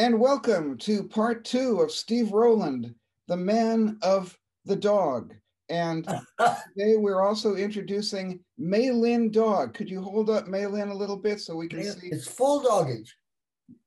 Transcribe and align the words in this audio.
And 0.00 0.18
welcome 0.18 0.78
to 0.78 1.04
part 1.04 1.44
two 1.44 1.80
of 1.80 1.90
Steve 1.90 2.32
Rowland, 2.32 2.94
the 3.28 3.36
man 3.36 3.98
of 4.00 4.34
the 4.64 4.74
dog. 4.74 5.34
And 5.68 6.06
today 6.40 6.96
we're 6.96 7.20
also 7.20 7.54
introducing 7.54 8.40
Maylin 8.58 9.30
Dog. 9.30 9.74
Could 9.74 9.90
you 9.90 10.00
hold 10.00 10.30
up 10.30 10.46
Maylin 10.46 10.90
a 10.90 10.96
little 10.96 11.18
bit 11.18 11.38
so 11.38 11.54
we 11.54 11.68
can 11.68 11.82
see? 11.82 12.06
It's 12.06 12.26
full 12.26 12.62
doggage. 12.62 13.10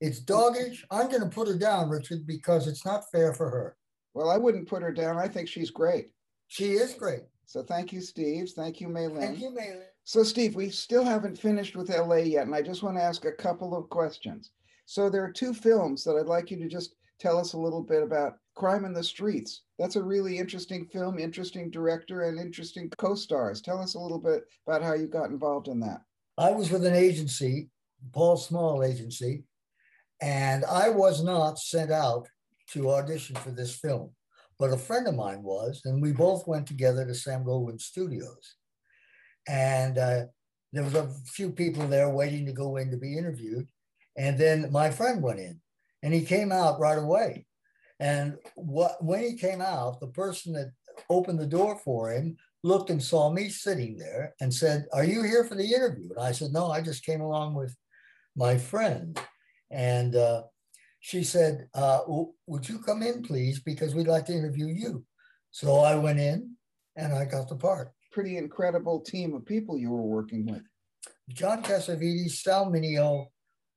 It's 0.01 0.19
doggage. 0.19 0.83
I'm 0.91 1.09
going 1.09 1.23
to 1.23 1.35
put 1.35 1.47
her 1.47 1.57
down, 1.57 1.89
Richard, 1.89 2.27
because 2.27 2.67
it's 2.67 2.85
not 2.85 3.09
fair 3.11 3.33
for 3.33 3.49
her. 3.49 3.75
Well, 4.13 4.29
I 4.29 4.37
wouldn't 4.37 4.69
put 4.69 4.83
her 4.83 4.93
down. 4.93 5.17
I 5.17 5.27
think 5.27 5.49
she's 5.49 5.71
great. 5.71 6.11
She 6.47 6.73
is 6.73 6.93
great. 6.93 7.23
So 7.47 7.63
thank 7.63 7.91
you, 7.91 8.01
Steve. 8.01 8.51
Thank 8.55 8.79
you, 8.79 8.87
Maylin. 8.87 9.17
Thank 9.17 9.41
you, 9.41 9.49
Maylin. 9.49 9.85
So, 10.03 10.21
Steve, 10.21 10.53
we 10.53 10.69
still 10.69 11.03
haven't 11.03 11.39
finished 11.39 11.75
with 11.75 11.89
LA 11.89 12.17
yet, 12.17 12.45
and 12.45 12.53
I 12.53 12.61
just 12.61 12.83
want 12.83 12.97
to 12.97 13.03
ask 13.03 13.25
a 13.25 13.31
couple 13.31 13.75
of 13.75 13.89
questions. 13.89 14.51
So, 14.93 15.09
there 15.09 15.23
are 15.23 15.31
two 15.31 15.55
films 15.55 16.03
that 16.03 16.17
I'd 16.17 16.27
like 16.27 16.51
you 16.51 16.57
to 16.57 16.69
just 16.69 16.93
tell 17.17 17.39
us 17.39 17.53
a 17.53 17.57
little 17.57 17.81
bit 17.81 18.03
about 18.03 18.37
Crime 18.53 18.85
in 18.85 18.93
the 18.93 19.03
Streets. 19.03 19.63
That's 19.79 19.95
a 19.95 20.03
really 20.03 20.37
interesting 20.37 20.85
film, 20.85 21.17
interesting 21.17 21.71
director, 21.71 22.21
and 22.21 22.39
interesting 22.39 22.91
co 22.99 23.15
stars. 23.15 23.59
Tell 23.59 23.79
us 23.79 23.95
a 23.95 23.99
little 23.99 24.19
bit 24.19 24.43
about 24.67 24.83
how 24.83 24.93
you 24.93 25.07
got 25.07 25.31
involved 25.31 25.67
in 25.67 25.79
that. 25.79 26.01
I 26.37 26.51
was 26.51 26.69
with 26.69 26.85
an 26.85 26.93
agency, 26.93 27.69
Paul 28.11 28.37
Small 28.37 28.83
Agency, 28.83 29.45
and 30.21 30.63
I 30.63 30.89
was 30.89 31.23
not 31.23 31.57
sent 31.57 31.89
out 31.89 32.27
to 32.73 32.91
audition 32.91 33.35
for 33.37 33.49
this 33.49 33.75
film, 33.75 34.11
but 34.59 34.73
a 34.73 34.77
friend 34.77 35.07
of 35.07 35.15
mine 35.15 35.41
was, 35.41 35.81
and 35.85 36.03
we 36.03 36.11
both 36.11 36.45
went 36.45 36.67
together 36.67 37.03
to 37.03 37.15
Sam 37.15 37.43
Goldwyn 37.43 37.81
Studios. 37.81 38.57
And 39.47 39.97
uh, 39.97 40.25
there 40.71 40.83
was 40.83 40.93
a 40.93 41.09
few 41.25 41.49
people 41.49 41.87
there 41.87 42.09
waiting 42.09 42.45
to 42.45 42.53
go 42.53 42.77
in 42.77 42.91
to 42.91 42.97
be 42.97 43.17
interviewed. 43.17 43.67
And 44.15 44.37
then 44.37 44.71
my 44.71 44.91
friend 44.91 45.21
went 45.21 45.39
in 45.39 45.59
and 46.01 46.13
he 46.13 46.25
came 46.25 46.51
out 46.51 46.79
right 46.79 46.97
away. 46.97 47.45
And 47.99 48.37
what, 48.55 49.03
when 49.03 49.23
he 49.23 49.35
came 49.35 49.61
out, 49.61 49.99
the 49.99 50.07
person 50.07 50.53
that 50.53 50.71
opened 51.09 51.39
the 51.39 51.47
door 51.47 51.79
for 51.83 52.11
him 52.11 52.37
looked 52.63 52.89
and 52.89 53.01
saw 53.01 53.31
me 53.31 53.49
sitting 53.49 53.97
there 53.97 54.33
and 54.39 54.53
said, 54.53 54.85
Are 54.93 55.03
you 55.03 55.23
here 55.23 55.43
for 55.43 55.55
the 55.55 55.73
interview? 55.73 56.09
And 56.15 56.25
I 56.25 56.31
said, 56.31 56.51
No, 56.51 56.71
I 56.71 56.81
just 56.81 57.05
came 57.05 57.21
along 57.21 57.55
with 57.55 57.75
my 58.35 58.57
friend. 58.57 59.19
And 59.71 60.15
uh, 60.15 60.43
she 60.99 61.23
said, 61.23 61.67
uh, 61.73 62.01
Would 62.47 62.67
you 62.67 62.79
come 62.79 63.03
in, 63.03 63.23
please? 63.23 63.59
Because 63.59 63.95
we'd 63.95 64.07
like 64.07 64.25
to 64.25 64.33
interview 64.33 64.67
you. 64.67 65.05
So 65.51 65.79
I 65.79 65.95
went 65.95 66.19
in 66.19 66.55
and 66.95 67.13
I 67.13 67.25
got 67.25 67.47
the 67.47 67.55
part. 67.55 67.91
Pretty 68.11 68.37
incredible 68.37 69.01
team 69.01 69.33
of 69.33 69.45
people 69.45 69.77
you 69.77 69.91
were 69.91 70.01
working 70.01 70.45
with. 70.45 70.63
John 71.29 71.63
Cassavetes, 71.63 72.31
Sal 72.31 72.71
Mineo, 72.71 73.27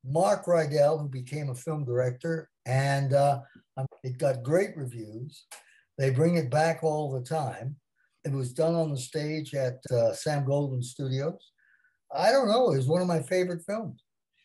Mark 0.08 0.46
Rydell, 0.46 1.00
who 1.00 1.08
became 1.08 1.50
a 1.50 1.54
film 1.54 1.84
director, 1.84 2.48
and 2.64 3.12
uh, 3.12 3.40
it 4.02 4.18
got 4.18 4.42
great 4.42 4.76
reviews. 4.76 5.44
They 5.98 6.10
bring 6.10 6.36
it 6.36 6.50
back 6.50 6.82
all 6.82 7.12
the 7.12 7.26
time. 7.26 7.76
It 8.24 8.32
was 8.32 8.52
done 8.52 8.74
on 8.74 8.90
the 8.90 8.98
stage 8.98 9.54
at 9.54 9.78
uh, 9.90 10.12
Sam 10.12 10.44
Goldwyn 10.44 10.82
Studios. 10.82 11.52
I 12.14 12.30
don't 12.30 12.48
know, 12.48 12.72
it 12.72 12.76
was 12.76 12.88
one 12.88 13.02
of 13.02 13.08
my 13.08 13.20
favorite 13.20 13.62
films. 13.66 14.02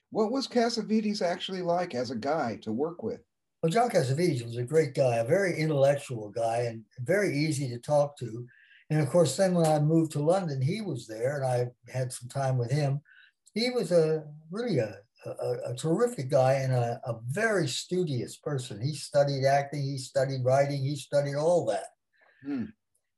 What 0.09 0.31
was 0.31 0.47
Cassavetes 0.47 1.21
actually 1.21 1.61
like 1.61 1.95
as 1.95 2.11
a 2.11 2.15
guy 2.15 2.59
to 2.63 2.71
work 2.71 3.01
with? 3.01 3.21
Well, 3.61 3.71
John 3.71 3.89
Cassavetes 3.89 4.43
was 4.43 4.57
a 4.57 4.63
great 4.63 4.95
guy, 4.95 5.17
a 5.17 5.25
very 5.25 5.57
intellectual 5.57 6.29
guy, 6.29 6.63
and 6.63 6.83
very 7.01 7.37
easy 7.37 7.69
to 7.69 7.77
talk 7.77 8.17
to. 8.17 8.45
And 8.89 8.99
of 8.99 9.09
course, 9.09 9.37
then 9.37 9.53
when 9.53 9.67
I 9.67 9.79
moved 9.79 10.11
to 10.13 10.19
London, 10.19 10.61
he 10.61 10.81
was 10.81 11.07
there, 11.07 11.37
and 11.37 11.45
I 11.45 11.91
had 11.91 12.11
some 12.11 12.27
time 12.27 12.57
with 12.57 12.71
him. 12.71 13.01
He 13.53 13.69
was 13.69 13.91
a 13.91 14.25
really 14.49 14.79
a, 14.79 14.97
a, 15.25 15.71
a 15.71 15.75
terrific 15.75 16.29
guy 16.29 16.53
and 16.53 16.73
a, 16.73 16.99
a, 17.05 17.19
very 17.27 17.67
studious 17.67 18.37
person. 18.37 18.81
He 18.81 18.93
studied 18.93 19.45
acting, 19.45 19.83
he 19.83 19.97
studied 19.97 20.43
writing, 20.43 20.83
he 20.83 20.95
studied 20.95 21.35
all 21.35 21.65
that. 21.67 21.85
Hmm. 22.43 22.65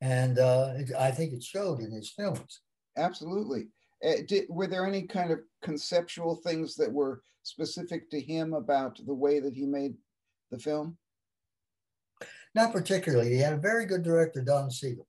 And 0.01 0.37
uh, 0.37 0.73
it, 0.75 0.91
I 0.97 1.11
think 1.11 1.33
it 1.33 1.43
showed 1.43 1.79
in 1.79 1.91
his 1.91 2.09
films. 2.09 2.61
Absolutely. 2.97 3.67
Uh, 4.05 4.23
did, 4.27 4.45
were 4.49 4.67
there 4.67 4.85
any 4.85 5.03
kind 5.03 5.31
of 5.31 5.39
conceptual 5.61 6.35
things 6.35 6.75
that 6.75 6.91
were 6.91 7.21
specific 7.43 8.09
to 8.09 8.19
him 8.19 8.53
about 8.53 8.99
the 9.05 9.13
way 9.13 9.39
that 9.39 9.53
he 9.53 9.65
made 9.65 9.95
the 10.51 10.59
film? 10.59 10.97
Not 12.53 12.73
particularly. 12.73 13.29
He 13.29 13.39
had 13.39 13.53
a 13.53 13.57
very 13.57 13.85
good 13.85 14.03
director, 14.03 14.41
Don 14.41 14.69
Siegel. 14.69 15.07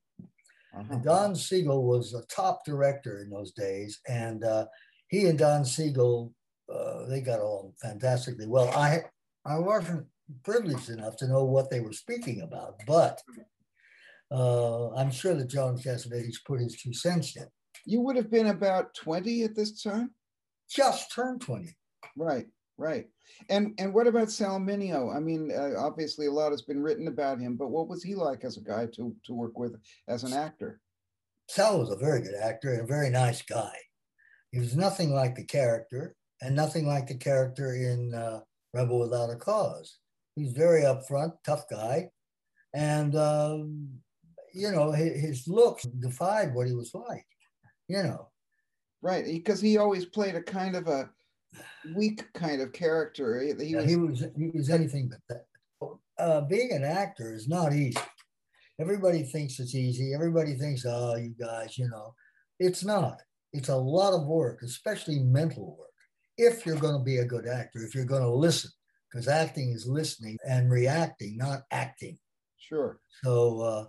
Uh-huh. 0.77 0.95
Don 1.03 1.35
Siegel 1.35 1.83
was 1.85 2.13
a 2.13 2.25
top 2.25 2.65
director 2.65 3.21
in 3.21 3.29
those 3.29 3.51
days, 3.51 3.99
and 4.07 4.43
uh, 4.43 4.65
he 5.07 5.27
and 5.27 5.37
Don 5.37 5.63
Siegel 5.63 6.33
uh, 6.73 7.05
they 7.07 7.21
got 7.21 7.39
on 7.39 7.73
fantastically 7.81 8.47
well. 8.47 8.69
I 8.69 9.03
I 9.45 9.59
wasn't 9.59 10.07
privileged 10.43 10.89
enough 10.89 11.17
to 11.17 11.27
know 11.27 11.43
what 11.43 11.69
they 11.69 11.79
were 11.79 11.93
speaking 11.93 12.41
about, 12.41 12.79
but 12.87 13.21
uh, 14.31 14.93
I'm 14.95 15.11
sure 15.11 15.35
that 15.35 15.49
John 15.49 15.77
Cassavetes 15.77 16.43
put 16.45 16.59
his 16.59 16.75
two 16.75 16.93
cents 16.93 17.35
in. 17.35 17.45
You 17.85 18.01
would 18.01 18.15
have 18.15 18.31
been 18.31 18.47
about 18.47 18.95
20 18.95 19.43
at 19.43 19.55
this 19.55 19.83
time? 19.83 20.11
Just 20.69 21.13
turned 21.13 21.41
20. 21.41 21.75
Right, 22.15 22.47
right. 22.77 23.05
And 23.49 23.73
and 23.77 23.93
what 23.93 24.07
about 24.07 24.31
Sal 24.31 24.59
Mineo? 24.59 25.15
I 25.15 25.19
mean, 25.19 25.51
uh, 25.51 25.73
obviously 25.77 26.27
a 26.27 26.31
lot 26.31 26.51
has 26.51 26.61
been 26.61 26.81
written 26.81 27.07
about 27.07 27.39
him, 27.39 27.55
but 27.55 27.69
what 27.69 27.87
was 27.87 28.03
he 28.03 28.15
like 28.15 28.43
as 28.43 28.57
a 28.57 28.61
guy 28.61 28.87
to, 28.95 29.15
to 29.25 29.33
work 29.33 29.57
with 29.57 29.75
as 30.07 30.23
an 30.23 30.33
actor? 30.33 30.79
Sal 31.47 31.79
was 31.79 31.91
a 31.91 31.95
very 31.95 32.21
good 32.21 32.35
actor 32.35 32.73
and 32.73 32.81
a 32.81 32.87
very 32.87 33.09
nice 33.09 33.41
guy. 33.43 33.73
He 34.51 34.59
was 34.59 34.75
nothing 34.75 35.13
like 35.13 35.35
the 35.35 35.43
character 35.43 36.15
and 36.41 36.55
nothing 36.55 36.85
like 36.85 37.07
the 37.07 37.15
character 37.15 37.75
in 37.75 38.13
uh, 38.13 38.41
Rebel 38.73 38.99
Without 38.99 39.29
a 39.29 39.35
Cause. 39.35 39.97
He's 40.35 40.51
very 40.51 40.81
upfront, 40.81 41.33
tough 41.45 41.63
guy, 41.69 42.09
and 42.73 43.15
um, 43.15 43.89
you 44.53 44.71
know 44.71 44.91
his, 44.91 45.21
his 45.21 45.47
looks 45.47 45.83
defied 45.83 46.53
what 46.53 46.67
he 46.67 46.73
was 46.73 46.93
like. 46.93 47.25
You 47.87 48.03
know, 48.03 48.29
right? 49.01 49.25
Because 49.25 49.61
he 49.61 49.77
always 49.77 50.05
played 50.05 50.35
a 50.35 50.43
kind 50.43 50.75
of 50.75 50.87
a 50.87 51.09
weak 51.95 52.25
kind 52.33 52.61
of 52.61 52.73
character. 52.73 53.39
He, 53.41 53.53
yeah, 53.71 53.77
was, 53.77 53.89
he 53.89 53.95
was 53.95 54.23
he 54.37 54.51
was 54.53 54.69
anything 54.69 55.09
but 55.09 55.19
that. 55.29 55.45
Uh, 56.17 56.41
being 56.41 56.71
an 56.71 56.83
actor 56.83 57.33
is 57.33 57.47
not 57.47 57.73
easy. 57.73 57.99
Everybody 58.79 59.23
thinks 59.23 59.59
it's 59.59 59.75
easy. 59.75 60.13
Everybody 60.13 60.55
thinks, 60.55 60.85
oh, 60.87 61.15
you 61.15 61.33
guys, 61.37 61.77
you 61.77 61.89
know, 61.89 62.13
it's 62.59 62.85
not. 62.85 63.21
It's 63.51 63.67
a 63.69 63.75
lot 63.75 64.13
of 64.13 64.25
work, 64.25 64.61
especially 64.63 65.19
mental 65.19 65.77
work 65.77 65.89
if 66.37 66.65
you're 66.65 66.77
going 66.77 66.97
to 66.97 67.03
be 67.03 67.17
a 67.17 67.25
good 67.25 67.47
actor, 67.47 67.83
if 67.83 67.95
you're 67.95 68.05
going 68.05 68.21
to 68.23 68.29
listen, 68.29 68.71
because 69.11 69.27
acting 69.27 69.71
is 69.71 69.87
listening 69.87 70.37
and 70.47 70.71
reacting, 70.71 71.37
not 71.37 71.63
acting. 71.71 72.17
Sure. 72.57 72.99
So 73.23 73.61
uh, 73.61 73.85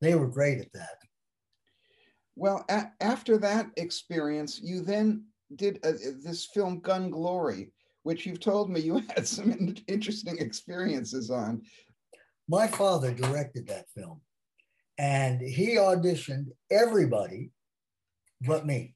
they 0.00 0.14
were 0.14 0.28
great 0.28 0.58
at 0.58 0.72
that. 0.72 0.96
Well, 2.36 2.64
a- 2.68 2.90
after 3.00 3.38
that 3.38 3.70
experience, 3.76 4.60
you 4.62 4.82
then 4.82 5.24
did 5.56 5.78
uh, 5.84 5.92
this 6.24 6.46
film 6.52 6.80
Gun 6.80 7.10
Glory, 7.10 7.72
which 8.02 8.26
you've 8.26 8.40
told 8.40 8.70
me 8.70 8.80
you 8.80 9.02
had 9.14 9.26
some 9.26 9.52
in- 9.52 9.78
interesting 9.88 10.38
experiences 10.38 11.30
on. 11.30 11.62
My 12.48 12.66
father 12.66 13.12
directed 13.12 13.68
that 13.68 13.86
film, 13.96 14.20
and 14.98 15.40
he 15.40 15.76
auditioned 15.76 16.48
everybody 16.70 17.52
but 18.46 18.66
me. 18.66 18.94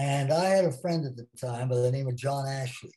And 0.00 0.32
I 0.32 0.46
had 0.46 0.64
a 0.64 0.72
friend 0.72 1.04
at 1.04 1.14
the 1.14 1.26
time 1.38 1.68
by 1.68 1.76
the 1.76 1.92
name 1.92 2.08
of 2.08 2.16
John 2.16 2.48
Ashley. 2.48 2.94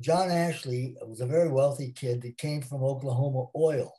John 0.00 0.30
Ashley 0.30 0.96
was 1.02 1.20
a 1.20 1.26
very 1.26 1.50
wealthy 1.50 1.92
kid 1.92 2.22
that 2.22 2.38
came 2.38 2.62
from 2.62 2.82
Oklahoma 2.82 3.48
Oil. 3.54 3.92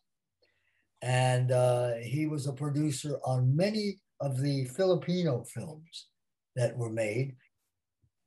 And 1.04 1.52
uh, 1.52 1.94
he 2.02 2.26
was 2.26 2.48
a 2.48 2.54
producer 2.54 3.20
on 3.24 3.56
many 3.56 4.00
of 4.20 4.42
the 4.42 4.66
Filipino 4.66 5.44
films 5.44 6.08
that 6.56 6.76
were 6.76 6.90
made. 6.90 7.36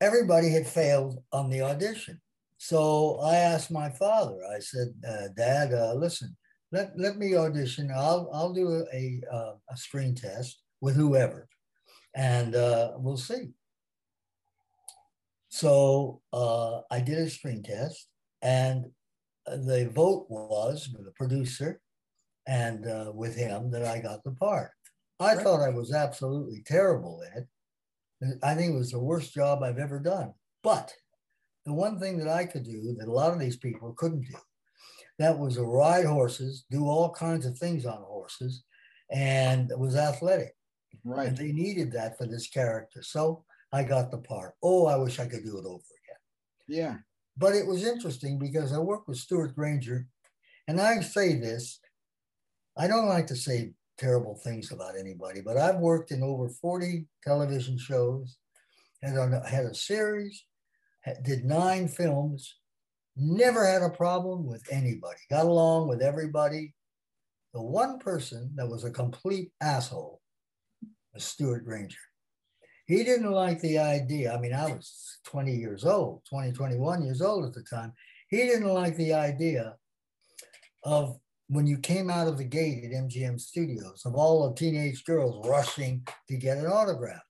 Everybody 0.00 0.50
had 0.50 0.68
failed 0.68 1.20
on 1.32 1.50
the 1.50 1.62
audition. 1.62 2.20
So 2.58 3.18
I 3.24 3.38
asked 3.38 3.72
my 3.72 3.90
father, 3.90 4.38
I 4.54 4.60
said, 4.60 4.94
uh, 5.04 5.28
Dad, 5.36 5.74
uh, 5.74 5.94
listen, 5.94 6.36
let, 6.70 6.92
let 6.96 7.16
me 7.16 7.34
audition. 7.34 7.90
I'll, 7.92 8.30
I'll 8.32 8.52
do 8.52 8.68
a, 8.68 8.96
a, 8.96 9.20
uh, 9.34 9.54
a 9.68 9.76
screen 9.76 10.14
test 10.14 10.62
with 10.80 10.94
whoever 10.94 11.48
and 12.14 12.54
uh, 12.54 12.92
we'll 12.96 13.16
see. 13.16 13.50
So 15.48 16.20
uh, 16.32 16.80
I 16.90 17.00
did 17.00 17.18
a 17.18 17.30
screen 17.30 17.62
test, 17.62 18.08
and 18.42 18.84
the 19.46 19.90
vote 19.94 20.26
was 20.28 20.88
with 20.94 21.04
the 21.04 21.12
producer 21.12 21.80
and 22.46 22.86
uh, 22.86 23.12
with 23.14 23.36
him 23.36 23.70
that 23.70 23.84
I 23.84 24.00
got 24.00 24.24
the 24.24 24.32
part. 24.32 24.70
I 25.20 25.34
right. 25.34 25.42
thought 25.42 25.60
I 25.60 25.70
was 25.70 25.92
absolutely 25.92 26.62
terrible 26.66 27.22
in 27.22 27.42
it. 27.42 28.38
I 28.42 28.54
think 28.54 28.74
it 28.74 28.78
was 28.78 28.90
the 28.90 28.98
worst 28.98 29.34
job 29.34 29.62
I've 29.62 29.78
ever 29.78 29.98
done. 29.98 30.32
But 30.62 30.92
the 31.66 31.72
one 31.72 31.98
thing 32.00 32.18
that 32.18 32.28
I 32.28 32.46
could 32.46 32.64
do 32.64 32.94
that 32.98 33.08
a 33.08 33.12
lot 33.12 33.32
of 33.32 33.38
these 33.38 33.56
people 33.56 33.94
couldn't 33.96 34.22
do, 34.22 34.36
that 35.18 35.38
was 35.38 35.58
ride 35.58 36.06
horses, 36.06 36.64
do 36.70 36.86
all 36.86 37.10
kinds 37.10 37.46
of 37.46 37.58
things 37.58 37.84
on 37.84 37.98
horses, 37.98 38.64
and 39.10 39.70
was 39.76 39.96
athletic. 39.96 40.54
Right. 41.04 41.28
And 41.28 41.36
they 41.36 41.52
needed 41.52 41.92
that 41.92 42.18
for 42.18 42.26
this 42.26 42.48
character. 42.48 43.02
So 43.02 43.44
I 43.72 43.82
got 43.82 44.10
the 44.10 44.18
part. 44.18 44.54
Oh, 44.62 44.86
I 44.86 44.96
wish 44.96 45.18
I 45.18 45.26
could 45.26 45.44
do 45.44 45.58
it 45.58 45.66
over 45.66 45.76
again. 45.76 46.18
Yeah. 46.66 46.96
but 47.36 47.54
it 47.54 47.66
was 47.66 47.86
interesting 47.86 48.38
because 48.38 48.72
I 48.72 48.78
worked 48.78 49.08
with 49.08 49.18
Stewart 49.18 49.54
Granger, 49.54 50.06
and 50.66 50.80
I 50.80 51.00
say 51.00 51.38
this, 51.38 51.80
I 52.76 52.88
don't 52.88 53.08
like 53.08 53.26
to 53.28 53.36
say 53.36 53.72
terrible 53.96 54.36
things 54.36 54.70
about 54.72 54.98
anybody, 54.98 55.40
but 55.40 55.56
I've 55.56 55.78
worked 55.78 56.10
in 56.10 56.22
over 56.22 56.48
40 56.48 57.06
television 57.24 57.78
shows, 57.78 58.36
had 59.02 59.16
a, 59.16 59.42
had 59.48 59.64
a 59.64 59.74
series, 59.74 60.44
did 61.24 61.44
nine 61.44 61.88
films, 61.88 62.56
never 63.16 63.66
had 63.66 63.82
a 63.82 63.90
problem 63.90 64.46
with 64.46 64.62
anybody, 64.70 65.18
got 65.30 65.46
along 65.46 65.88
with 65.88 66.02
everybody. 66.02 66.74
The 67.54 67.62
one 67.62 67.98
person 67.98 68.52
that 68.56 68.68
was 68.68 68.84
a 68.84 68.90
complete 68.90 69.52
asshole 69.60 70.17
was 71.14 71.24
Stewart 71.24 71.64
Granger. 71.64 71.98
He 72.86 73.04
didn't 73.04 73.30
like 73.30 73.60
the 73.60 73.78
idea. 73.78 74.34
I 74.34 74.40
mean, 74.40 74.54
I 74.54 74.66
was 74.66 75.18
20 75.26 75.54
years 75.54 75.84
old, 75.84 76.22
20, 76.30 76.52
21 76.52 77.04
years 77.04 77.20
old 77.20 77.44
at 77.44 77.52
the 77.52 77.62
time. 77.62 77.92
He 78.28 78.38
didn't 78.38 78.68
like 78.68 78.96
the 78.96 79.12
idea 79.12 79.76
of 80.84 81.18
when 81.48 81.66
you 81.66 81.78
came 81.78 82.10
out 82.10 82.28
of 82.28 82.38
the 82.38 82.44
gate 82.44 82.84
at 82.84 82.90
MGM 82.90 83.40
Studios 83.40 84.02
of 84.04 84.14
all 84.14 84.48
the 84.48 84.54
teenage 84.54 85.04
girls 85.04 85.46
rushing 85.48 86.06
to 86.28 86.36
get 86.36 86.58
an 86.58 86.66
autograph. 86.66 87.22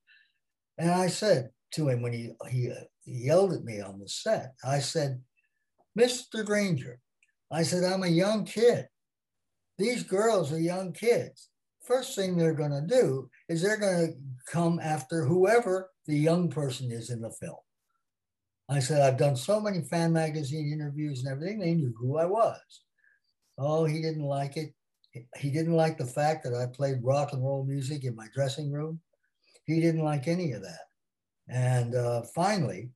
And 0.77 0.91
I 0.91 1.07
said 1.07 1.49
to 1.73 1.89
him 1.89 2.01
when 2.01 2.13
he, 2.13 2.31
he, 2.49 2.71
uh, 2.71 2.75
he 3.03 3.25
yelled 3.25 3.53
at 3.53 3.63
me 3.63 3.81
on 3.81 3.99
the 3.99 4.07
set, 4.07 4.53
I 4.63 4.79
said, 4.79 5.21
Mr. 5.97 6.45
Granger, 6.45 6.99
I 7.51 7.63
said, 7.63 7.83
I'm 7.83 8.03
a 8.03 8.07
young 8.07 8.45
kid. 8.45 8.87
These 9.77 10.03
girls 10.03 10.51
are 10.51 10.59
young 10.59 10.93
kids. 10.93 11.49
First 11.89 12.13
thing 12.15 12.37
they're 12.37 12.53
going 12.53 12.69
to 12.69 12.85
do 12.85 13.31
is 13.49 13.63
they're 13.63 13.75
going 13.75 14.07
to 14.07 14.51
come 14.51 14.79
after 14.79 15.25
whoever 15.25 15.89
the 16.05 16.15
young 16.15 16.47
person 16.47 16.91
is 16.91 17.09
in 17.09 17.19
the 17.19 17.31
film. 17.31 17.57
I 18.69 18.77
said, 18.77 19.01
I've 19.01 19.17
done 19.17 19.35
so 19.35 19.59
many 19.59 19.81
fan 19.81 20.13
magazine 20.13 20.71
interviews 20.71 21.23
and 21.23 21.29
everything, 21.29 21.57
they 21.57 21.73
knew 21.73 21.91
who 21.99 22.19
I 22.19 22.25
was. 22.25 22.59
Oh, 23.57 23.85
he 23.85 24.03
didn't 24.03 24.23
like 24.23 24.55
it. 24.55 24.75
He 25.35 25.49
didn't 25.49 25.73
like 25.73 25.97
the 25.97 26.05
fact 26.05 26.43
that 26.43 26.53
I 26.53 26.67
played 26.67 27.03
rock 27.03 27.33
and 27.33 27.43
roll 27.43 27.65
music 27.65 28.03
in 28.03 28.15
my 28.15 28.27
dressing 28.35 28.71
room. 28.71 28.99
He 29.65 29.81
didn't 29.81 30.05
like 30.05 30.27
any 30.27 30.51
of 30.51 30.61
that. 30.61 30.85
And 31.47 31.95
uh, 31.95 32.21
finally, 32.35 32.91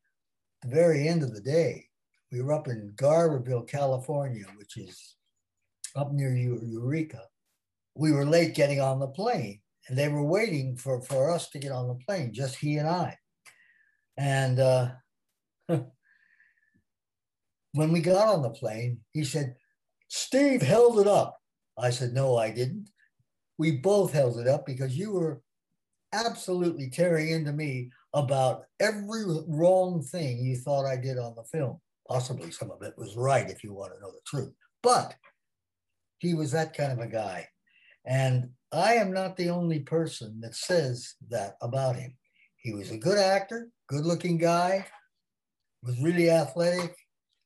the 0.62 0.68
very 0.68 1.08
end 1.08 1.24
of 1.24 1.34
the 1.34 1.42
day, 1.42 1.88
we 2.32 2.44
were 2.44 2.54
up 2.54 2.68
in 2.68 2.94
Garberville, 2.96 3.68
California, 3.68 4.46
which 4.56 4.78
is 4.78 5.16
up 5.96 6.12
near 6.14 6.36
Eureka. 6.36 7.24
We 7.96 8.12
were 8.12 8.26
late 8.26 8.56
getting 8.56 8.82
on 8.82 9.00
the 9.00 9.08
plane, 9.08 9.60
and 9.88 9.98
they 9.98 10.08
were 10.08 10.24
waiting 10.24 10.76
for, 10.76 11.02
for 11.02 11.32
us 11.32 11.50
to 11.50 11.60
get 11.60 11.72
on 11.72 11.88
the 11.88 11.96
plane, 12.06 12.34
just 12.34 12.56
he 12.56 12.78
and 12.78 12.88
I. 12.88 13.18
And 14.18 14.60
uh, 14.60 14.92
when 17.74 17.92
we 17.92 18.00
got 18.02 18.28
on 18.28 18.42
the 18.42 18.50
plane, 18.50 19.00
he 19.14 19.24
said, 19.24 19.56
Steve 20.08 20.62
held 20.62 21.00
it 21.00 21.08
up. 21.08 21.38
I 21.78 21.90
said, 21.90 22.14
No, 22.14 22.38
I 22.38 22.52
didn't. 22.52 22.90
We 23.58 23.78
both 23.78 24.14
held 24.14 24.40
it 24.40 24.48
up 24.48 24.66
because 24.66 24.96
you 24.98 25.12
were 25.12 25.42
absolutely 26.14 26.90
tearing 26.90 27.32
into 27.32 27.52
me 27.52 27.90
about 28.14 28.66
every 28.80 29.24
wrong 29.48 30.04
thing 30.04 30.38
you 30.38 30.56
thought 30.56 30.86
I 30.86 30.96
did 30.96 31.18
on 31.18 31.34
the 31.36 31.44
film. 31.44 31.80
Possibly 32.08 32.52
some 32.52 32.70
of 32.70 32.82
it 32.84 32.94
was 32.98 33.16
right 33.16 33.50
if 33.50 33.64
you 33.64 33.74
want 33.74 33.94
to 33.94 34.00
know 34.00 34.12
the 34.12 34.20
truth. 34.26 34.54
But 34.84 35.16
he 36.20 36.34
was 36.34 36.52
that 36.52 36.76
kind 36.76 36.92
of 36.92 37.00
a 37.00 37.08
guy. 37.08 37.48
And 38.06 38.50
I 38.72 38.96
am 38.96 39.14
not 39.14 39.38
the 39.38 39.50
only 39.50 39.80
person 39.80 40.40
that 40.42 40.56
says 40.56 41.16
that 41.30 41.56
about 41.62 41.96
him. 41.96 42.16
He 42.58 42.74
was 42.74 42.92
a 42.92 42.98
good 42.98 43.18
actor, 43.18 43.70
good 43.88 44.06
looking 44.06 44.38
guy, 44.38 44.86
was 45.84 46.02
really 46.02 46.30
athletic, 46.30 46.96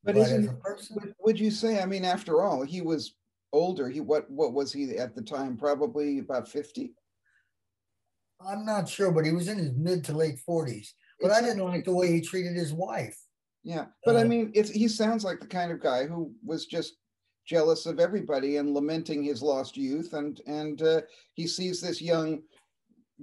but, 0.04 0.16
but 0.16 0.22
isn't 0.22 0.62
person, 0.62 1.14
would 1.20 1.40
you 1.40 1.52
say? 1.52 1.82
I 1.82 1.86
mean, 1.86 2.06
after 2.06 2.42
all, 2.42 2.64
he 2.64 2.82
was 2.82 3.16
older. 3.52 3.90
He 3.90 4.00
what 4.00 4.30
what 4.30 4.54
was 4.54 4.72
he 4.72 4.98
at 4.98 5.16
the 5.16 5.22
time? 5.22 5.58
Probably 5.58 6.20
about 6.20 6.48
fifty. 6.48 6.94
I'm 8.40 8.66
not 8.66 8.88
sure, 8.88 9.12
but 9.12 9.26
he 9.26 9.32
was 9.32 9.48
in 9.48 9.58
his 9.58 9.74
mid 9.74 10.04
to 10.06 10.14
late 10.14 10.40
forties. 10.40 10.94
But 11.20 11.32
it's 11.32 11.38
I 11.38 11.42
didn't 11.42 11.66
like 11.66 11.86
the 11.86 11.96
way 11.96 12.12
he 12.12 12.22
treated 12.22 12.56
his 12.56 12.74
wife. 12.74 13.18
Yeah, 13.64 13.86
but 14.06 14.16
uh, 14.16 14.20
I 14.20 14.24
mean, 14.24 14.52
it's 14.54 14.70
he 14.70 14.88
sounds 14.88 15.24
like 15.24 15.40
the 15.40 15.48
kind 15.48 15.72
of 15.72 15.82
guy 15.82 16.06
who 16.06 16.32
was 16.46 16.68
just 16.68 16.96
jealous 17.48 17.86
of 17.86 18.00
everybody 18.00 18.58
and 18.58 18.74
lamenting 18.74 19.24
his 19.24 19.42
lost 19.42 19.78
youth, 19.78 20.14
and 20.14 20.42
and 20.48 20.82
uh, 20.82 21.02
he 21.34 21.48
sees 21.48 21.82
this 21.82 22.02
young, 22.02 22.42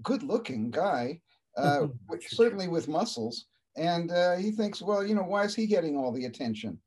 good-looking 0.03 0.71
guy, 0.71 1.21
uh, 1.57 1.87
certainly 2.29 2.69
with 2.69 2.89
muscles, 2.89 3.47
and 3.77 4.11
uh, 4.11 4.37
he 4.37 4.51
thinks, 4.51 4.83
well, 4.83 5.07
you 5.07 5.15
know, 5.15 5.23
why 5.23 5.45
is 5.45 5.55
he 5.55 5.67
getting 5.67 5.97
all 5.97 6.13
the 6.13 6.25
attention? 6.25 6.79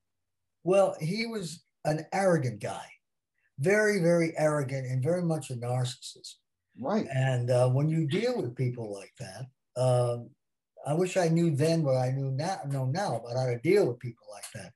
Well, 0.64 0.96
he 1.00 1.26
was 1.26 1.64
an 1.86 2.06
arrogant 2.12 2.60
guy, 2.60 2.86
very, 3.60 4.02
very 4.02 4.34
arrogant 4.38 4.88
and 4.88 5.02
very 5.02 5.22
much 5.22 5.50
a 5.50 5.56
narcissist. 5.56 6.36
Right. 6.80 7.08
And 7.12 7.50
uh, 7.50 7.70
when 7.70 7.90
you 7.90 8.06
deal 8.08 8.40
with 8.40 8.56
people 8.56 8.94
like 8.94 9.14
that, 9.20 9.46
uh, 9.82 10.18
I 10.86 10.94
wish 10.94 11.18
I 11.18 11.28
knew 11.28 11.56
then 11.56 11.84
what 11.84 11.98
I 11.98 12.12
knew 12.12 12.30
now, 12.32 12.60
know 12.68 12.86
now 12.86 13.16
about 13.16 13.36
how 13.36 13.48
to 13.48 13.58
deal 13.60 13.88
with 13.88 14.00
people 14.00 14.28
like 14.32 14.46
that. 14.54 14.74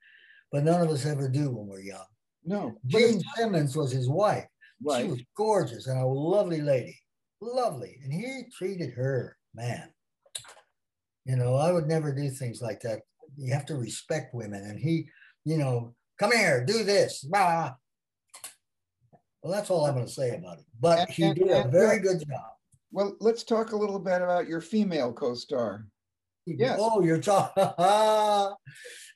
But 0.52 0.64
none 0.64 0.82
of 0.82 0.90
us 0.90 1.06
ever 1.06 1.30
do 1.30 1.52
when 1.52 1.68
we're 1.68 1.82
young. 1.82 2.06
No. 2.46 2.76
Jean 2.88 3.22
Simmons 3.36 3.76
was 3.76 3.92
his 3.92 4.10
wife. 4.10 4.48
Right. 4.84 5.04
She 5.04 5.12
was 5.12 5.22
gorgeous 5.38 5.88
and 5.88 6.00
a 6.00 6.06
lovely 6.06 6.62
lady, 6.62 6.98
lovely. 7.40 7.98
And 8.04 8.12
he 8.12 8.44
treated 8.58 8.92
her, 8.94 9.38
man, 9.54 9.90
you 11.26 11.36
know, 11.36 11.56
I 11.56 11.72
would 11.72 11.88
never 11.88 12.14
do 12.14 12.30
things 12.30 12.62
like 12.62 12.82
that. 12.82 13.02
You 13.38 13.54
have 13.54 13.66
to 13.68 13.76
respect 13.76 14.34
women. 14.34 14.64
And 14.64 14.80
he, 14.80 15.08
you 15.46 15.58
know, 15.58 15.94
come 16.20 16.32
here, 16.32 16.66
do 16.66 16.84
this. 16.84 17.22
Bah. 17.22 17.74
Well, 19.44 19.54
that's 19.54 19.70
all 19.70 19.86
I'm 19.86 19.94
going 19.94 20.06
to 20.06 20.12
say 20.12 20.36
about 20.36 20.60
it. 20.60 20.66
But 20.80 21.00
and, 21.00 21.10
he 21.10 21.24
and, 21.24 21.36
did 21.36 21.50
a 21.50 21.68
very 21.68 22.00
good 22.00 22.20
job. 22.20 22.52
Well, 22.92 23.16
let's 23.20 23.44
talk 23.44 23.72
a 23.72 23.78
little 23.78 24.00
bit 24.00 24.22
about 24.22 24.48
your 24.48 24.62
female 24.62 25.14
co-star. 25.14 25.86
Yes. 26.46 26.80
Oh, 26.82 27.02
you're 27.02 27.22
talking. 27.22 27.64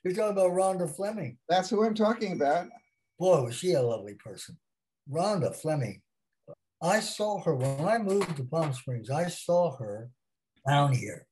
you're 0.04 0.14
talking 0.14 0.32
about 0.32 0.52
Rhonda 0.52 0.94
Fleming. 0.94 1.38
That's 1.48 1.68
who 1.68 1.84
I'm 1.84 1.94
talking 1.94 2.32
about. 2.32 2.68
Boy, 3.18 3.42
was 3.42 3.54
she 3.54 3.72
a 3.72 3.82
lovely 3.82 4.14
person. 4.14 4.58
Rhonda 5.10 5.54
Fleming. 5.54 6.02
I 6.82 7.00
saw 7.00 7.40
her 7.42 7.54
when 7.54 7.88
I 7.88 7.98
moved 7.98 8.36
to 8.36 8.44
Palm 8.44 8.72
Springs. 8.72 9.08
I 9.10 9.28
saw 9.28 9.76
her 9.76 10.10
down 10.66 10.92
here 10.92 11.26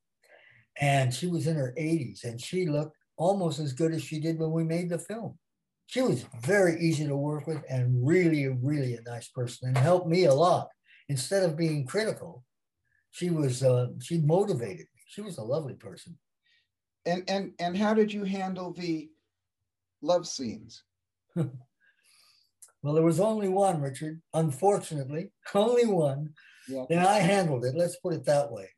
and 0.80 1.12
she 1.12 1.26
was 1.26 1.46
in 1.46 1.56
her 1.56 1.74
80s 1.78 2.24
and 2.24 2.40
she 2.40 2.66
looked 2.66 2.96
almost 3.16 3.58
as 3.58 3.72
good 3.72 3.92
as 3.92 4.02
she 4.02 4.18
did 4.18 4.38
when 4.38 4.52
we 4.52 4.64
made 4.64 4.88
the 4.88 4.98
film. 4.98 5.38
She 5.86 6.00
was 6.00 6.24
very 6.42 6.80
easy 6.80 7.06
to 7.06 7.16
work 7.16 7.46
with 7.46 7.62
and 7.68 8.06
really, 8.06 8.48
really 8.48 8.94
a 8.94 9.02
nice 9.02 9.28
person 9.28 9.68
and 9.68 9.78
helped 9.78 10.08
me 10.08 10.24
a 10.24 10.34
lot. 10.34 10.68
Instead 11.08 11.42
of 11.42 11.56
being 11.56 11.86
critical, 11.86 12.44
she 13.10 13.30
was 13.30 13.62
uh, 13.62 13.88
she 14.02 14.18
motivated 14.18 14.86
me. 14.94 15.02
She 15.06 15.20
was 15.20 15.36
a 15.36 15.44
lovely 15.44 15.74
person. 15.74 16.18
And 17.04 17.22
and 17.28 17.52
and 17.60 17.76
how 17.76 17.92
did 17.92 18.12
you 18.12 18.24
handle 18.24 18.72
the 18.72 19.10
love 20.00 20.26
scenes? 20.26 20.82
well, 22.84 22.92
there 22.92 23.02
was 23.02 23.18
only 23.18 23.48
one, 23.48 23.80
Richard. 23.80 24.20
Unfortunately, 24.34 25.30
only 25.54 25.86
one. 25.86 26.34
Yeah. 26.68 26.84
And 26.90 27.00
I 27.00 27.18
handled 27.18 27.64
it. 27.64 27.74
Let's 27.74 27.96
put 27.96 28.12
it 28.12 28.24
that 28.26 28.52
way. 28.52 28.68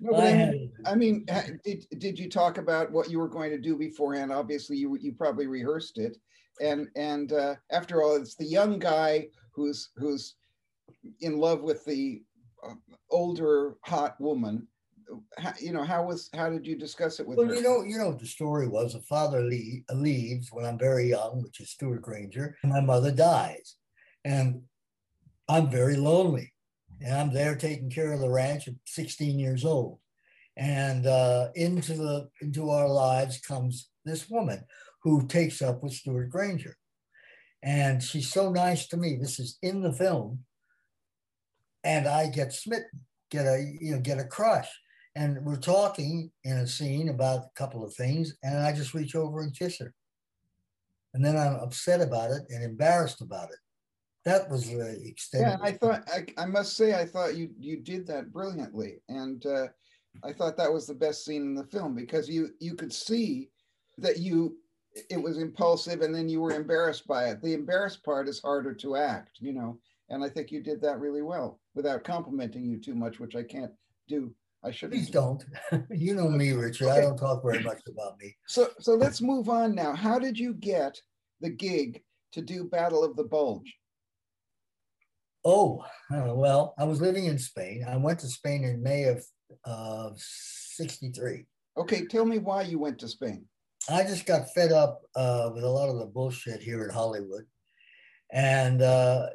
No, 0.00 0.10
but 0.10 0.24
I, 0.24 0.30
I, 0.30 0.50
mean, 0.50 0.72
I 0.86 0.94
mean, 0.96 1.26
did 1.64 1.86
did 1.98 2.18
you 2.18 2.28
talk 2.28 2.58
about 2.58 2.90
what 2.90 3.10
you 3.10 3.20
were 3.20 3.28
going 3.28 3.50
to 3.50 3.58
do 3.58 3.76
beforehand? 3.76 4.32
Obviously, 4.32 4.76
you 4.76 4.96
you 5.00 5.12
probably 5.12 5.46
rehearsed 5.46 5.98
it, 5.98 6.16
and 6.60 6.88
and 6.96 7.32
uh, 7.32 7.54
after 7.70 8.02
all, 8.02 8.16
it's 8.16 8.34
the 8.34 8.44
young 8.44 8.80
guy 8.80 9.28
who's 9.52 9.90
who's 9.96 10.34
in 11.20 11.38
love 11.38 11.62
with 11.62 11.84
the 11.84 12.22
uh, 12.68 12.74
older 13.10 13.76
hot 13.84 14.20
woman. 14.20 14.66
How, 15.38 15.52
you 15.60 15.72
know, 15.72 15.84
how 15.84 16.04
was 16.04 16.28
how 16.34 16.50
did 16.50 16.66
you 16.66 16.76
discuss 16.76 17.20
it 17.20 17.26
with 17.26 17.38
well, 17.38 17.48
her? 17.48 17.54
you 17.54 17.62
know, 17.62 17.82
you 17.82 17.98
know, 17.98 18.12
the 18.12 18.26
story 18.26 18.68
was 18.68 18.94
a 18.94 19.00
father 19.00 19.40
leave, 19.40 19.84
leaves 19.92 20.48
when 20.52 20.64
I'm 20.64 20.78
very 20.78 21.08
young, 21.08 21.42
which 21.42 21.60
is 21.60 21.70
Stewart 21.70 22.02
Granger, 22.02 22.56
and 22.62 22.72
my 22.72 22.80
mother 22.80 23.10
dies, 23.10 23.76
and 24.24 24.62
I'm 25.48 25.70
very 25.70 25.96
lonely 25.96 26.52
and 27.00 27.14
I'm 27.14 27.32
there 27.32 27.56
taking 27.56 27.90
care 27.90 28.12
of 28.12 28.20
the 28.20 28.30
ranch 28.30 28.68
at 28.68 28.74
16 28.86 29.38
years 29.38 29.64
old. 29.64 29.98
And 30.56 31.06
uh, 31.06 31.48
into 31.54 31.94
the 31.94 32.28
into 32.40 32.70
our 32.70 32.88
lives 32.88 33.38
comes 33.38 33.90
this 34.04 34.28
woman 34.28 34.64
who 35.04 35.26
takes 35.28 35.62
up 35.62 35.82
with 35.84 35.92
Stewart 35.92 36.30
Granger, 36.30 36.76
and 37.62 38.02
she's 38.02 38.32
so 38.32 38.50
nice 38.50 38.88
to 38.88 38.96
me. 38.96 39.14
This 39.14 39.38
is 39.38 39.56
in 39.62 39.82
the 39.82 39.92
film, 39.92 40.40
and 41.84 42.08
I 42.08 42.28
get 42.28 42.52
smitten, 42.52 43.06
get 43.30 43.46
a 43.46 43.72
you 43.80 43.92
know 43.92 44.00
get 44.00 44.18
a 44.18 44.24
crush, 44.24 44.68
and 45.18 45.44
we're 45.44 45.56
talking 45.56 46.30
in 46.44 46.58
a 46.58 46.66
scene 46.66 47.08
about 47.08 47.40
a 47.40 47.50
couple 47.54 47.84
of 47.84 47.94
things, 47.94 48.36
and 48.42 48.58
I 48.58 48.72
just 48.72 48.94
reach 48.94 49.14
over 49.14 49.40
and 49.40 49.56
kiss 49.56 49.78
her, 49.80 49.92
and 51.14 51.24
then 51.24 51.36
I'm 51.36 51.56
upset 51.56 52.00
about 52.00 52.30
it 52.30 52.42
and 52.50 52.62
embarrassed 52.62 53.20
about 53.20 53.50
it 53.50 53.58
that 54.28 54.50
was 54.50 54.68
the 54.68 55.00
extent. 55.06 55.46
Yeah, 55.46 55.56
I 55.62 55.72
thought 55.72 56.08
I, 56.12 56.26
I 56.36 56.46
must 56.46 56.76
say 56.76 56.94
I 56.94 57.06
thought 57.06 57.36
you 57.36 57.50
you 57.58 57.78
did 57.78 58.06
that 58.08 58.32
brilliantly, 58.32 59.00
and 59.08 59.44
uh, 59.46 59.68
I 60.22 60.32
thought 60.32 60.56
that 60.56 60.72
was 60.72 60.86
the 60.86 60.94
best 60.94 61.24
scene 61.24 61.42
in 61.42 61.54
the 61.54 61.64
film 61.64 61.94
because 61.94 62.28
you 62.28 62.50
you 62.60 62.74
could 62.74 62.92
see 62.92 63.48
that 63.96 64.18
you 64.18 64.58
it 65.10 65.22
was 65.22 65.38
impulsive 65.38 66.00
and 66.00 66.14
then 66.14 66.28
you 66.28 66.40
were 66.40 66.52
embarrassed 66.52 67.06
by 67.06 67.26
it. 67.26 67.40
The 67.42 67.54
embarrassed 67.54 68.04
part 68.04 68.28
is 68.28 68.40
harder 68.40 68.74
to 68.74 68.96
act, 68.96 69.38
you 69.38 69.52
know, 69.52 69.78
and 70.08 70.24
I 70.24 70.28
think 70.28 70.50
you 70.50 70.62
did 70.62 70.80
that 70.82 71.00
really 71.00 71.22
well 71.22 71.60
without 71.74 72.04
complimenting 72.04 72.64
you 72.64 72.78
too 72.78 72.94
much, 72.94 73.20
which 73.20 73.36
I 73.36 73.42
can't 73.42 73.72
do. 74.08 74.34
I 74.64 74.70
should 74.72 74.90
Please 74.90 75.10
don't. 75.10 75.44
you 75.90 76.14
know 76.14 76.28
me, 76.28 76.52
Richard. 76.52 76.88
I 76.88 77.00
don't 77.00 77.16
talk 77.16 77.42
very 77.42 77.62
much 77.62 77.80
about 77.86 78.18
me. 78.20 78.36
So 78.46 78.68
so 78.80 78.94
let's 78.94 79.20
move 79.20 79.48
on 79.48 79.74
now. 79.74 79.94
How 79.94 80.18
did 80.18 80.38
you 80.38 80.54
get 80.54 81.00
the 81.40 81.50
gig 81.50 82.02
to 82.32 82.42
do 82.42 82.64
Battle 82.64 83.04
of 83.04 83.16
the 83.16 83.24
Bulge? 83.24 83.72
Oh, 85.44 85.84
uh, 86.12 86.34
well, 86.34 86.74
I 86.78 86.84
was 86.84 87.00
living 87.00 87.26
in 87.26 87.38
Spain. 87.38 87.84
I 87.88 87.96
went 87.96 88.18
to 88.20 88.26
Spain 88.26 88.64
in 88.64 88.82
May 88.82 89.04
of 89.04 89.24
uh, 89.64 90.10
63. 90.16 91.46
Okay, 91.76 92.06
tell 92.06 92.24
me 92.24 92.38
why 92.38 92.62
you 92.62 92.78
went 92.78 92.98
to 92.98 93.08
Spain. 93.08 93.44
I 93.88 94.02
just 94.02 94.26
got 94.26 94.52
fed 94.52 94.72
up 94.72 95.00
uh, 95.14 95.50
with 95.54 95.64
a 95.64 95.68
lot 95.68 95.88
of 95.88 95.98
the 95.98 96.06
bullshit 96.06 96.60
here 96.60 96.84
in 96.84 96.90
Hollywood. 96.90 97.44
And 98.32 98.82
uh, 98.82 99.28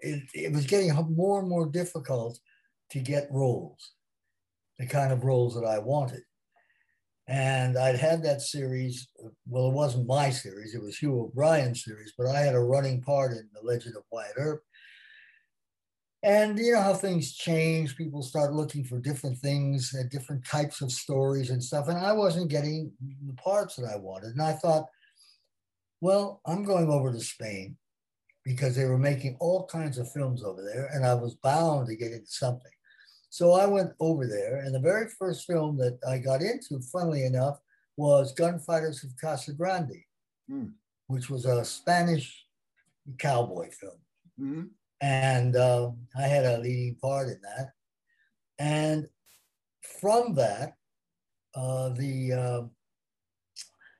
it, 0.00 0.22
it 0.32 0.52
was 0.52 0.66
getting 0.66 0.94
more 1.14 1.40
and 1.40 1.48
more 1.48 1.66
difficult 1.66 2.38
to 2.90 3.00
get 3.00 3.28
roles, 3.30 3.92
the 4.78 4.86
kind 4.86 5.12
of 5.12 5.24
roles 5.24 5.54
that 5.54 5.66
I 5.66 5.78
wanted. 5.78 6.22
And 7.28 7.76
I'd 7.76 7.98
had 7.98 8.22
that 8.22 8.40
series. 8.40 9.08
Well, 9.48 9.68
it 9.68 9.74
wasn't 9.74 10.06
my 10.06 10.30
series, 10.30 10.74
it 10.74 10.82
was 10.82 10.96
Hugh 10.96 11.20
O'Brian's 11.20 11.84
series, 11.84 12.12
but 12.16 12.26
I 12.26 12.40
had 12.40 12.54
a 12.54 12.60
running 12.60 13.02
part 13.02 13.32
in 13.32 13.48
The 13.52 13.66
Legend 13.66 13.96
of 13.96 14.04
Wyatt 14.10 14.34
Earp. 14.36 14.62
And 16.22 16.58
you 16.58 16.72
know 16.72 16.80
how 16.80 16.94
things 16.94 17.34
change. 17.34 17.96
People 17.96 18.22
start 18.22 18.52
looking 18.52 18.84
for 18.84 18.98
different 18.98 19.38
things, 19.38 19.94
and 19.94 20.10
different 20.10 20.44
types 20.44 20.80
of 20.80 20.90
stories 20.90 21.50
and 21.50 21.62
stuff. 21.62 21.88
And 21.88 21.98
I 21.98 22.12
wasn't 22.12 22.50
getting 22.50 22.90
the 23.26 23.34
parts 23.34 23.76
that 23.76 23.86
I 23.86 23.96
wanted. 23.96 24.30
And 24.30 24.42
I 24.42 24.52
thought, 24.52 24.86
well, 26.00 26.40
I'm 26.46 26.64
going 26.64 26.90
over 26.90 27.12
to 27.12 27.20
Spain 27.20 27.76
because 28.44 28.76
they 28.76 28.86
were 28.86 28.98
making 28.98 29.36
all 29.40 29.66
kinds 29.66 29.98
of 29.98 30.10
films 30.12 30.42
over 30.42 30.62
there, 30.62 30.88
and 30.92 31.04
I 31.04 31.14
was 31.14 31.34
bound 31.34 31.88
to 31.88 31.96
get 31.96 32.12
into 32.12 32.26
something. 32.26 32.72
So 33.28 33.52
I 33.52 33.66
went 33.66 33.92
over 34.00 34.26
there, 34.26 34.58
and 34.58 34.74
the 34.74 34.80
very 34.80 35.08
first 35.08 35.46
film 35.46 35.76
that 35.78 35.98
I 36.08 36.18
got 36.18 36.42
into, 36.42 36.80
funnily 36.80 37.24
enough, 37.24 37.58
was 37.96 38.32
Gunfighters 38.32 39.04
of 39.04 39.10
Casa 39.20 39.52
Grande, 39.52 40.02
mm. 40.50 40.72
which 41.08 41.28
was 41.28 41.44
a 41.44 41.64
Spanish 41.64 42.44
cowboy 43.18 43.70
film. 43.70 43.98
Mm-hmm 44.40 44.66
and 45.00 45.56
uh, 45.56 45.90
I 46.16 46.22
had 46.22 46.44
a 46.44 46.58
leading 46.58 46.96
part 46.96 47.28
in 47.28 47.40
that. 47.42 47.72
And 48.58 49.06
from 50.00 50.34
that, 50.34 50.74
uh, 51.54 51.90
the 51.90 52.32
uh, 52.32 52.62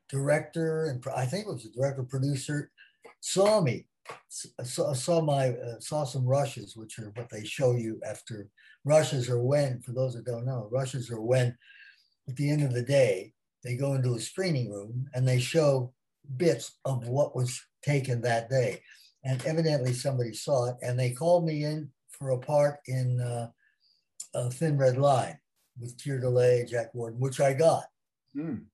director 0.09 0.87
and 0.87 1.05
I 1.15 1.27
think 1.27 1.47
it 1.47 1.53
was 1.53 1.65
the 1.65 1.71
director 1.71 2.05
producer 2.05 2.71
saw 3.21 3.61
me, 3.61 3.87
saw, 4.29 4.93
saw 4.93 5.21
my 5.21 5.51
uh, 5.51 5.81
saw 5.81 6.05
some 6.05 6.27
rushes, 6.27 6.77
which 6.77 6.99
are 6.99 7.13
what 7.15 7.29
they 7.31 7.45
show 7.45 7.73
you 7.73 8.01
after 8.09 8.49
rushes 8.85 9.29
are 9.29 9.43
when. 9.43 9.81
For 9.81 9.93
those 9.93 10.15
that 10.15 10.27
don't 10.27 10.47
know, 10.47 10.69
rushes 10.71 11.11
are 11.11 11.21
when 11.21 11.57
at 12.29 12.37
the 12.37 12.51
end 12.51 12.63
of 12.63 12.73
the 12.73 12.83
day 12.83 13.33
they 13.65 13.77
go 13.77 13.95
into 13.95 14.15
a 14.15 14.21
screening 14.21 14.71
room 14.71 15.07
and 15.15 15.27
they 15.27 15.41
show 15.41 15.93
bits 16.37 16.79
of 16.85 17.09
what 17.09 17.37
was 17.37 17.61
taken 17.83 18.21
that 18.23 18.51
day 18.51 18.81
and 19.27 19.45
evidently 19.45 19.93
somebody 19.93 20.33
saw 20.33 20.67
it, 20.67 20.77
and 20.83 20.99
they 20.99 21.11
called 21.11 21.45
me 21.45 21.65
in 21.65 21.91
for 22.11 22.31
a 22.31 22.39
part 22.39 22.79
in 22.87 23.21
uh, 23.21 23.49
a 24.35 24.51
Thin 24.51 24.79
Red 24.79 24.97
Line 24.99 25.37
with 25.81 26.01
Keir 26.03 26.21
Dullea, 26.21 26.69
Jack 26.69 26.95
Warden, 26.95 27.19
which 27.19 27.41
I 27.41 27.53
got. 27.53 27.85
Mm. 28.37 28.67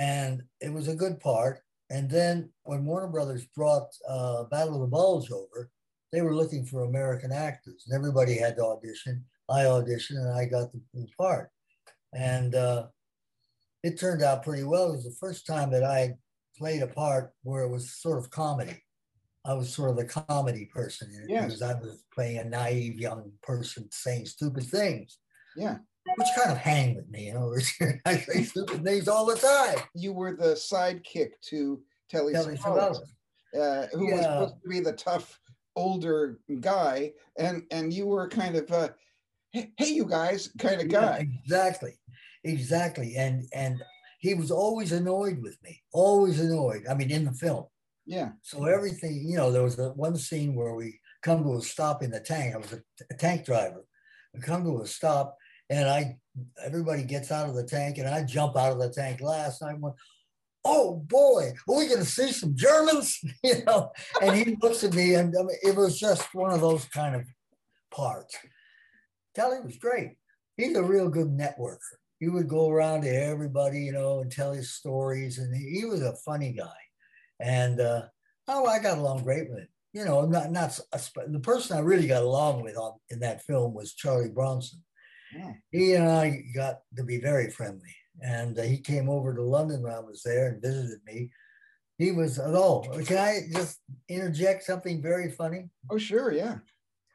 And 0.00 0.42
it 0.60 0.72
was 0.72 0.88
a 0.88 0.96
good 0.96 1.20
part. 1.20 1.60
And 1.90 2.08
then 2.08 2.50
when 2.62 2.84
Warner 2.84 3.08
Brothers 3.08 3.46
brought 3.56 3.88
uh, 4.08 4.44
Battle 4.44 4.76
of 4.76 4.80
the 4.80 4.86
Bulge 4.86 5.30
over, 5.30 5.70
they 6.12 6.22
were 6.22 6.34
looking 6.34 6.64
for 6.64 6.84
American 6.84 7.32
actors, 7.32 7.84
and 7.86 7.96
everybody 7.96 8.36
had 8.36 8.56
to 8.56 8.64
audition. 8.64 9.24
I 9.48 9.62
auditioned, 9.62 10.16
and 10.16 10.32
I 10.32 10.44
got 10.44 10.72
the, 10.72 10.80
the 10.94 11.06
part. 11.18 11.50
And 12.14 12.54
uh, 12.54 12.86
it 13.82 13.98
turned 13.98 14.22
out 14.22 14.44
pretty 14.44 14.64
well. 14.64 14.90
It 14.90 14.96
was 14.96 15.04
the 15.04 15.16
first 15.20 15.46
time 15.46 15.70
that 15.72 15.84
I 15.84 16.14
played 16.56 16.82
a 16.82 16.86
part 16.86 17.32
where 17.42 17.62
it 17.62 17.70
was 17.70 17.92
sort 17.92 18.18
of 18.18 18.30
comedy. 18.30 18.76
I 19.44 19.54
was 19.54 19.72
sort 19.72 19.90
of 19.90 19.96
the 19.96 20.04
comedy 20.04 20.66
person 20.66 21.10
yes. 21.28 21.44
because 21.44 21.62
I 21.62 21.74
was 21.74 22.04
playing 22.14 22.38
a 22.38 22.44
naive 22.44 23.00
young 23.00 23.32
person 23.42 23.88
saying 23.90 24.26
stupid 24.26 24.64
things. 24.64 25.18
Yeah. 25.56 25.78
Which 26.16 26.28
kind 26.36 26.50
of 26.50 26.58
hang 26.58 26.96
with 26.96 27.08
me, 27.08 27.26
you 27.26 27.34
know. 27.34 27.54
I 28.06 28.16
say 28.16 28.42
stupid 28.44 28.84
things 28.84 29.08
all 29.08 29.26
the 29.26 29.36
time. 29.36 29.84
You 29.94 30.12
were 30.12 30.36
the 30.36 30.54
sidekick 30.54 31.32
to 31.48 31.80
Telly, 32.08 32.32
Telly 32.32 32.56
Savalas, 32.56 32.98
uh, 33.58 33.86
who 33.92 34.08
yeah. 34.08 34.16
was 34.16 34.22
supposed 34.22 34.54
to 34.62 34.68
be 34.68 34.80
the 34.80 34.92
tough 34.92 35.38
older 35.76 36.38
guy, 36.60 37.12
and 37.38 37.62
and 37.70 37.92
you 37.92 38.06
were 38.06 38.28
kind 38.28 38.56
of 38.56 38.70
a 38.70 38.94
hey, 39.52 39.72
hey 39.76 39.90
you 39.90 40.04
guys 40.04 40.50
kind 40.58 40.80
of 40.80 40.88
guy. 40.88 41.18
Yeah, 41.18 41.24
exactly, 41.44 41.98
exactly, 42.44 43.16
and 43.16 43.44
and 43.54 43.80
he 44.20 44.34
was 44.34 44.50
always 44.50 44.92
annoyed 44.92 45.40
with 45.40 45.56
me, 45.62 45.80
always 45.92 46.40
annoyed. 46.40 46.84
I 46.88 46.94
mean, 46.94 47.10
in 47.10 47.24
the 47.24 47.32
film, 47.32 47.64
yeah. 48.06 48.30
So 48.42 48.64
everything, 48.64 49.22
you 49.24 49.36
know, 49.36 49.50
there 49.50 49.62
was 49.62 49.76
the 49.76 49.90
one 49.90 50.16
scene 50.16 50.54
where 50.54 50.74
we 50.74 51.00
come 51.22 51.42
to 51.44 51.56
a 51.56 51.62
stop 51.62 52.02
in 52.02 52.10
the 52.10 52.20
tank. 52.20 52.54
I 52.54 52.58
was 52.58 52.72
a, 52.72 52.82
a 53.10 53.14
tank 53.16 53.44
driver. 53.44 53.84
We 54.34 54.40
come 54.40 54.64
to 54.64 54.82
a 54.82 54.86
stop, 54.86 55.36
and 55.70 55.88
I 55.88 56.16
everybody 56.62 57.04
gets 57.04 57.30
out 57.30 57.48
of 57.48 57.54
the 57.54 57.64
tank, 57.64 57.98
and 57.98 58.08
I 58.08 58.24
jump 58.24 58.56
out 58.56 58.72
of 58.72 58.80
the 58.80 58.90
tank 58.90 59.20
last. 59.20 59.62
And 59.62 59.70
I 59.70 59.74
went, 59.74 59.94
"Oh 60.64 60.96
boy, 60.96 61.52
are 61.68 61.76
we 61.76 61.86
going 61.86 62.00
to 62.00 62.04
see 62.04 62.32
some 62.32 62.56
Germans?" 62.56 63.18
you 63.44 63.64
know. 63.64 63.92
And 64.20 64.36
he 64.36 64.56
looks 64.60 64.84
at 64.84 64.94
me, 64.94 65.14
and 65.14 65.34
I 65.38 65.42
mean, 65.42 65.56
it 65.62 65.76
was 65.76 65.98
just 65.98 66.34
one 66.34 66.52
of 66.52 66.60
those 66.60 66.84
kind 66.86 67.14
of 67.14 67.24
parts. 67.90 68.36
Telly 69.34 69.60
was 69.60 69.76
great. 69.76 70.16
He's 70.56 70.76
a 70.76 70.82
real 70.82 71.08
good 71.08 71.28
networker. 71.28 71.78
He 72.18 72.28
would 72.28 72.48
go 72.48 72.68
around 72.68 73.02
to 73.02 73.08
everybody, 73.08 73.80
you 73.80 73.92
know, 73.92 74.20
and 74.20 74.30
tell 74.30 74.52
his 74.52 74.74
stories, 74.74 75.38
and 75.38 75.56
he, 75.56 75.80
he 75.80 75.84
was 75.84 76.02
a 76.02 76.16
funny 76.16 76.52
guy. 76.52 76.66
And 77.38 77.80
uh, 77.80 78.02
oh, 78.48 78.66
I 78.66 78.80
got 78.80 78.98
along 78.98 79.22
great 79.22 79.48
with 79.48 79.60
him. 79.60 79.68
You 79.92 80.04
know, 80.04 80.26
not 80.26 80.50
not 80.50 80.78
a, 80.92 81.00
the 81.28 81.40
person 81.40 81.76
I 81.76 81.80
really 81.80 82.06
got 82.06 82.22
along 82.22 82.62
with 82.62 82.76
on 82.76 82.94
in 83.08 83.20
that 83.20 83.42
film 83.42 83.72
was 83.72 83.94
Charlie 83.94 84.28
Bronson. 84.28 84.82
Yeah. 85.34 85.52
He 85.70 85.94
and 85.94 86.08
I 86.08 86.44
got 86.54 86.80
to 86.96 87.04
be 87.04 87.20
very 87.20 87.50
friendly, 87.50 87.94
and 88.20 88.58
uh, 88.58 88.62
he 88.62 88.78
came 88.78 89.08
over 89.08 89.34
to 89.34 89.42
London 89.42 89.82
when 89.82 89.92
I 89.92 90.00
was 90.00 90.22
there 90.22 90.48
and 90.48 90.62
visited 90.62 91.00
me. 91.06 91.30
He 91.98 92.12
was 92.12 92.38
oh, 92.38 92.82
can 93.06 93.18
I 93.18 93.40
just 93.52 93.78
interject 94.08 94.64
something 94.64 95.02
very 95.02 95.30
funny? 95.30 95.68
Oh, 95.90 95.98
sure, 95.98 96.32
yeah. 96.32 96.58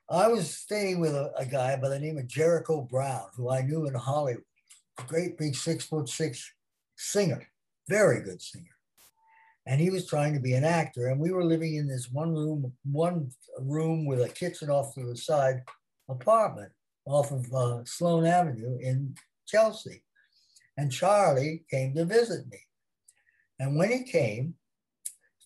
I 0.10 0.28
was 0.28 0.50
staying 0.50 1.00
with 1.00 1.16
a, 1.16 1.32
a 1.36 1.46
guy 1.46 1.76
by 1.78 1.90
the 1.90 2.00
name 2.00 2.18
of 2.18 2.28
Jericho 2.28 2.82
Brown, 2.82 3.28
who 3.36 3.50
I 3.50 3.64
knew 3.64 3.88
in 3.88 3.96
Hollywood. 3.96 4.44
Great 5.08 5.38
big 5.38 5.56
six 5.56 5.86
foot 5.86 6.08
six 6.08 6.54
singer, 6.96 7.46
very 7.90 8.22
good 8.22 8.42
singer 8.42 8.76
and 9.68 9.82
he 9.82 9.90
was 9.90 10.08
trying 10.08 10.34
to 10.34 10.40
be 10.40 10.54
an 10.54 10.64
actor. 10.64 11.08
And 11.08 11.20
we 11.20 11.32
were 11.32 11.44
living 11.44 11.76
in 11.76 11.88
this 11.88 12.10
one 12.12 12.34
room, 12.34 12.72
one 12.84 13.32
room 13.60 14.06
with 14.06 14.22
a 14.22 14.30
kitchen 14.30 14.70
off 14.70 14.94
to 14.94 15.06
the 15.06 15.18
side 15.18 15.62
apartment 16.10 16.72
off 17.06 17.32
of 17.32 17.52
uh, 17.54 17.84
Sloane 17.86 18.26
Avenue 18.26 18.78
in 18.80 19.16
Chelsea. 19.48 20.04
And 20.78 20.92
Charlie 20.92 21.64
came 21.70 21.94
to 21.96 22.06
visit 22.06 22.48
me. 22.50 22.60
And 23.60 23.78
when 23.78 23.92
he 23.92 24.04
came, 24.04 24.56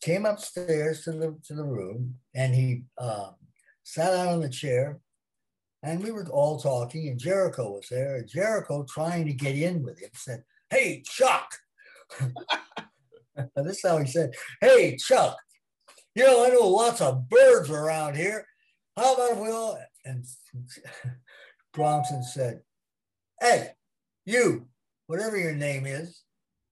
came 0.02 0.26
upstairs 0.26 1.04
to 1.04 1.12
the 1.12 1.38
to 1.46 1.54
the 1.54 1.64
room, 1.64 2.16
and 2.34 2.56
he 2.56 2.84
um, 2.98 3.36
sat 3.84 4.12
down 4.12 4.30
on 4.30 4.42
the 4.42 4.50
chair, 4.50 5.00
and 5.84 6.02
we 6.02 6.12
were 6.12 6.26
all 6.30 6.60
talking. 6.60 7.10
And 7.10 7.20
Jericho 7.20 7.74
was 7.74 7.88
there. 7.92 8.16
And 8.16 8.28
Jericho, 8.28 8.86
trying 8.90 9.28
to 9.28 9.34
get 9.34 9.56
in 9.56 9.84
with 9.84 10.00
him, 10.00 10.10
said, 10.14 10.44
"Hey, 10.70 11.04
Chuck." 11.06 11.52
this 13.56 13.78
is 13.78 13.82
how 13.84 13.98
he 13.98 14.08
said, 14.08 14.34
Hey, 14.62 14.98
Chuck, 14.98 15.38
you 16.16 16.24
know, 16.24 16.46
I 16.46 16.50
know 16.50 16.68
lots 16.68 17.02
of 17.02 17.30
birds 17.30 17.70
around 17.70 18.16
here. 18.16 18.46
How 18.98 19.14
about 19.14 19.32
if 19.32 19.38
we 19.40 19.50
all? 19.50 19.80
And 20.06 20.26
Bronson 21.80 22.22
said, 22.22 22.60
Hey, 23.40 23.70
you, 24.26 24.68
whatever 25.08 25.38
your 25.38 25.56
name 25.56 25.86
is, 25.86 26.24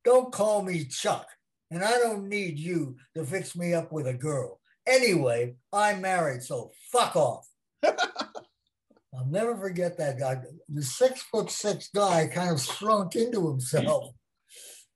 don't 0.03 0.33
call 0.33 0.61
me 0.61 0.83
Chuck. 0.83 1.25
And 1.71 1.81
I 1.81 1.91
don't 1.91 2.27
need 2.27 2.59
you 2.59 2.97
to 3.15 3.23
fix 3.23 3.55
me 3.55 3.73
up 3.73 3.89
with 3.89 4.05
a 4.07 4.13
girl. 4.13 4.59
Anyway, 4.85 5.55
I'm 5.71 6.01
married, 6.01 6.43
so 6.43 6.71
fuck 6.91 7.15
off. 7.15 7.47
I'll 7.85 9.29
never 9.29 9.55
forget 9.55 9.97
that 9.97 10.19
guy. 10.19 10.41
The 10.67 10.83
six 10.83 11.21
foot 11.21 11.51
six 11.51 11.89
guy 11.95 12.27
kind 12.27 12.51
of 12.51 12.61
shrunk 12.61 13.15
into 13.15 13.47
himself. 13.47 14.13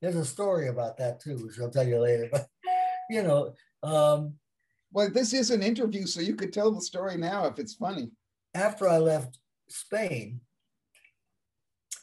There's 0.02 0.18
a 0.18 0.26
story 0.26 0.68
about 0.68 0.98
that 0.98 1.22
too, 1.22 1.38
which 1.38 1.58
I'll 1.58 1.72
tell 1.72 1.88
you 1.88 2.00
later. 2.00 2.28
But 2.30 2.48
you 3.10 3.24
know, 3.24 3.54
um, 3.82 4.34
well, 4.92 5.10
this 5.10 5.32
is 5.32 5.52
an 5.52 5.64
interview, 5.64 6.06
so 6.06 6.20
you 6.20 6.36
could 6.36 6.52
tell 6.52 6.72
the 6.72 6.82
story 6.82 7.16
now 7.16 7.46
if 7.46 7.60
it's 7.60 7.76
funny. 7.76 8.10
After 8.54 8.90
I 8.90 8.98
left 8.98 9.38
Spain 9.72 10.42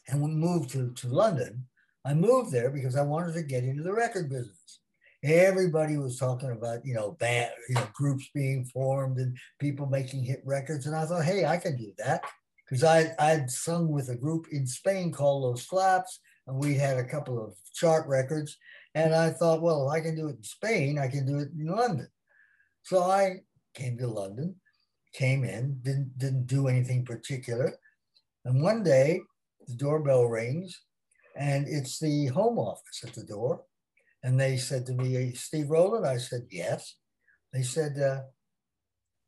and 0.09 0.23
we 0.23 0.31
moved 0.31 0.71
to, 0.71 0.93
to 0.93 1.09
London, 1.09 1.67
I 2.05 2.15
moved 2.15 2.53
there 2.53 2.71
because 2.71 2.97
I 2.97 3.03
wanted 3.03 3.35
to 3.35 3.43
get 3.43 3.65
into 3.65 3.83
the 3.83 3.93
record 3.93 4.31
business. 4.31 4.81
Everybody 5.23 5.99
was 5.99 6.19
talking 6.19 6.53
about, 6.53 6.87
you 6.87 6.95
know, 6.95 7.13
band, 7.13 7.51
you 7.69 7.75
know, 7.75 7.89
groups 7.93 8.29
being 8.35 8.65
formed 8.65 9.19
and 9.19 9.37
people 9.59 9.87
making 9.87 10.25
hit 10.25 10.43
records. 10.45 10.87
And 10.87 10.95
I 10.95 11.05
thought, 11.05 11.25
hey, 11.25 11.45
I 11.45 11.57
can 11.57 11.77
do 11.77 11.93
that. 11.99 12.25
Because 12.65 12.85
I 12.85 13.15
I'd 13.19 13.51
sung 13.51 13.89
with 13.89 14.11
a 14.11 14.17
group 14.17 14.47
in 14.53 14.67
Spain 14.67 15.11
called 15.11 15.43
Los 15.43 15.65
Flaps, 15.65 16.21
and 16.47 16.57
we 16.57 16.75
had 16.75 16.99
a 16.99 17.05
couple 17.05 17.43
of 17.43 17.55
chart 17.75 18.07
records. 18.07 18.57
And 18.95 19.15
I 19.15 19.31
thought, 19.31 19.63
well, 19.63 19.89
if 19.89 19.93
I 19.93 20.01
can 20.01 20.15
do 20.15 20.29
it 20.29 20.37
in 20.37 20.43
Spain, 20.43 20.99
I 20.99 21.09
can 21.09 21.27
do 21.27 21.39
it 21.39 21.49
in 21.59 21.67
London. 21.67 22.09
So 22.83 23.03
I 23.03 23.41
came 23.75 23.99
to 23.99 24.07
London, 24.07 24.57
came 25.13 25.45
in, 25.45 25.79
didn't 25.83 26.19
didn't 26.19 26.47
do 26.47 26.69
anything 26.69 27.05
particular. 27.05 27.79
And 28.45 28.63
one 28.63 28.83
day 28.83 29.21
the 29.67 29.75
doorbell 29.75 30.25
rings 30.25 30.81
and 31.37 31.67
it's 31.69 31.99
the 31.99 32.27
home 32.27 32.59
office 32.59 33.05
at 33.07 33.15
the 33.15 33.25
door. 33.25 33.63
And 34.23 34.39
they 34.39 34.57
said 34.57 34.85
to 34.87 34.93
me, 34.93 35.13
hey, 35.13 35.33
Steve 35.33 35.71
Rowland? 35.71 36.05
I 36.05 36.17
said, 36.19 36.47
yes. 36.51 36.97
They 37.53 37.63
said, 37.63 37.97
uh, 37.99 38.23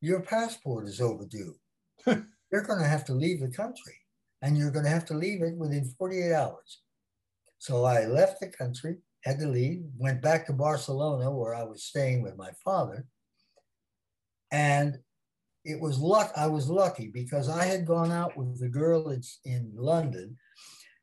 your 0.00 0.20
passport 0.20 0.88
is 0.88 1.00
overdue. 1.00 1.54
you're 2.06 2.66
going 2.66 2.80
to 2.80 2.88
have 2.88 3.04
to 3.06 3.12
leave 3.12 3.40
the 3.40 3.50
country 3.50 3.94
and 4.42 4.56
you're 4.56 4.72
going 4.72 4.84
to 4.84 4.90
have 4.90 5.04
to 5.06 5.14
leave 5.14 5.42
it 5.42 5.56
within 5.56 5.84
48 5.98 6.32
hours. 6.32 6.82
So 7.58 7.84
I 7.84 8.06
left 8.06 8.40
the 8.40 8.48
country, 8.48 8.96
had 9.22 9.38
to 9.38 9.46
leave, 9.46 9.82
went 9.98 10.22
back 10.22 10.46
to 10.46 10.52
Barcelona 10.52 11.30
where 11.30 11.54
I 11.54 11.62
was 11.62 11.84
staying 11.84 12.22
with 12.22 12.36
my 12.36 12.50
father. 12.64 13.04
And 14.50 14.98
it 15.64 15.80
was 15.80 15.98
luck. 15.98 16.32
I 16.36 16.46
was 16.46 16.68
lucky 16.68 17.10
because 17.12 17.48
I 17.48 17.64
had 17.64 17.86
gone 17.86 18.10
out 18.10 18.36
with 18.36 18.60
a 18.62 18.68
girl 18.68 19.10
in, 19.10 19.22
in 19.44 19.72
London 19.74 20.36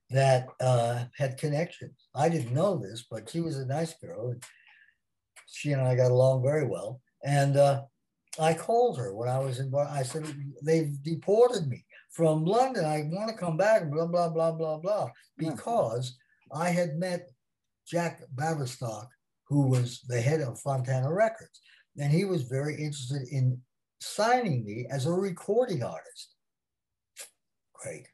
that 0.10 0.48
uh, 0.60 1.06
had 1.16 1.38
connections. 1.38 2.08
I 2.16 2.30
didn't 2.30 2.54
know 2.54 2.78
this, 2.78 3.06
but 3.10 3.30
she 3.30 3.42
was 3.42 3.58
a 3.58 3.66
nice 3.66 3.94
girl. 3.96 4.30
And 4.30 4.44
she 5.48 5.72
and 5.72 5.82
I 5.82 5.96
got 5.96 6.12
along 6.12 6.44
very 6.44 6.66
well. 6.66 7.02
And 7.24 7.58
uh, 7.58 7.84
I 8.40 8.54
called 8.54 8.98
her 8.98 9.14
when 9.14 9.30
I 9.30 9.40
was 9.40 9.60
in. 9.60 9.74
I 9.76 10.04
said 10.04 10.26
they've 10.64 11.02
deported 11.04 11.68
me 11.68 11.84
from 12.12 12.46
London. 12.46 12.86
I 12.86 13.08
want 13.12 13.30
to 13.30 13.36
come 13.36 13.58
back. 13.58 13.90
Blah 13.90 14.08
blah 14.08 14.30
blah 14.30 14.52
blah 14.52 14.78
blah. 14.78 15.10
Because 15.38 16.18
yeah. 16.52 16.60
I 16.60 16.70
had 16.70 16.98
met 16.98 17.30
Jack 17.88 18.22
Baverstock, 18.36 19.08
who 19.48 19.68
was 19.68 20.02
the 20.08 20.22
head 20.22 20.42
of 20.42 20.60
Fontana 20.60 21.12
Records, 21.12 21.60
and 21.98 22.12
he 22.12 22.26
was 22.26 22.44
very 22.44 22.76
interested 22.76 23.28
in 23.30 23.60
signing 24.00 24.66
me 24.66 24.88
as 24.90 25.06
a 25.06 25.12
recording 25.12 25.84
artist. 25.84 26.36
Great 27.74 28.08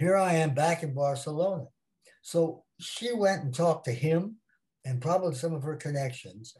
here 0.00 0.16
I 0.16 0.32
am 0.32 0.54
back 0.54 0.82
in 0.82 0.94
Barcelona. 0.94 1.66
So 2.22 2.64
she 2.80 3.12
went 3.12 3.42
and 3.42 3.54
talked 3.54 3.84
to 3.84 3.92
him 3.92 4.36
and 4.86 5.02
probably 5.02 5.34
some 5.34 5.52
of 5.52 5.62
her 5.62 5.76
connections. 5.76 6.54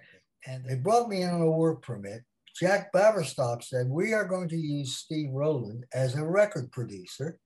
And 0.47 0.63
they 0.63 0.75
brought 0.75 1.09
me 1.09 1.23
in 1.23 1.31
on 1.31 1.41
a 1.41 1.51
work 1.51 1.81
permit. 1.81 2.21
Jack 2.55 2.93
Baverstock 2.93 3.65
said, 3.65 3.89
We 3.89 4.13
are 4.13 4.29
going 4.29 4.51
to 4.51 4.59
use 4.59 4.99
Steve 4.99 5.31
Rowland 5.33 5.87
as 5.95 6.17
a 6.17 6.23
record 6.23 6.71
producer 6.71 7.39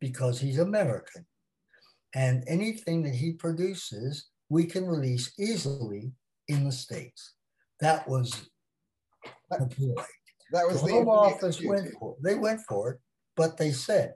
because 0.00 0.40
he's 0.40 0.58
American. 0.58 1.24
And 2.12 2.42
anything 2.48 3.04
that 3.04 3.14
he 3.14 3.32
produces, 3.32 4.26
we 4.48 4.64
can 4.64 4.84
release 4.84 5.32
easily 5.38 6.10
in 6.48 6.64
the 6.64 6.72
States. 6.72 7.34
That 7.78 8.08
was 8.08 8.48
the 9.48 9.66
point. 9.66 10.25
That 10.52 10.66
was 10.66 10.80
the, 10.80 10.88
the 10.88 10.92
home 10.92 11.08
office 11.08 11.60
went 11.62 11.92
for. 11.98 12.16
They 12.22 12.34
went 12.34 12.60
for 12.68 12.92
it, 12.92 13.00
but 13.36 13.56
they 13.56 13.72
said, 13.72 14.14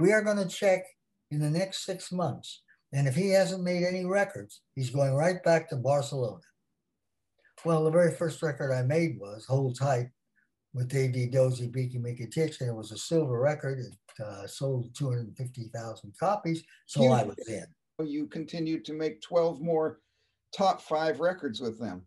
we 0.00 0.12
are 0.12 0.22
going 0.22 0.38
to 0.38 0.48
check 0.48 0.82
in 1.30 1.40
the 1.40 1.50
next 1.50 1.84
six 1.84 2.12
months. 2.12 2.62
And 2.92 3.06
if 3.06 3.14
he 3.14 3.30
hasn't 3.30 3.64
made 3.64 3.82
any 3.82 4.04
records, 4.04 4.62
he's 4.74 4.90
going 4.90 5.14
right 5.14 5.42
back 5.44 5.68
to 5.68 5.76
Barcelona. 5.76 6.40
Well, 7.64 7.84
the 7.84 7.90
very 7.90 8.12
first 8.12 8.42
record 8.42 8.72
I 8.72 8.82
made 8.82 9.18
was 9.18 9.44
Hold 9.46 9.78
Tight 9.78 10.06
with 10.72 10.88
Dave 10.88 11.12
Dee. 11.12 11.26
Dozy, 11.26 11.68
Beaky 11.68 11.98
Mickey 11.98 12.26
Tich, 12.26 12.60
and 12.60 12.70
it 12.70 12.74
was 12.74 12.92
a 12.92 12.98
silver 12.98 13.40
record. 13.40 13.78
It 13.80 14.24
uh, 14.24 14.46
sold 14.46 14.94
250,000 14.94 16.12
copies, 16.18 16.62
so 16.86 17.02
you, 17.02 17.10
I 17.10 17.22
was 17.24 17.36
in. 17.48 17.64
You 18.06 18.26
continued 18.26 18.84
to 18.84 18.92
make 18.92 19.22
12 19.22 19.60
more 19.60 20.00
top 20.54 20.80
five 20.80 21.18
records 21.20 21.60
with 21.60 21.80
them. 21.80 22.06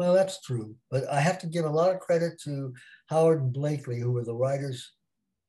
Well, 0.00 0.14
that's 0.14 0.40
true, 0.40 0.74
but 0.90 1.06
I 1.10 1.20
have 1.20 1.38
to 1.40 1.46
give 1.46 1.66
a 1.66 1.68
lot 1.68 1.94
of 1.94 2.00
credit 2.00 2.40
to 2.44 2.72
Howard 3.10 3.42
and 3.42 3.54
Blaikley, 3.54 4.00
who 4.00 4.12
were 4.12 4.24
the 4.24 4.34
writers 4.34 4.92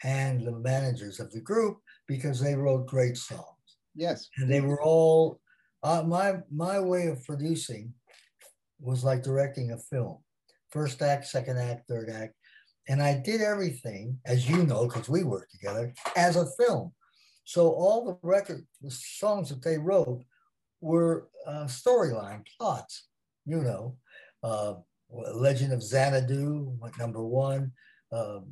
and 0.03 0.45
the 0.45 0.51
managers 0.51 1.21
of 1.21 1.31
the 1.31 1.39
group 1.39 1.77
because 2.05 2.37
they 2.37 2.53
wrote 2.53 2.85
great 2.85 3.15
songs. 3.15 3.77
Yes. 3.95 4.27
And 4.35 4.51
they 4.51 4.59
were 4.59 4.81
all 4.81 5.39
uh, 5.83 6.03
my 6.03 6.39
my 6.53 6.81
way 6.81 7.07
of 7.07 7.23
producing 7.23 7.93
was 8.81 9.05
like 9.05 9.23
directing 9.23 9.71
a 9.71 9.77
film. 9.77 10.17
First 10.69 11.01
act, 11.01 11.27
second 11.27 11.57
act, 11.57 11.87
third 11.87 12.09
act. 12.09 12.33
And 12.89 13.01
I 13.01 13.21
did 13.23 13.39
everything, 13.39 14.19
as 14.25 14.49
you 14.49 14.63
know, 14.63 14.85
because 14.85 15.07
we 15.07 15.23
worked 15.23 15.53
together, 15.53 15.93
as 16.17 16.35
a 16.35 16.51
film. 16.59 16.91
So 17.45 17.69
all 17.69 18.03
the 18.03 18.17
record, 18.21 18.67
the 18.81 18.91
songs 18.91 19.47
that 19.47 19.63
they 19.63 19.77
wrote 19.77 20.25
were 20.81 21.29
uh, 21.47 21.67
storyline 21.67 22.45
plots, 22.59 23.07
you 23.45 23.61
know. 23.61 23.95
Uh, 24.43 24.75
Legend 25.11 25.73
of 25.73 25.83
Xanadu, 25.83 26.77
number 26.97 27.23
one. 27.25 27.71
Um, 28.11 28.45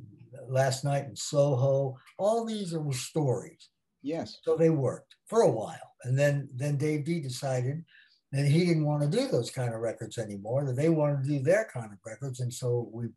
last 0.48 0.84
night 0.84 1.06
in 1.06 1.16
Soho. 1.16 1.96
All 2.18 2.44
these 2.44 2.74
are 2.74 2.92
stories. 2.92 3.68
Yes. 4.02 4.38
So 4.42 4.56
they 4.56 4.70
worked 4.70 5.16
for 5.26 5.42
a 5.42 5.50
while. 5.50 5.94
And 6.04 6.18
then 6.18 6.48
then 6.54 6.76
Dave 6.76 7.04
Dee 7.04 7.20
decided 7.20 7.84
that 8.32 8.46
he 8.46 8.64
didn't 8.64 8.86
want 8.86 9.02
to 9.02 9.18
do 9.18 9.28
those 9.28 9.50
kind 9.50 9.74
of 9.74 9.80
records 9.80 10.16
anymore, 10.18 10.64
that 10.64 10.76
they 10.76 10.88
wanted 10.88 11.24
to 11.24 11.28
do 11.28 11.42
their 11.42 11.68
kind 11.72 11.92
of 11.92 11.98
records. 12.06 12.40
And 12.40 12.52
so 12.52 12.88
we 12.92 13.08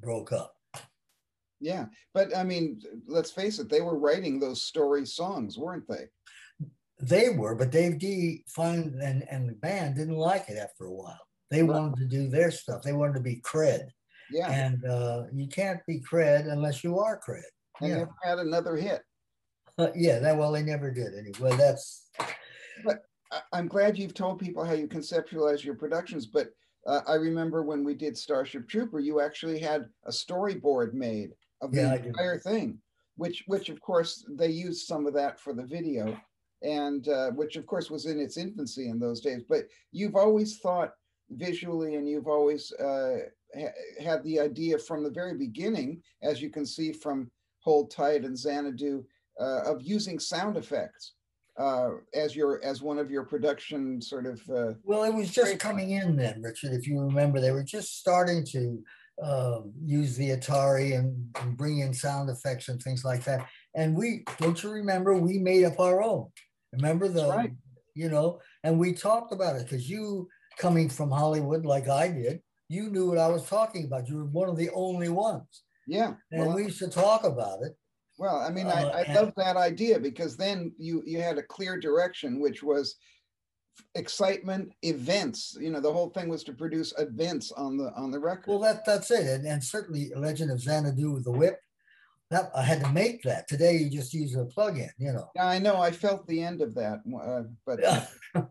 broke 0.00 0.32
up. 0.32 0.54
Yeah. 1.60 1.86
But 2.12 2.36
I 2.36 2.42
mean, 2.42 2.80
let's 3.06 3.30
face 3.30 3.58
it, 3.58 3.68
they 3.68 3.80
were 3.80 3.98
writing 3.98 4.40
those 4.40 4.62
story 4.62 5.06
songs, 5.06 5.56
weren't 5.56 5.86
they? 5.88 6.06
They 7.00 7.28
were, 7.30 7.54
but 7.54 7.70
Dave 7.70 7.98
Dee 7.98 8.44
find 8.48 8.94
and, 9.02 9.24
and 9.30 9.48
the 9.48 9.54
band 9.54 9.96
didn't 9.96 10.16
like 10.16 10.48
it 10.48 10.58
after 10.58 10.84
a 10.84 10.92
while. 10.92 11.20
They 11.54 11.62
right. 11.62 11.70
wanted 11.70 11.96
to 11.98 12.04
do 12.06 12.28
their 12.28 12.50
stuff. 12.50 12.82
They 12.82 12.92
wanted 12.92 13.14
to 13.14 13.20
be 13.20 13.36
cred. 13.36 13.88
Yeah. 14.30 14.50
And 14.50 14.84
uh, 14.84 15.24
you 15.32 15.46
can't 15.46 15.78
be 15.86 16.00
cred 16.00 16.50
unless 16.50 16.82
you 16.82 16.98
are 16.98 17.20
cred. 17.20 17.42
They 17.80 17.88
yeah. 17.88 17.98
never 17.98 18.14
had 18.24 18.38
another 18.40 18.76
hit. 18.76 19.02
Uh, 19.78 19.88
yeah, 19.94 20.18
that 20.18 20.36
well, 20.36 20.50
they 20.50 20.62
never 20.62 20.90
did 20.90 21.14
anyway. 21.14 21.56
That's. 21.56 22.08
But 22.84 23.02
I'm 23.52 23.68
glad 23.68 23.96
you've 23.96 24.14
told 24.14 24.40
people 24.40 24.64
how 24.64 24.72
you 24.72 24.88
conceptualize 24.88 25.62
your 25.62 25.76
productions. 25.76 26.26
But 26.26 26.48
uh, 26.86 27.02
I 27.06 27.14
remember 27.14 27.62
when 27.62 27.84
we 27.84 27.94
did 27.94 28.16
Starship 28.16 28.68
Trooper, 28.68 28.98
you 28.98 29.20
actually 29.20 29.60
had 29.60 29.86
a 30.06 30.10
storyboard 30.10 30.92
made 30.92 31.30
of 31.60 31.70
the 31.70 31.82
yeah, 31.82 31.94
entire 31.94 32.38
thing, 32.38 32.78
which, 33.16 33.44
which 33.46 33.68
of 33.68 33.80
course 33.80 34.24
they 34.28 34.48
used 34.48 34.86
some 34.86 35.06
of 35.06 35.14
that 35.14 35.38
for 35.38 35.54
the 35.54 35.64
video, 35.64 36.16
and 36.62 37.08
uh, 37.08 37.30
which 37.30 37.54
of 37.54 37.66
course 37.66 37.90
was 37.90 38.06
in 38.06 38.18
its 38.18 38.36
infancy 38.36 38.88
in 38.88 38.98
those 38.98 39.20
days. 39.20 39.42
But 39.48 39.64
you've 39.92 40.16
always 40.16 40.58
thought 40.58 40.92
visually, 41.30 41.94
and 41.96 42.08
you've 42.08 42.28
always 42.28 42.72
uh, 42.72 43.18
ha- 43.56 44.02
had 44.02 44.22
the 44.24 44.40
idea 44.40 44.78
from 44.78 45.02
the 45.02 45.10
very 45.10 45.36
beginning, 45.36 46.02
as 46.22 46.40
you 46.40 46.50
can 46.50 46.66
see 46.66 46.92
from 46.92 47.30
Hold 47.60 47.90
Tight 47.90 48.24
and 48.24 48.38
Xanadu, 48.38 49.04
uh, 49.40 49.62
of 49.64 49.82
using 49.82 50.18
sound 50.18 50.56
effects 50.56 51.14
uh, 51.58 51.90
as 52.14 52.34
your 52.34 52.64
as 52.64 52.82
one 52.82 52.98
of 52.98 53.10
your 53.10 53.24
production 53.24 54.00
sort 54.00 54.26
of. 54.26 54.40
Uh, 54.48 54.74
well, 54.82 55.04
it 55.04 55.14
was 55.14 55.30
just 55.30 55.58
coming 55.58 55.90
in 55.90 56.16
then, 56.16 56.42
Richard. 56.42 56.72
If 56.72 56.86
you 56.86 57.00
remember, 57.00 57.40
they 57.40 57.52
were 57.52 57.64
just 57.64 57.98
starting 57.98 58.44
to 58.46 58.82
um, 59.22 59.72
use 59.84 60.16
the 60.16 60.30
Atari 60.30 60.98
and, 60.98 61.16
and, 61.40 61.56
bring 61.56 61.78
in 61.78 61.94
sound 61.94 62.28
effects 62.30 62.68
and 62.68 62.82
things 62.82 63.04
like 63.04 63.22
that. 63.24 63.46
And 63.76 63.96
we 63.96 64.24
don't 64.40 64.60
you 64.60 64.70
remember 64.70 65.14
we 65.14 65.38
made 65.38 65.64
up 65.64 65.78
our 65.78 66.02
own. 66.02 66.28
Remember 66.72 67.06
the 67.06 67.28
right. 67.28 67.52
you 67.94 68.08
know, 68.08 68.40
and 68.64 68.78
we 68.78 68.92
talked 68.92 69.32
about 69.32 69.54
it 69.54 69.62
because 69.62 69.88
you 69.88 70.28
coming 70.58 70.88
from 70.88 71.10
Hollywood 71.10 71.64
like 71.64 71.88
I 71.88 72.08
did, 72.08 72.40
you 72.68 72.90
knew 72.90 73.08
what 73.08 73.18
I 73.18 73.28
was 73.28 73.48
talking 73.48 73.84
about. 73.84 74.08
You 74.08 74.16
were 74.16 74.24
one 74.24 74.48
of 74.48 74.56
the 74.56 74.70
only 74.70 75.08
ones. 75.08 75.62
Yeah. 75.86 76.14
And 76.32 76.46
well, 76.46 76.56
we 76.56 76.64
used 76.64 76.78
to 76.78 76.88
talk 76.88 77.24
about 77.24 77.62
it. 77.62 77.76
Well, 78.18 78.36
I 78.36 78.50
mean, 78.50 78.66
uh, 78.66 78.70
I, 78.70 78.82
I 78.82 79.02
and, 79.02 79.14
love 79.14 79.32
that 79.36 79.56
idea 79.56 79.98
because 79.98 80.36
then 80.36 80.72
you 80.78 81.02
you 81.04 81.20
had 81.20 81.36
a 81.36 81.42
clear 81.42 81.78
direction, 81.78 82.40
which 82.40 82.62
was 82.62 82.96
excitement 83.96 84.72
events 84.82 85.56
you 85.60 85.70
know 85.70 85.80
the 85.80 85.92
whole 85.92 86.10
thing 86.10 86.28
was 86.28 86.44
to 86.44 86.52
produce 86.52 86.92
events 86.98 87.52
on 87.52 87.76
the 87.76 87.92
on 87.96 88.10
the 88.10 88.18
record 88.18 88.46
well 88.46 88.58
that 88.58 88.84
that's 88.84 89.10
it 89.10 89.26
and, 89.26 89.46
and 89.46 89.62
certainly 89.62 90.12
legend 90.16 90.50
of 90.50 90.60
xanadu 90.60 91.10
with 91.10 91.24
the 91.24 91.30
whip 91.30 91.58
that 92.30 92.50
i 92.56 92.62
had 92.62 92.80
to 92.80 92.92
make 92.92 93.22
that 93.22 93.46
today 93.48 93.76
you 93.76 93.90
just 93.90 94.14
use 94.14 94.34
a 94.36 94.44
plug-in 94.44 94.88
you 94.98 95.12
know 95.12 95.28
yeah 95.34 95.46
i 95.46 95.58
know 95.58 95.76
i 95.76 95.90
felt 95.90 96.26
the 96.26 96.42
end 96.42 96.60
of 96.60 96.74
that 96.74 97.00
uh, 97.24 97.42
but 97.66 97.80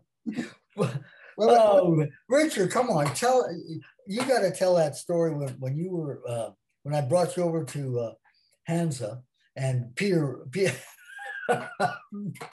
Well, 1.36 1.80
oh, 1.82 2.06
Richard, 2.28 2.70
come 2.70 2.90
on, 2.90 3.06
tell 3.14 3.48
you 4.06 4.18
got 4.20 4.40
to 4.40 4.50
tell 4.50 4.76
that 4.76 4.96
story 4.96 5.34
when, 5.34 5.48
when 5.60 5.76
you 5.76 5.90
were 5.90 6.22
uh, 6.28 6.50
when 6.82 6.94
I 6.94 7.00
brought 7.00 7.36
you 7.36 7.42
over 7.42 7.64
to 7.64 8.00
uh, 8.00 8.12
Hansa 8.66 9.22
and 9.56 9.94
Peter, 9.96 10.40
Peter 10.50 10.74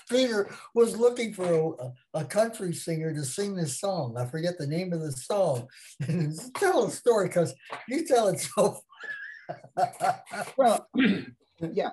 Peter 0.10 0.50
was 0.74 0.98
looking 0.98 1.34
for 1.34 1.76
a, 2.14 2.20
a, 2.20 2.26
country 2.26 2.74
singer 2.74 3.14
to 3.14 3.24
sing 3.24 3.56
this 3.56 3.80
song. 3.80 4.16
I 4.18 4.26
forget 4.26 4.58
the 4.58 4.68
name 4.68 4.94
of 4.94 5.02
the 5.02 5.12
song. 5.12 5.68
tell 6.58 6.86
a 6.86 6.92
story 6.92 7.28
because 7.28 7.54
you 7.88 8.06
tell 8.06 8.28
it 8.28 8.40
so. 8.40 8.80
well, 10.58 10.88
yeah, 11.74 11.92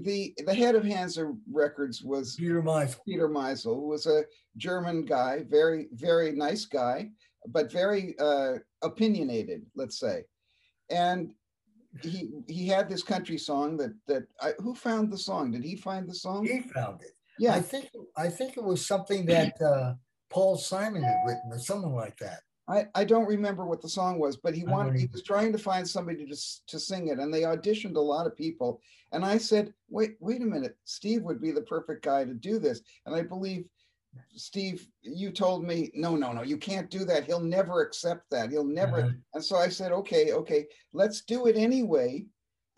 the 0.00 0.34
the 0.46 0.54
head 0.54 0.74
of 0.74 0.84
Hansa 0.84 1.32
Records 1.50 2.02
was 2.02 2.36
Peter 2.36 2.62
Meisel. 2.62 2.96
Peter 3.06 3.28
Meisel 3.28 3.82
was 3.82 4.06
a 4.06 4.24
German 4.56 5.04
guy, 5.04 5.44
very 5.48 5.88
very 5.92 6.32
nice 6.32 6.64
guy, 6.64 7.10
but 7.48 7.72
very 7.72 8.14
uh, 8.18 8.54
opinionated, 8.82 9.62
let's 9.74 9.98
say, 9.98 10.24
and 10.90 11.32
he 12.02 12.30
he 12.46 12.66
had 12.66 12.88
this 12.88 13.02
country 13.02 13.38
song 13.38 13.76
that 13.76 13.92
that 14.06 14.24
I, 14.40 14.52
who 14.58 14.74
found 14.74 15.12
the 15.12 15.18
song? 15.18 15.50
Did 15.50 15.64
he 15.64 15.76
find 15.76 16.08
the 16.08 16.14
song? 16.14 16.46
He 16.46 16.60
found 16.60 17.02
it. 17.02 17.12
Yeah, 17.38 17.54
I 17.54 17.60
think 17.60 17.88
I 18.16 18.28
think 18.28 18.56
it 18.56 18.64
was 18.64 18.86
something 18.86 19.26
that 19.26 19.60
uh, 19.60 19.94
Paul 20.28 20.56
Simon 20.56 21.02
had 21.02 21.16
written 21.26 21.50
or 21.50 21.58
something 21.58 21.94
like 21.94 22.16
that. 22.18 22.40
I, 22.70 22.86
I 22.94 23.04
don't 23.04 23.26
remember 23.26 23.66
what 23.66 23.82
the 23.82 23.88
song 23.88 24.18
was, 24.18 24.36
but 24.36 24.54
he 24.54 24.64
wanted 24.64 24.94
he 24.94 25.08
was 25.12 25.22
trying 25.22 25.52
to 25.52 25.58
find 25.58 25.88
somebody 25.88 26.24
to 26.26 26.36
to 26.68 26.78
sing 26.78 27.08
it, 27.08 27.18
and 27.18 27.32
they 27.32 27.42
auditioned 27.42 27.96
a 27.96 28.00
lot 28.00 28.26
of 28.26 28.36
people. 28.36 28.80
And 29.12 29.24
I 29.24 29.38
said, 29.38 29.74
wait 29.88 30.16
wait 30.20 30.42
a 30.42 30.46
minute, 30.46 30.76
Steve 30.84 31.22
would 31.22 31.40
be 31.40 31.50
the 31.50 31.62
perfect 31.62 32.04
guy 32.04 32.24
to 32.24 32.34
do 32.34 32.58
this. 32.58 32.82
And 33.06 33.14
I 33.14 33.22
believe 33.22 33.64
Steve, 34.34 34.86
you 35.02 35.30
told 35.30 35.64
me, 35.64 35.90
no, 35.94 36.16
no, 36.16 36.32
no, 36.32 36.42
you 36.42 36.56
can't 36.56 36.90
do 36.90 37.04
that. 37.04 37.24
He'll 37.24 37.40
never 37.40 37.82
accept 37.82 38.30
that. 38.30 38.50
He'll 38.50 38.64
never. 38.64 39.00
Uh-huh. 39.00 39.10
And 39.34 39.44
so 39.44 39.56
I 39.56 39.68
said, 39.68 39.92
okay, 39.92 40.32
okay, 40.32 40.66
let's 40.92 41.22
do 41.22 41.46
it 41.46 41.56
anyway, 41.56 42.24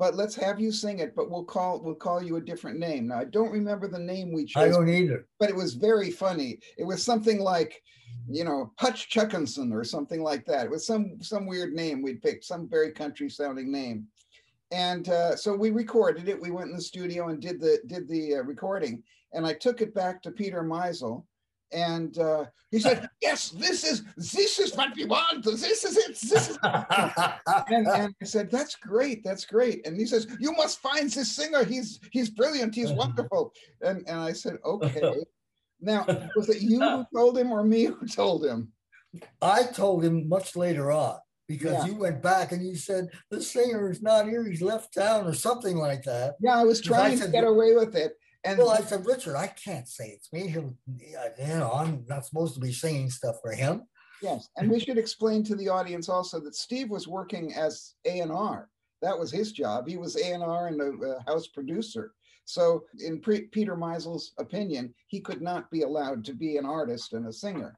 but 0.03 0.17
let's 0.17 0.35
have 0.35 0.59
you 0.59 0.73
sing 0.73 0.99
it. 0.99 1.15
But 1.15 1.31
we'll 1.31 1.45
call 1.45 1.81
we'll 1.81 1.95
call 1.95 2.21
you 2.21 2.35
a 2.35 2.41
different 2.41 2.81
name. 2.81 3.07
Now 3.07 3.21
I 3.21 3.25
don't 3.25 3.53
remember 3.53 3.87
the 3.87 4.01
name 4.01 4.33
we 4.33 4.47
chose. 4.47 4.65
I 4.65 4.69
don't 4.69 4.89
either. 4.89 5.29
But 5.39 5.49
it 5.49 5.55
was 5.55 5.75
very 5.75 6.11
funny. 6.11 6.59
It 6.77 6.83
was 6.83 7.05
something 7.05 7.39
like, 7.39 7.81
you 8.29 8.43
know, 8.43 8.73
Hutch 8.81 9.11
Chuckinson 9.11 9.73
or 9.73 9.85
something 9.85 10.21
like 10.21 10.45
that. 10.47 10.65
It 10.65 10.73
was 10.73 10.85
some 10.85 11.23
some 11.23 11.47
weird 11.47 11.73
name 11.73 12.03
we'd 12.03 12.21
picked, 12.21 12.45
some 12.45 12.69
very 12.69 12.91
country 12.91 13.31
sounding 13.31 13.71
name. 13.71 14.09
And 14.73 15.09
uh, 15.09 15.37
so 15.37 15.55
we 15.55 15.71
recorded 15.71 16.29
it. 16.29 16.41
We 16.41 16.51
went 16.51 16.71
in 16.71 16.75
the 16.75 16.83
studio 16.83 17.29
and 17.29 17.41
did 17.41 17.61
the 17.61 17.79
did 17.87 18.09
the 18.09 18.39
uh, 18.39 18.43
recording 18.43 19.05
and 19.33 19.47
I 19.47 19.55
took 19.55 19.81
it 19.81 19.95
back 19.95 20.21
to 20.23 20.31
Peter 20.33 20.65
Meisel, 20.65 21.25
and 21.73 22.17
uh, 22.19 22.45
he 22.71 22.81
said, 22.81 23.09
"Yes, 23.21 23.51
this 23.51 23.85
is 23.85 24.03
this 24.17 24.59
is 24.59 24.75
what 24.77 24.95
we 24.97 25.05
want. 25.05 25.45
This 25.45 25.85
is 25.85 25.97
it. 25.97 26.09
This 26.09 26.51
is." 26.51 26.59
and, 26.63 27.87
and 27.87 28.15
I 28.21 28.25
said, 28.25 28.51
"That's 28.51 28.77
great. 28.77 29.23
That's 29.25 29.45
great." 29.45 29.87
And 29.87 29.97
he 29.97 30.07
says, 30.07 30.27
"You 30.41 30.53
must 30.53 30.81
find 30.81 31.11
this 31.11 31.33
singer. 31.33 31.65
He's 31.65 32.01
he's 32.11 32.31
brilliant. 32.31 32.75
He's 32.75 32.93
wonderful." 32.93 33.53
And 33.81 34.07
and 34.09 34.21
I 34.21 34.33
said, 34.33 34.57
"Okay." 34.65 35.15
Now, 35.85 36.07
was 36.37 36.49
it 36.49 36.63
you 36.63 36.81
who 36.81 37.05
told 37.13 37.37
him 37.37 37.51
or 37.51 37.65
me 37.65 37.87
who 37.87 38.07
told 38.07 38.45
him? 38.45 38.73
I 39.43 39.65
told 39.65 40.05
him 40.05 40.29
much 40.29 40.55
later 40.57 40.93
on 40.93 41.19
because 41.49 41.73
yeah. 41.73 41.87
you 41.87 41.97
went 41.97 42.23
back 42.23 42.53
and 42.53 42.67
you 42.67 42.77
said 42.77 43.09
the 43.31 43.43
singer 43.43 43.91
is 43.91 44.01
not 44.01 44.27
here. 44.27 44.49
He's 44.49 44.63
left 44.63 44.95
town 44.95 45.27
or 45.27 45.35
something 45.35 45.77
like 45.77 46.03
that. 46.05 46.37
Yeah, 46.41 46.59
I 46.59 46.65
was 46.65 46.81
trying 46.81 47.13
I 47.13 47.17
said, 47.17 47.27
to 47.27 47.33
get 47.33 47.45
away 47.45 47.75
with 47.75 47.95
it. 47.95 48.13
And 48.45 48.59
well, 48.59 48.71
I 48.71 48.81
said, 48.81 49.07
Richard, 49.07 49.37
I 49.37 49.47
can't 49.47 49.87
say 49.87 50.09
it's 50.09 50.33
me. 50.33 50.49
He'll, 50.49 50.75
you 50.99 51.47
know, 51.47 51.71
I'm 51.73 52.05
not 52.09 52.27
supposed 52.27 52.55
to 52.55 52.61
be 52.61 52.73
singing 52.73 53.09
stuff 53.09 53.37
for 53.43 53.53
him. 53.53 53.83
Yes, 54.21 54.49
and 54.57 54.71
we 54.71 54.79
should 54.79 54.99
explain 54.99 55.43
to 55.45 55.57
the 55.57 55.69
audience 55.69 56.09
also 56.09 56.39
that 56.41 56.55
Steve 56.55 56.91
was 56.91 57.09
working 57.09 57.55
as 57.55 57.95
A 58.05 58.21
and 58.21 58.33
R. 58.33 58.69
That 59.01 59.19
was 59.19 59.33
his 59.33 59.53
job. 59.53 59.89
He 59.89 59.97
was 59.97 60.17
A 60.17 60.33
and 60.33 60.43
R 60.43 60.69
and 60.69 60.81
a, 60.81 61.07
a, 61.07 61.25
house 61.27 61.49
producer. 61.49 62.13
So, 62.45 62.85
in 63.01 63.21
pre- 63.21 63.49
Peter 63.49 63.77
Meisel's 63.77 64.33
opinion, 64.39 64.95
he 65.09 65.21
could 65.21 65.43
not 65.43 65.71
be 65.71 65.83
allowed 65.83 66.25
to 66.27 66.35
be 66.35 66.57
an 66.57 66.67
artist 66.67 67.13
and 67.13 67.27
a 67.27 67.33
singer. 67.33 67.77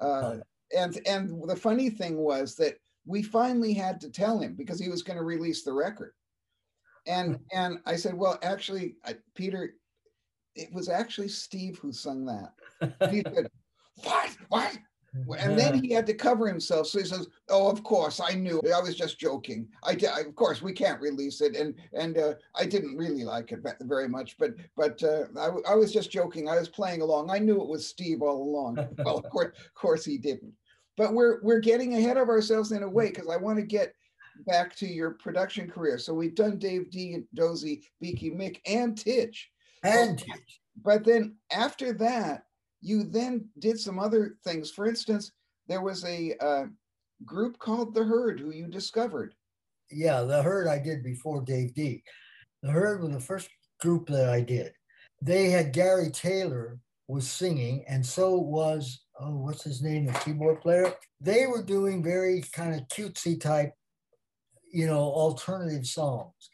Uh, 0.00 0.36
and 0.76 1.00
and 1.06 1.48
the 1.48 1.56
funny 1.56 1.90
thing 1.90 2.18
was 2.18 2.56
that 2.56 2.76
we 3.06 3.22
finally 3.22 3.72
had 3.72 4.00
to 4.00 4.10
tell 4.10 4.38
him 4.38 4.54
because 4.54 4.80
he 4.80 4.88
was 4.88 5.02
going 5.02 5.18
to 5.18 5.24
release 5.24 5.62
the 5.62 5.72
record. 5.72 6.12
And 7.06 7.38
and 7.52 7.78
I 7.86 7.96
said, 7.96 8.14
well, 8.14 8.38
actually, 8.42 8.96
I, 9.04 9.14
Peter, 9.34 9.74
it 10.56 10.72
was 10.72 10.88
actually 10.88 11.28
Steve 11.28 11.78
who 11.78 11.92
sung 11.92 12.24
that. 12.26 13.10
He 13.10 13.22
said, 13.22 13.48
"What? 14.02 14.36
What?" 14.48 14.78
And 15.38 15.58
then 15.58 15.82
he 15.82 15.92
had 15.92 16.06
to 16.06 16.14
cover 16.14 16.46
himself. 16.46 16.88
So 16.88 16.98
he 16.98 17.04
says, 17.04 17.28
"Oh, 17.48 17.70
of 17.70 17.82
course, 17.82 18.20
I 18.20 18.34
knew. 18.34 18.60
I 18.74 18.80
was 18.80 18.96
just 18.96 19.18
joking. 19.18 19.68
I, 19.82 19.94
did, 19.94 20.10
I 20.10 20.20
of 20.20 20.34
course, 20.34 20.60
we 20.60 20.72
can't 20.72 21.00
release 21.00 21.40
it, 21.40 21.56
and 21.56 21.74
and 21.92 22.18
uh, 22.18 22.34
I 22.54 22.66
didn't 22.66 22.96
really 22.96 23.24
like 23.24 23.52
it 23.52 23.60
very 23.80 24.08
much, 24.08 24.36
but 24.38 24.54
but 24.76 25.02
uh, 25.02 25.24
I, 25.38 25.72
I 25.72 25.74
was 25.74 25.92
just 25.92 26.10
joking. 26.10 26.48
I 26.48 26.58
was 26.58 26.68
playing 26.68 27.00
along. 27.00 27.30
I 27.30 27.38
knew 27.38 27.60
it 27.60 27.68
was 27.68 27.86
Steve 27.86 28.22
all 28.22 28.42
along. 28.42 28.76
well, 28.98 29.18
of 29.18 29.30
course, 29.30 29.56
of 29.56 29.74
course, 29.74 30.04
he 30.04 30.18
didn't. 30.18 30.52
But 30.96 31.12
we're 31.12 31.40
we're 31.42 31.60
getting 31.60 31.94
ahead 31.94 32.16
of 32.16 32.28
ourselves 32.28 32.72
in 32.72 32.82
a 32.82 32.88
way 32.88 33.08
because 33.08 33.28
I 33.28 33.36
want 33.36 33.58
to 33.58 33.64
get 33.64 33.94
back 34.46 34.76
to 34.76 34.86
your 34.86 35.12
production 35.12 35.70
career. 35.70 35.98
So 35.98 36.12
we've 36.12 36.34
done 36.34 36.58
Dave 36.58 36.90
Dee, 36.90 37.22
Dozy, 37.34 37.82
Beaky 38.00 38.30
Mick, 38.30 38.60
and 38.66 38.96
Tich. 38.96 39.50
And 39.86 40.24
but 40.82 41.04
then 41.04 41.36
after 41.52 41.92
that, 41.94 42.44
you 42.80 43.04
then 43.04 43.48
did 43.58 43.78
some 43.78 43.98
other 43.98 44.36
things. 44.44 44.70
For 44.70 44.86
instance, 44.86 45.32
there 45.68 45.82
was 45.82 46.04
a 46.04 46.34
uh, 46.40 46.66
group 47.24 47.58
called 47.58 47.94
The 47.94 48.04
Herd 48.04 48.40
who 48.40 48.52
you 48.52 48.66
discovered. 48.66 49.34
Yeah, 49.90 50.22
The 50.22 50.42
Herd 50.42 50.68
I 50.68 50.78
did 50.78 51.02
before 51.02 51.42
Dave 51.42 51.74
Dee. 51.74 52.02
The 52.62 52.70
Herd 52.70 53.02
was 53.02 53.12
the 53.12 53.20
first 53.20 53.48
group 53.80 54.08
that 54.08 54.28
I 54.28 54.40
did. 54.40 54.72
They 55.22 55.50
had 55.50 55.72
Gary 55.72 56.10
Taylor 56.10 56.78
was 57.08 57.28
singing, 57.28 57.84
and 57.88 58.04
so 58.04 58.36
was 58.36 59.00
oh, 59.20 59.36
what's 59.36 59.64
his 59.64 59.82
name, 59.82 60.06
the 60.06 60.12
keyboard 60.12 60.60
player. 60.60 60.94
They 61.20 61.46
were 61.46 61.62
doing 61.62 62.02
very 62.02 62.42
kind 62.52 62.74
of 62.74 62.86
cutesy 62.88 63.40
type, 63.40 63.72
you 64.72 64.86
know, 64.86 64.98
alternative 64.98 65.86
songs, 65.86 66.50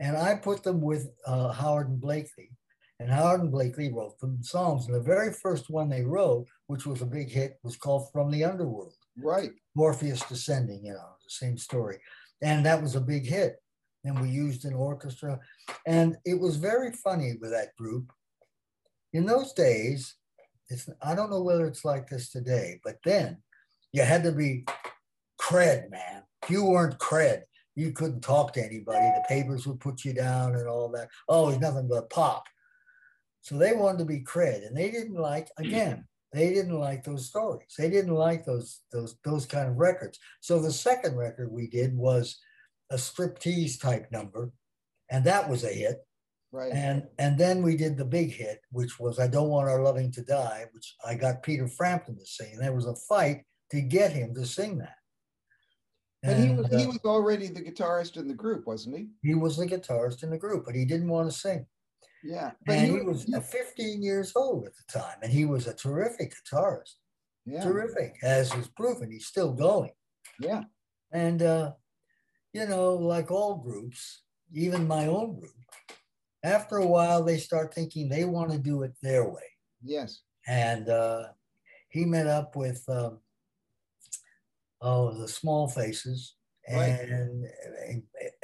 and 0.00 0.16
I 0.16 0.34
put 0.36 0.62
them 0.62 0.80
with 0.80 1.10
uh, 1.26 1.52
Howard 1.52 1.88
and 1.88 2.02
Blaikley. 2.02 2.50
And 3.00 3.10
Howard 3.10 3.40
and 3.40 3.52
Blaikley 3.52 3.92
wrote 3.92 4.18
the 4.20 4.36
songs. 4.42 4.86
And 4.86 4.94
the 4.94 5.00
very 5.00 5.32
first 5.32 5.70
one 5.70 5.88
they 5.88 6.02
wrote, 6.02 6.46
which 6.66 6.84
was 6.84 7.00
a 7.00 7.06
big 7.06 7.30
hit, 7.30 7.58
was 7.62 7.76
called 7.76 8.12
From 8.12 8.30
the 8.30 8.44
Underworld. 8.44 8.92
Right. 9.18 9.52
Morpheus 9.74 10.20
Descending, 10.28 10.84
you 10.84 10.92
know, 10.92 11.16
the 11.24 11.30
same 11.30 11.56
story. 11.56 11.96
And 12.42 12.64
that 12.66 12.82
was 12.82 12.96
a 12.96 13.00
big 13.00 13.26
hit. 13.26 13.56
And 14.04 14.20
we 14.20 14.28
used 14.28 14.66
an 14.66 14.74
orchestra. 14.74 15.40
And 15.86 16.18
it 16.26 16.38
was 16.38 16.56
very 16.56 16.92
funny 16.92 17.36
with 17.40 17.52
that 17.52 17.74
group. 17.74 18.12
In 19.14 19.24
those 19.24 19.54
days, 19.54 20.16
it's 20.68 20.88
I 21.02 21.14
don't 21.14 21.30
know 21.30 21.42
whether 21.42 21.66
it's 21.66 21.86
like 21.86 22.06
this 22.06 22.30
today, 22.30 22.80
but 22.84 22.96
then 23.02 23.38
you 23.92 24.02
had 24.02 24.22
to 24.24 24.32
be 24.32 24.66
cred, 25.40 25.90
man. 25.90 26.22
If 26.42 26.50
you 26.50 26.64
weren't 26.64 26.98
cred, 26.98 27.42
you 27.74 27.92
couldn't 27.92 28.20
talk 28.20 28.52
to 28.52 28.64
anybody. 28.64 29.06
The 29.06 29.24
papers 29.26 29.66
would 29.66 29.80
put 29.80 30.04
you 30.04 30.12
down 30.12 30.54
and 30.54 30.68
all 30.68 30.90
that. 30.90 31.08
Oh, 31.28 31.48
he's 31.48 31.60
nothing 31.60 31.88
but 31.88 32.10
pop. 32.10 32.44
So 33.42 33.56
they 33.56 33.72
wanted 33.72 33.98
to 33.98 34.04
be 34.04 34.20
cred, 34.20 34.66
and 34.66 34.76
they 34.76 34.90
didn't 34.90 35.14
like 35.14 35.48
again. 35.56 36.06
They 36.32 36.52
didn't 36.52 36.78
like 36.78 37.02
those 37.02 37.26
stories. 37.26 37.74
They 37.76 37.90
didn't 37.90 38.14
like 38.14 38.44
those 38.44 38.80
those 38.92 39.16
those 39.24 39.46
kind 39.46 39.68
of 39.68 39.76
records. 39.76 40.18
So 40.40 40.60
the 40.60 40.72
second 40.72 41.16
record 41.16 41.50
we 41.50 41.66
did 41.66 41.96
was 41.96 42.38
a 42.90 42.96
striptease 42.96 43.80
type 43.80 44.10
number, 44.12 44.52
and 45.10 45.24
that 45.24 45.48
was 45.48 45.64
a 45.64 45.68
hit. 45.68 45.98
Right. 46.52 46.72
And 46.72 47.04
and 47.18 47.38
then 47.38 47.62
we 47.62 47.76
did 47.76 47.96
the 47.96 48.04
big 48.04 48.32
hit, 48.32 48.60
which 48.70 49.00
was 49.00 49.18
"I 49.18 49.26
Don't 49.26 49.48
Want 49.48 49.68
Our 49.68 49.82
Loving 49.82 50.10
to 50.12 50.22
Die," 50.22 50.66
which 50.72 50.94
I 51.04 51.14
got 51.14 51.42
Peter 51.42 51.68
Frampton 51.68 52.18
to 52.18 52.26
sing. 52.26 52.50
And 52.54 52.62
there 52.62 52.74
was 52.74 52.86
a 52.86 52.96
fight 53.08 53.44
to 53.70 53.80
get 53.80 54.12
him 54.12 54.34
to 54.34 54.44
sing 54.44 54.78
that. 54.78 54.96
But 56.22 56.36
and, 56.36 56.48
he 56.48 56.54
was 56.54 56.72
uh, 56.72 56.78
he 56.78 56.86
was 56.86 56.98
already 57.04 57.48
the 57.48 57.62
guitarist 57.62 58.16
in 58.16 58.28
the 58.28 58.34
group, 58.34 58.66
wasn't 58.66 58.98
he? 58.98 59.08
He 59.22 59.34
was 59.34 59.56
the 59.56 59.66
guitarist 59.66 60.22
in 60.22 60.30
the 60.30 60.38
group, 60.38 60.64
but 60.66 60.74
he 60.74 60.84
didn't 60.84 61.08
want 61.08 61.30
to 61.30 61.36
sing. 61.36 61.66
Yeah. 62.22 62.52
But 62.66 62.76
and 62.76 62.86
he, 62.86 62.98
he 62.98 63.02
was 63.02 63.24
15 63.24 64.02
years 64.02 64.32
old 64.36 64.66
at 64.66 64.72
the 64.74 64.98
time, 64.98 65.18
and 65.22 65.32
he 65.32 65.44
was 65.44 65.66
a 65.66 65.74
terrific 65.74 66.32
guitarist. 66.34 66.94
Yeah. 67.46 67.64
Terrific, 67.64 68.16
as 68.22 68.54
is 68.54 68.68
proven. 68.68 69.10
He's 69.10 69.26
still 69.26 69.52
going. 69.52 69.92
Yeah. 70.38 70.64
And, 71.12 71.42
uh, 71.42 71.72
you 72.52 72.66
know, 72.66 72.94
like 72.94 73.30
all 73.30 73.56
groups, 73.56 74.22
even 74.52 74.86
my 74.86 75.06
own 75.06 75.38
group, 75.38 75.52
after 76.42 76.76
a 76.76 76.86
while, 76.86 77.22
they 77.24 77.38
start 77.38 77.74
thinking 77.74 78.08
they 78.08 78.24
want 78.24 78.50
to 78.52 78.58
do 78.58 78.82
it 78.82 78.92
their 79.02 79.28
way. 79.28 79.42
Yes. 79.82 80.20
And 80.46 80.88
uh, 80.88 81.28
he 81.88 82.04
met 82.04 82.26
up 82.26 82.56
with, 82.56 82.82
um, 82.88 83.18
oh, 84.80 85.18
the 85.18 85.28
Small 85.28 85.68
Faces, 85.68 86.34
and 86.66 87.44
right. 87.44 88.02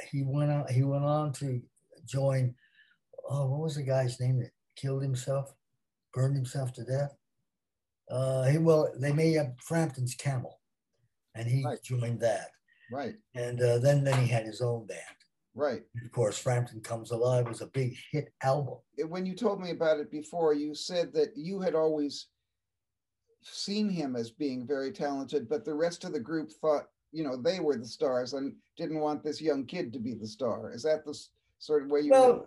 he 0.09 0.23
went 0.23 0.51
on. 0.51 0.65
He 0.71 0.83
went 0.83 1.03
on 1.03 1.31
to 1.33 1.61
join 2.05 2.55
oh, 3.29 3.47
what 3.47 3.61
was 3.61 3.75
the 3.75 3.83
guy's 3.83 4.19
name 4.19 4.39
that 4.39 4.51
killed 4.75 5.01
himself, 5.01 5.53
burned 6.13 6.35
himself 6.35 6.73
to 6.73 6.83
death? 6.83 7.15
Uh, 8.09 8.45
he 8.45 8.57
well, 8.57 8.91
they 8.99 9.11
made 9.11 9.37
up 9.37 9.53
Frampton's 9.61 10.15
Camel, 10.15 10.59
and 11.35 11.47
he 11.47 11.63
right. 11.63 11.81
joined 11.83 12.21
that. 12.21 12.49
Right. 12.91 13.15
And 13.35 13.61
uh, 13.61 13.79
then 13.79 14.03
then 14.03 14.21
he 14.21 14.27
had 14.27 14.45
his 14.45 14.61
own 14.61 14.85
band. 14.85 15.01
Right. 15.55 15.81
Of 16.05 16.11
course, 16.11 16.37
Frampton 16.37 16.81
Comes 16.81 17.11
Alive 17.11 17.47
was 17.47 17.61
a 17.61 17.67
big 17.67 17.97
hit 18.11 18.29
album. 18.43 18.75
When 19.07 19.25
you 19.25 19.33
told 19.33 19.59
me 19.59 19.71
about 19.71 19.99
it 19.99 20.11
before, 20.11 20.53
you 20.53 20.75
said 20.75 21.11
that 21.13 21.35
you 21.35 21.59
had 21.59 21.73
always 21.73 22.27
seen 23.41 23.89
him 23.89 24.15
as 24.15 24.29
being 24.29 24.67
very 24.67 24.91
talented, 24.91 25.49
but 25.49 25.65
the 25.65 25.73
rest 25.73 26.03
of 26.03 26.13
the 26.13 26.19
group 26.19 26.51
thought, 26.61 26.83
you 27.11 27.23
know, 27.23 27.35
they 27.35 27.59
were 27.59 27.75
the 27.75 27.87
stars 27.87 28.33
and 28.33 28.53
didn't 28.77 28.99
want 28.99 29.23
this 29.23 29.41
young 29.41 29.65
kid 29.65 29.91
to 29.93 29.99
be 29.99 30.13
the 30.13 30.27
star. 30.27 30.71
Is 30.71 30.83
that 30.83 31.03
the 31.05 31.17
sort 31.57 31.83
of 31.83 31.89
way 31.89 32.01
you? 32.01 32.11
Well, 32.11 32.45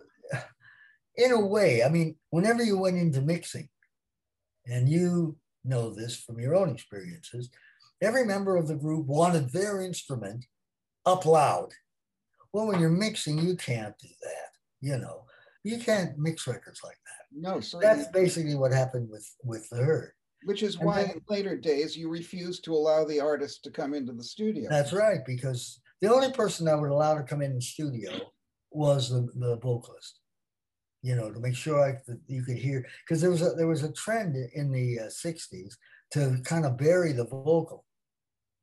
in 1.15 1.31
a 1.31 1.39
way, 1.39 1.83
I 1.83 1.89
mean, 1.89 2.15
whenever 2.29 2.63
you 2.63 2.77
went 2.77 2.97
into 2.97 3.21
mixing, 3.21 3.69
and 4.65 4.87
you 4.87 5.37
know 5.63 5.93
this 5.93 6.19
from 6.19 6.39
your 6.39 6.55
own 6.55 6.69
experiences, 6.69 7.49
every 8.01 8.25
member 8.25 8.55
of 8.55 8.67
the 8.67 8.75
group 8.75 9.05
wanted 9.05 9.51
their 9.51 9.81
instrument 9.81 10.45
up 11.05 11.25
loud. 11.25 11.69
Well, 12.53 12.67
when 12.67 12.79
you're 12.79 12.89
mixing, 12.89 13.39
you 13.39 13.55
can't 13.55 13.97
do 13.99 14.09
that. 14.21 14.49
You 14.81 14.97
know, 14.97 15.25
you 15.63 15.79
can't 15.79 16.17
mix 16.17 16.47
records 16.47 16.81
like 16.83 16.97
that. 17.05 17.21
No, 17.31 17.59
so 17.59 17.79
That's 17.79 18.07
basically 18.09 18.55
what 18.55 18.73
happened 18.73 19.09
with 19.09 19.29
with 19.43 19.69
the 19.69 19.77
herd. 19.77 20.13
Which 20.43 20.63
is 20.63 20.79
why 20.79 21.03
then, 21.03 21.11
in 21.11 21.21
later 21.29 21.55
days 21.55 21.95
you 21.95 22.09
refused 22.09 22.63
to 22.65 22.73
allow 22.73 23.05
the 23.05 23.19
artist 23.19 23.63
to 23.63 23.71
come 23.71 23.93
into 23.93 24.11
the 24.11 24.23
studio. 24.23 24.67
That's 24.69 24.91
right, 24.91 25.19
because 25.25 25.79
the 26.01 26.11
only 26.11 26.31
person 26.31 26.65
that 26.65 26.79
would 26.79 26.89
allow 26.89 27.15
to 27.15 27.23
come 27.23 27.43
in 27.43 27.53
the 27.53 27.61
studio 27.61 28.11
was 28.71 29.09
the, 29.09 29.27
the 29.35 29.57
vocalist. 29.57 30.20
You 31.03 31.15
know, 31.15 31.31
to 31.31 31.39
make 31.39 31.55
sure 31.55 31.79
I, 31.79 31.93
that 32.07 32.19
you 32.27 32.43
could 32.43 32.57
hear, 32.57 32.85
because 33.05 33.21
there 33.21 33.31
was 33.31 33.41
a 33.41 33.51
there 33.51 33.67
was 33.67 33.83
a 33.83 33.91
trend 33.93 34.35
in 34.53 34.71
the 34.71 34.99
uh, 34.99 35.03
'60s 35.05 35.73
to 36.11 36.37
kind 36.43 36.65
of 36.65 36.77
bury 36.77 37.11
the 37.11 37.25
vocal. 37.25 37.85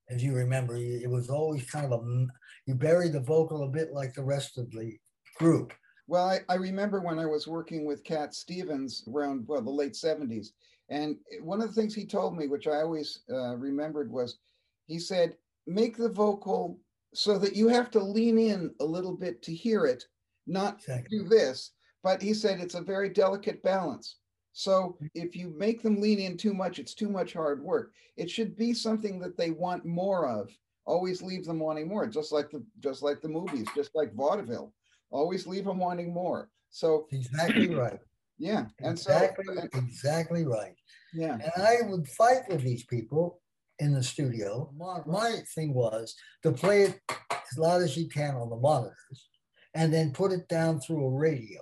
If 0.08 0.22
you 0.22 0.34
remember, 0.34 0.76
it 0.76 1.10
was 1.10 1.28
always 1.28 1.68
kind 1.70 1.84
of 1.84 1.92
a 1.92 2.26
you 2.66 2.74
bury 2.74 3.08
the 3.08 3.20
vocal 3.20 3.64
a 3.64 3.68
bit 3.68 3.92
like 3.92 4.14
the 4.14 4.22
rest 4.22 4.56
of 4.58 4.70
the 4.70 4.96
group. 5.36 5.72
Well, 6.06 6.26
I, 6.26 6.40
I 6.48 6.54
remember 6.54 7.00
when 7.00 7.18
I 7.18 7.26
was 7.26 7.46
working 7.46 7.84
with 7.84 8.04
Cat 8.04 8.34
Stevens 8.34 9.04
around 9.12 9.44
well 9.48 9.60
the 9.60 9.70
late 9.70 9.94
'70s, 9.94 10.48
and 10.88 11.16
one 11.42 11.60
of 11.60 11.68
the 11.68 11.80
things 11.80 11.94
he 11.94 12.06
told 12.06 12.36
me, 12.36 12.46
which 12.46 12.66
I 12.66 12.82
always 12.82 13.20
uh, 13.30 13.56
remembered, 13.56 14.10
was 14.10 14.38
he 14.86 14.98
said, 14.98 15.36
make 15.66 15.96
the 15.96 16.08
vocal 16.08 16.80
so 17.14 17.38
that 17.38 17.54
you 17.54 17.68
have 17.68 17.90
to 17.92 18.00
lean 18.00 18.38
in 18.38 18.74
a 18.80 18.84
little 18.84 19.14
bit 19.14 19.42
to 19.42 19.54
hear 19.54 19.84
it, 19.84 20.04
not 20.46 20.76
exactly. 20.76 21.18
do 21.18 21.28
this. 21.28 21.72
But 22.02 22.22
he 22.22 22.34
said 22.34 22.60
it's 22.60 22.74
a 22.74 22.80
very 22.80 23.08
delicate 23.08 23.62
balance. 23.62 24.16
So 24.52 24.98
if 25.14 25.36
you 25.36 25.54
make 25.56 25.82
them 25.82 26.00
lean 26.00 26.18
in 26.18 26.36
too 26.36 26.54
much, 26.54 26.78
it's 26.78 26.94
too 26.94 27.08
much 27.08 27.32
hard 27.32 27.62
work. 27.62 27.92
It 28.16 28.30
should 28.30 28.56
be 28.56 28.72
something 28.72 29.20
that 29.20 29.36
they 29.36 29.50
want 29.50 29.84
more 29.84 30.26
of. 30.28 30.50
Always 30.84 31.22
leave 31.22 31.44
them 31.44 31.58
wanting 31.58 31.86
more, 31.86 32.06
just 32.06 32.32
like 32.32 32.50
the 32.50 32.64
just 32.80 33.02
like 33.02 33.20
the 33.20 33.28
movies, 33.28 33.66
just 33.74 33.90
like 33.94 34.14
vaudeville. 34.14 34.72
Always 35.10 35.46
leave 35.46 35.64
them 35.64 35.78
wanting 35.78 36.12
more. 36.12 36.50
So 36.70 37.06
exactly 37.12 37.74
right. 37.74 38.00
Yeah. 38.38 38.66
And 38.80 38.92
exactly, 38.92 39.44
so 39.54 39.68
exactly 39.74 40.44
right. 40.44 40.74
Yeah. 41.12 41.34
And 41.34 41.62
I 41.62 41.76
would 41.88 42.08
fight 42.08 42.48
with 42.48 42.62
these 42.62 42.84
people 42.84 43.40
in 43.78 43.92
the 43.92 44.02
studio. 44.02 44.72
My 44.76 45.42
thing 45.54 45.74
was 45.74 46.14
to 46.42 46.52
play 46.52 46.82
it 46.82 47.00
as 47.10 47.58
loud 47.58 47.82
as 47.82 47.96
you 47.96 48.08
can 48.08 48.34
on 48.34 48.50
the 48.50 48.56
monitors 48.56 49.28
and 49.74 49.92
then 49.92 50.12
put 50.12 50.32
it 50.32 50.48
down 50.48 50.80
through 50.80 51.04
a 51.04 51.10
radio, 51.10 51.60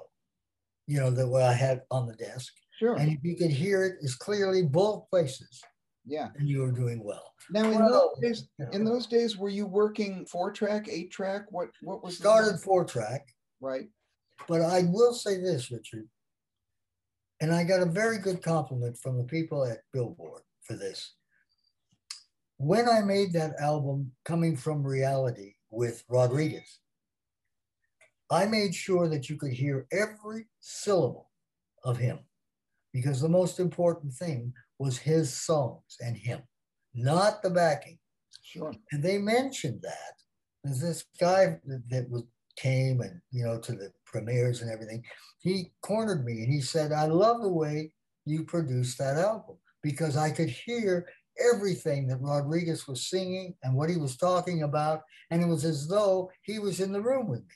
you 0.87 1.01
know, 1.01 1.11
that 1.11 1.27
what 1.27 1.43
I 1.43 1.53
had 1.53 1.83
on 1.91 2.07
the 2.07 2.15
desk. 2.15 2.53
Sure. 2.79 2.95
And 2.95 3.11
if 3.11 3.19
you 3.23 3.37
could 3.37 3.51
hear 3.51 3.85
it 3.85 3.97
as 4.05 4.15
clearly 4.15 4.63
both 4.63 5.09
places. 5.11 5.63
Yeah. 6.05 6.29
And 6.39 6.49
you 6.49 6.61
were 6.61 6.71
doing 6.71 7.03
well. 7.03 7.33
Now 7.51 7.65
in 7.65 7.79
well, 7.79 8.13
those 8.15 8.23
days, 8.23 8.49
you 8.59 8.65
know, 8.65 8.71
in 8.73 8.85
those 8.85 9.07
days, 9.07 9.37
were 9.37 9.49
you 9.49 9.67
working 9.67 10.25
four 10.27 10.53
track, 10.53 10.87
eight 10.89 11.11
track? 11.11 11.43
What 11.51 11.69
what 11.83 12.05
was 12.05 12.17
started 12.17 12.61
four 12.61 12.85
track? 12.85 13.27
Right. 13.61 13.89
But 14.47 14.61
I 14.61 14.83
will 14.83 15.15
say 15.15 15.41
this, 15.41 15.71
Richard. 15.71 16.09
And 17.41 17.53
I 17.53 17.65
got 17.65 17.83
a 17.83 17.87
very 17.87 18.19
good 18.19 18.43
compliment 18.43 18.97
from 18.99 19.19
the 19.19 19.25
people 19.25 19.65
at 19.65 19.81
Billboard 19.93 20.43
for 20.63 20.75
this. 20.75 21.15
When 22.59 22.89
I 22.89 23.01
made 23.03 23.33
that 23.33 23.61
album, 23.61 24.13
Coming 24.25 24.57
from 24.57 24.87
Reality, 24.87 25.55
with 25.71 26.03
Rodriguez, 26.09 26.79
I 28.31 28.47
made 28.47 28.75
sure 28.75 29.09
that 29.09 29.29
you 29.29 29.37
could 29.37 29.53
hear 29.53 29.87
every 29.93 30.47
syllable 30.61 31.31
of 31.85 31.97
him 31.97 32.19
because 32.93 33.21
the 33.21 33.29
most 33.29 33.61
important 33.61 34.13
thing 34.13 34.53
was 34.79 34.99
his 34.99 35.33
songs 35.33 35.97
and 36.01 36.17
him, 36.17 36.43
not 36.95 37.43
the 37.43 37.51
backing. 37.51 37.99
Sure. 38.43 38.73
And 38.93 39.03
they 39.03 39.19
mentioned 39.19 39.81
that. 39.83 40.13
There's 40.65 40.81
this 40.81 41.05
guy 41.21 41.59
that 41.89 42.11
was 42.11 42.25
came 42.57 43.03
and 43.03 43.21
you 43.31 43.45
know 43.45 43.61
to 43.61 43.73
the 43.73 43.93
premieres 44.05 44.63
and 44.63 44.71
everything, 44.71 45.05
he 45.41 45.73
cornered 45.83 46.25
me 46.25 46.43
and 46.43 46.53
he 46.53 46.61
said, 46.61 46.93
I 46.93 47.07
love 47.07 47.43
the 47.43 47.53
way 47.53 47.93
you 48.25 48.45
produced 48.45 48.99
that 48.99 49.17
album 49.17 49.57
because 49.83 50.17
I 50.17 50.31
could 50.31 50.49
hear 50.49 51.07
everything 51.53 52.09
that 52.09 52.21
Rodriguez 52.21 52.89
was 52.89 53.09
singing 53.09 53.55
and 53.63 53.75
what 53.75 53.91
he 53.91 53.97
was 53.97 54.17
talking 54.17 54.63
about. 54.63 55.03
And 55.31 55.43
it 55.43 55.47
was 55.47 55.65
as 55.65 55.87
though 55.87 56.31
he 56.43 56.59
was 56.59 56.81
in 56.81 56.93
the 56.93 57.03
room 57.03 57.29
with 57.29 57.41
me. 57.41 57.55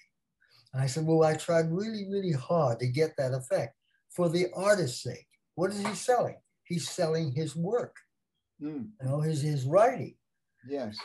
And 0.73 0.83
I 0.83 0.87
said, 0.87 1.07
Well, 1.07 1.25
I 1.25 1.35
tried 1.35 1.71
really, 1.71 2.07
really 2.09 2.33
hard 2.33 2.79
to 2.81 2.87
get 2.87 3.17
that 3.19 3.35
effect 3.35 3.75
for 4.11 4.29
the 4.29 4.47
artist's 4.55 5.03
sake. 5.03 5.27
What 5.55 5.71
is 5.71 5.85
he 5.85 5.95
selling? 5.95 6.37
He's 6.65 6.89
selling 6.89 7.33
his 7.33 7.57
work, 7.57 7.97
mm. 8.63 8.89
you 9.01 9.09
know, 9.09 9.21
his, 9.21 9.43
his 9.43 9.65
writing. 9.65 10.15
Yes. 10.69 10.97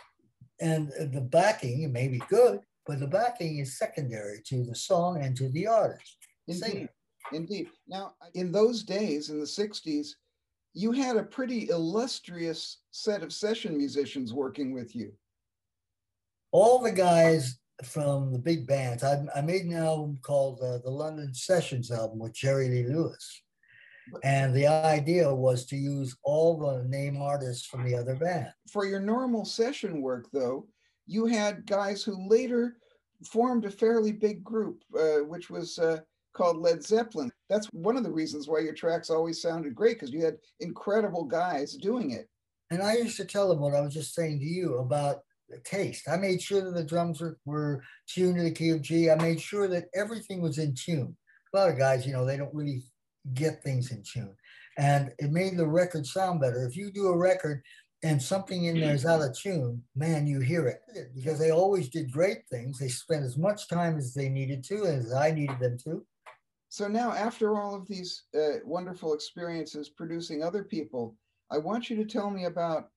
And 0.61 0.91
the 1.11 1.21
backing 1.21 1.91
may 1.91 2.07
be 2.07 2.21
good, 2.29 2.59
but 2.85 2.99
the 2.99 3.07
backing 3.07 3.57
is 3.57 3.77
secondary 3.77 4.41
to 4.45 4.63
the 4.63 4.75
song 4.75 5.21
and 5.21 5.35
to 5.37 5.49
the 5.49 5.67
artist. 5.67 6.17
Indeed. 6.47 6.89
Indeed. 7.33 7.69
Now, 7.87 8.13
in 8.35 8.51
those 8.51 8.83
days, 8.83 9.29
in 9.29 9.39
the 9.39 9.45
60s, 9.45 10.09
you 10.73 10.91
had 10.91 11.17
a 11.17 11.23
pretty 11.23 11.69
illustrious 11.69 12.81
set 12.91 13.23
of 13.23 13.33
session 13.33 13.77
musicians 13.77 14.33
working 14.33 14.73
with 14.73 14.95
you. 14.95 15.11
All 16.51 16.79
the 16.79 16.91
guys 16.91 17.57
from 17.83 18.31
the 18.31 18.39
big 18.39 18.65
bands. 18.65 19.03
I, 19.03 19.23
I 19.35 19.41
made 19.41 19.65
an 19.65 19.73
album 19.73 20.17
called 20.21 20.61
uh, 20.61 20.79
the 20.79 20.89
London 20.89 21.33
Sessions 21.33 21.91
album 21.91 22.19
with 22.19 22.33
Jerry 22.33 22.69
Lee 22.69 22.87
Lewis. 22.87 23.41
And 24.23 24.53
the 24.53 24.67
idea 24.67 25.33
was 25.33 25.65
to 25.67 25.75
use 25.75 26.15
all 26.23 26.57
the 26.57 26.87
name 26.87 27.21
artists 27.21 27.65
from 27.65 27.83
the 27.83 27.95
other 27.95 28.15
band. 28.15 28.49
For 28.71 28.85
your 28.85 28.99
normal 28.99 29.45
session 29.45 30.01
work, 30.01 30.27
though, 30.31 30.67
you 31.07 31.25
had 31.25 31.65
guys 31.65 32.03
who 32.03 32.27
later 32.29 32.77
formed 33.31 33.65
a 33.65 33.71
fairly 33.71 34.11
big 34.11 34.43
group, 34.43 34.83
uh, 34.97 35.23
which 35.23 35.49
was 35.49 35.79
uh, 35.79 35.99
called 36.33 36.57
Led 36.57 36.83
Zeppelin. 36.83 37.31
That's 37.49 37.67
one 37.67 37.97
of 37.97 38.03
the 38.03 38.11
reasons 38.11 38.47
why 38.47 38.59
your 38.59 38.73
tracks 38.73 39.09
always 39.09 39.41
sounded 39.41 39.73
great 39.73 39.99
because 39.99 40.13
you 40.13 40.23
had 40.23 40.37
incredible 40.59 41.23
guys 41.23 41.73
doing 41.73 42.11
it. 42.11 42.29
And 42.71 42.81
I 42.81 42.97
used 42.97 43.17
to 43.17 43.25
tell 43.25 43.49
them 43.49 43.59
what 43.59 43.75
I 43.75 43.81
was 43.81 43.93
just 43.93 44.13
saying 44.13 44.39
to 44.39 44.45
you 44.45 44.77
about 44.77 45.19
taste. 45.63 46.07
I 46.09 46.17
made 46.17 46.41
sure 46.41 46.61
that 46.61 46.73
the 46.73 46.83
drums 46.83 47.21
were, 47.21 47.37
were 47.45 47.83
tuned 48.07 48.37
to 48.37 48.43
the 48.43 48.51
key 48.51 48.71
of 48.71 48.81
G. 48.81 49.09
I 49.09 49.15
made 49.15 49.39
sure 49.39 49.67
that 49.67 49.85
everything 49.93 50.41
was 50.41 50.57
in 50.57 50.73
tune. 50.75 51.15
A 51.53 51.57
lot 51.57 51.69
of 51.69 51.77
guys, 51.77 52.05
you 52.05 52.13
know, 52.13 52.25
they 52.25 52.37
don't 52.37 52.53
really 52.53 52.83
get 53.33 53.63
things 53.63 53.91
in 53.91 54.03
tune. 54.03 54.35
And 54.77 55.11
it 55.19 55.31
made 55.31 55.57
the 55.57 55.67
record 55.67 56.05
sound 56.05 56.41
better. 56.41 56.65
If 56.65 56.75
you 56.75 56.91
do 56.91 57.07
a 57.07 57.17
record 57.17 57.61
and 58.03 58.21
something 58.21 58.65
in 58.65 58.79
there 58.79 58.93
is 58.93 59.05
out 59.05 59.21
of 59.21 59.37
tune, 59.37 59.81
man, 59.95 60.27
you 60.27 60.41
hear 60.41 60.67
it 60.67 60.81
because 61.15 61.39
they 61.39 61.51
always 61.51 61.89
did 61.89 62.11
great 62.11 62.39
things. 62.51 62.77
They 62.77 62.89
spent 62.89 63.23
as 63.23 63.37
much 63.37 63.69
time 63.69 63.97
as 63.97 64.13
they 64.13 64.29
needed 64.29 64.63
to, 64.65 64.85
as 64.85 65.13
I 65.13 65.31
needed 65.31 65.59
them 65.59 65.77
to. 65.85 66.05
So 66.69 66.89
now, 66.89 67.13
after 67.13 67.55
all 67.55 67.73
of 67.73 67.87
these 67.87 68.23
uh, 68.37 68.59
wonderful 68.65 69.13
experiences 69.13 69.89
producing 69.89 70.43
other 70.43 70.63
people, 70.63 71.15
I 71.49 71.57
want 71.57 71.89
you 71.89 71.95
to 71.97 72.05
tell 72.05 72.29
me 72.29 72.45
about. 72.45 72.89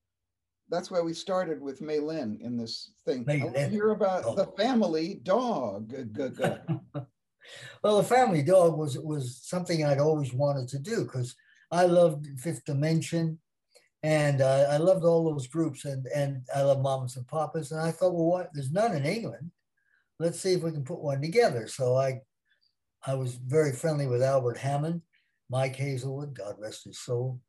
That's 0.71 0.91
why 0.91 1.01
we 1.01 1.15
started 1.15 1.61
with 1.61 1.81
Mei 1.81 1.99
Lin 1.99 2.39
in 2.43 2.57
this 2.57 2.93
thing. 3.05 3.25
May 3.27 3.41
I 3.41 3.45
want 3.45 3.57
to 3.57 3.69
hear 3.69 3.91
about 3.91 4.25
oh. 4.27 4.35
the 4.35 4.47
family 4.63 5.21
dog. 5.23 5.93
well, 7.83 7.97
the 7.97 8.03
family 8.03 8.43
dog 8.43 8.77
was 8.77 8.99
was 8.99 9.41
something 9.43 9.85
I'd 9.85 9.99
always 9.99 10.33
wanted 10.35 10.69
to 10.69 10.79
do 10.79 11.05
because 11.05 11.35
I 11.71 11.87
loved 11.87 12.27
Fifth 12.39 12.65
Dimension 12.65 13.39
and 14.03 14.43
uh, 14.43 14.67
I 14.71 14.77
loved 14.77 15.05
all 15.05 15.25
those 15.25 15.47
groups, 15.49 15.85
and 15.85 16.07
and 16.15 16.43
I 16.55 16.63
love 16.63 16.81
Mamas 16.81 17.17
and 17.17 17.27
Papas, 17.27 17.73
and 17.73 17.81
I 17.81 17.91
thought, 17.91 18.15
well, 18.15 18.27
what? 18.27 18.51
There's 18.53 18.71
none 18.71 18.95
in 18.95 19.05
England. 19.05 19.51
Let's 20.21 20.41
see 20.41 20.53
if 20.53 20.63
we 20.63 20.73
can 20.73 20.85
put 20.85 21.01
one 21.01 21.21
together. 21.21 21.69
So 21.69 21.97
I, 21.97 22.21
I 23.07 23.15
was 23.15 23.35
very 23.35 23.73
friendly 23.73 24.07
with 24.07 24.23
Albert 24.23 24.59
Hammond, 24.59 25.03
Mike 25.49 25.77
Hazlewood, 25.77 26.35
God 26.35 26.57
rest 26.59 26.85
his 26.85 26.99
soul, 26.99 27.41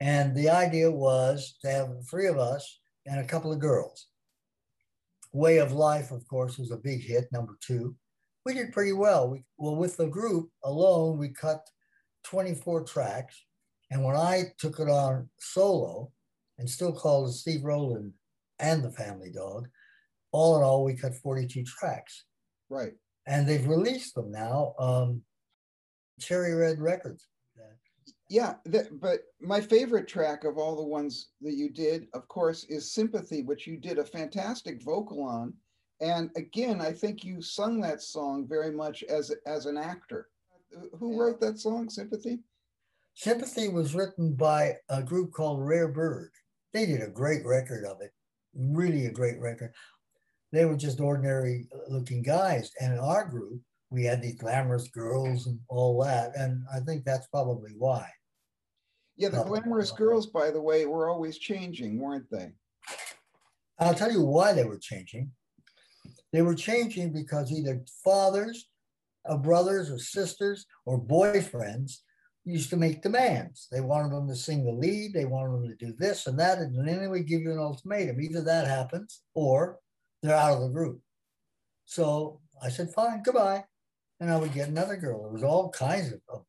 and 0.00 0.34
the 0.34 0.48
idea 0.50 0.90
was 0.90 1.56
to 1.62 1.70
have 1.70 2.08
three 2.08 2.26
of 2.26 2.38
us 2.38 2.80
and 3.06 3.20
a 3.20 3.24
couple 3.24 3.52
of 3.52 3.58
girls. 3.58 4.06
Way 5.32 5.58
of 5.58 5.72
Life, 5.72 6.10
of 6.10 6.26
course, 6.26 6.58
was 6.58 6.70
a 6.70 6.76
big 6.76 7.02
hit, 7.02 7.30
number 7.32 7.58
two. 7.60 7.96
We 8.44 8.54
did 8.54 8.72
pretty 8.72 8.92
well. 8.92 9.28
We, 9.28 9.44
well, 9.58 9.76
with 9.76 9.96
the 9.96 10.06
group 10.06 10.50
alone, 10.64 11.18
we 11.18 11.28
cut 11.28 11.60
24 12.24 12.84
tracks 12.84 13.44
and 13.90 14.04
when 14.04 14.16
I 14.16 14.52
took 14.58 14.80
it 14.80 14.88
on 14.88 15.28
solo 15.38 16.12
and 16.58 16.68
still 16.68 16.92
called 16.92 17.28
it 17.28 17.32
Steve 17.32 17.64
Rowland 17.64 18.12
and 18.58 18.82
the 18.82 18.90
Family 18.90 19.30
Dog, 19.30 19.68
all 20.32 20.58
in 20.58 20.62
all, 20.62 20.84
we 20.84 20.94
cut 20.94 21.14
42 21.14 21.64
tracks. 21.64 22.24
Right. 22.70 22.92
and 23.26 23.48
they've 23.48 23.66
released 23.66 24.14
them 24.14 24.30
now. 24.30 24.74
Um, 24.78 25.22
Cherry 26.20 26.52
Red 26.54 26.80
Records. 26.80 27.26
Yeah, 28.30 28.54
but 28.66 29.20
my 29.40 29.60
favorite 29.60 30.06
track 30.06 30.44
of 30.44 30.58
all 30.58 30.76
the 30.76 30.86
ones 30.86 31.30
that 31.40 31.54
you 31.54 31.70
did, 31.70 32.08
of 32.12 32.28
course, 32.28 32.64
is 32.64 32.92
Sympathy, 32.92 33.42
which 33.42 33.66
you 33.66 33.78
did 33.78 33.98
a 33.98 34.04
fantastic 34.04 34.82
vocal 34.82 35.22
on. 35.22 35.54
And 36.00 36.30
again, 36.36 36.80
I 36.80 36.92
think 36.92 37.24
you 37.24 37.40
sung 37.40 37.80
that 37.80 38.02
song 38.02 38.46
very 38.46 38.70
much 38.70 39.02
as 39.04 39.32
as 39.46 39.66
an 39.66 39.78
actor. 39.78 40.28
Who 40.98 41.18
wrote 41.18 41.40
that 41.40 41.58
song, 41.58 41.88
Sympathy? 41.88 42.40
Sympathy 43.14 43.68
was 43.68 43.94
written 43.94 44.34
by 44.34 44.76
a 44.90 45.02
group 45.02 45.32
called 45.32 45.66
Rare 45.66 45.88
Bird. 45.88 46.30
They 46.72 46.84
did 46.84 47.00
a 47.00 47.08
great 47.08 47.44
record 47.46 47.84
of 47.84 48.00
it, 48.02 48.12
really 48.54 49.06
a 49.06 49.10
great 49.10 49.40
record. 49.40 49.72
They 50.52 50.66
were 50.66 50.76
just 50.76 51.00
ordinary 51.00 51.66
looking 51.88 52.22
guys. 52.22 52.70
And 52.80 52.92
in 52.92 52.98
our 53.00 53.26
group, 53.26 53.60
we 53.90 54.04
had 54.04 54.22
these 54.22 54.36
glamorous 54.36 54.88
girls 54.88 55.46
and 55.46 55.58
all 55.68 56.00
that. 56.04 56.36
And 56.36 56.62
I 56.72 56.80
think 56.80 57.04
that's 57.04 57.26
probably 57.28 57.72
why. 57.76 58.06
Yeah, 59.18 59.30
the 59.30 59.42
oh, 59.42 59.44
glamorous 59.44 59.90
girls, 59.90 60.26
by 60.26 60.52
the 60.52 60.62
way, 60.62 60.86
were 60.86 61.10
always 61.10 61.38
changing, 61.38 61.98
weren't 61.98 62.30
they? 62.30 62.52
I'll 63.80 63.94
tell 63.94 64.12
you 64.12 64.22
why 64.22 64.52
they 64.52 64.64
were 64.64 64.78
changing. 64.78 65.32
They 66.32 66.42
were 66.42 66.54
changing 66.54 67.12
because 67.12 67.50
either 67.50 67.82
fathers, 68.04 68.68
or 69.24 69.36
brothers, 69.36 69.90
or 69.90 69.98
sisters, 69.98 70.66
or 70.86 71.00
boyfriends 71.00 71.98
used 72.44 72.70
to 72.70 72.76
make 72.76 73.02
demands. 73.02 73.66
They 73.72 73.80
wanted 73.80 74.12
them 74.12 74.28
to 74.28 74.36
sing 74.36 74.64
the 74.64 74.72
lead, 74.72 75.12
they 75.12 75.24
wanted 75.24 75.52
them 75.52 75.68
to 75.68 75.86
do 75.86 75.92
this 75.98 76.28
and 76.28 76.38
that, 76.38 76.58
and 76.58 76.88
then 76.88 77.00
they 77.00 77.08
would 77.08 77.26
give 77.26 77.42
you 77.42 77.52
an 77.52 77.58
ultimatum. 77.58 78.20
Either 78.20 78.42
that 78.42 78.68
happens 78.68 79.22
or 79.34 79.78
they're 80.22 80.36
out 80.36 80.54
of 80.54 80.60
the 80.60 80.68
group. 80.68 81.00
So 81.86 82.40
I 82.62 82.68
said, 82.68 82.90
fine, 82.90 83.22
goodbye. 83.22 83.64
And 84.20 84.30
I 84.30 84.36
would 84.36 84.52
get 84.52 84.68
another 84.68 84.96
girl. 84.96 85.24
There 85.24 85.32
was 85.32 85.44
all 85.44 85.70
kinds 85.70 86.12
of, 86.12 86.20
of 86.28 86.44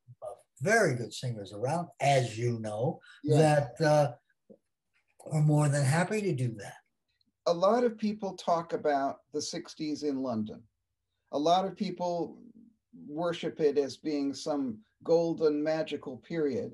very 0.61 0.95
good 0.95 1.13
singers 1.13 1.53
around, 1.53 1.87
as 1.99 2.37
you 2.37 2.59
know, 2.59 2.99
yeah. 3.23 3.37
that 3.37 3.85
uh, 3.85 4.11
are 5.31 5.41
more 5.41 5.69
than 5.69 5.83
happy 5.83 6.21
to 6.21 6.33
do 6.33 6.53
that. 6.55 6.75
A 7.47 7.53
lot 7.53 7.83
of 7.83 7.97
people 7.97 8.33
talk 8.33 8.73
about 8.73 9.19
the 9.33 9.39
60s 9.39 10.03
in 10.03 10.21
London. 10.21 10.61
A 11.31 11.39
lot 11.39 11.65
of 11.65 11.75
people 11.75 12.37
worship 13.07 13.59
it 13.59 13.77
as 13.77 13.97
being 13.97 14.33
some 14.33 14.79
golden 15.03 15.63
magical 15.63 16.17
period 16.17 16.73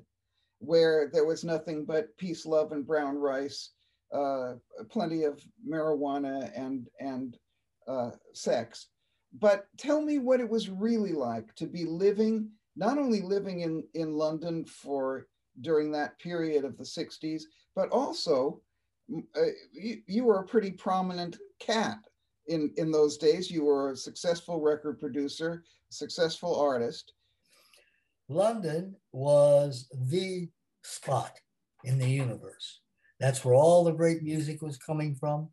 where 0.58 1.10
there 1.12 1.24
was 1.24 1.44
nothing 1.44 1.84
but 1.84 2.16
peace, 2.16 2.46
love, 2.46 2.72
and 2.72 2.86
brown 2.86 3.16
rice, 3.16 3.70
uh, 4.12 4.54
plenty 4.88 5.24
of 5.24 5.42
marijuana 5.68 6.50
and 6.56 6.88
and 7.00 7.36
uh, 7.86 8.10
sex. 8.32 8.88
But 9.38 9.66
tell 9.76 10.00
me 10.00 10.18
what 10.18 10.40
it 10.40 10.48
was 10.48 10.70
really 10.70 11.12
like 11.12 11.54
to 11.56 11.66
be 11.66 11.84
living 11.84 12.50
not 12.76 12.98
only 12.98 13.22
living 13.22 13.60
in, 13.60 13.82
in 13.94 14.12
London 14.12 14.64
for 14.64 15.26
during 15.62 15.90
that 15.92 16.18
period 16.18 16.64
of 16.64 16.76
the 16.76 16.84
60s, 16.84 17.42
but 17.74 17.88
also 17.88 18.60
uh, 19.36 19.40
you, 19.72 20.02
you 20.06 20.24
were 20.24 20.40
a 20.40 20.46
pretty 20.46 20.70
prominent 20.70 21.38
cat 21.60 21.98
in, 22.48 22.72
in 22.76 22.90
those 22.90 23.16
days. 23.16 23.50
You 23.50 23.64
were 23.64 23.92
a 23.92 23.96
successful 23.96 24.60
record 24.60 25.00
producer, 25.00 25.64
successful 25.88 26.58
artist. 26.58 27.12
London 28.28 28.96
was 29.12 29.88
the 30.08 30.48
spot 30.82 31.38
in 31.84 31.98
the 31.98 32.08
universe. 32.08 32.80
That's 33.20 33.44
where 33.44 33.54
all 33.54 33.84
the 33.84 33.92
great 33.92 34.22
music 34.22 34.60
was 34.60 34.76
coming 34.76 35.14
from. 35.14 35.48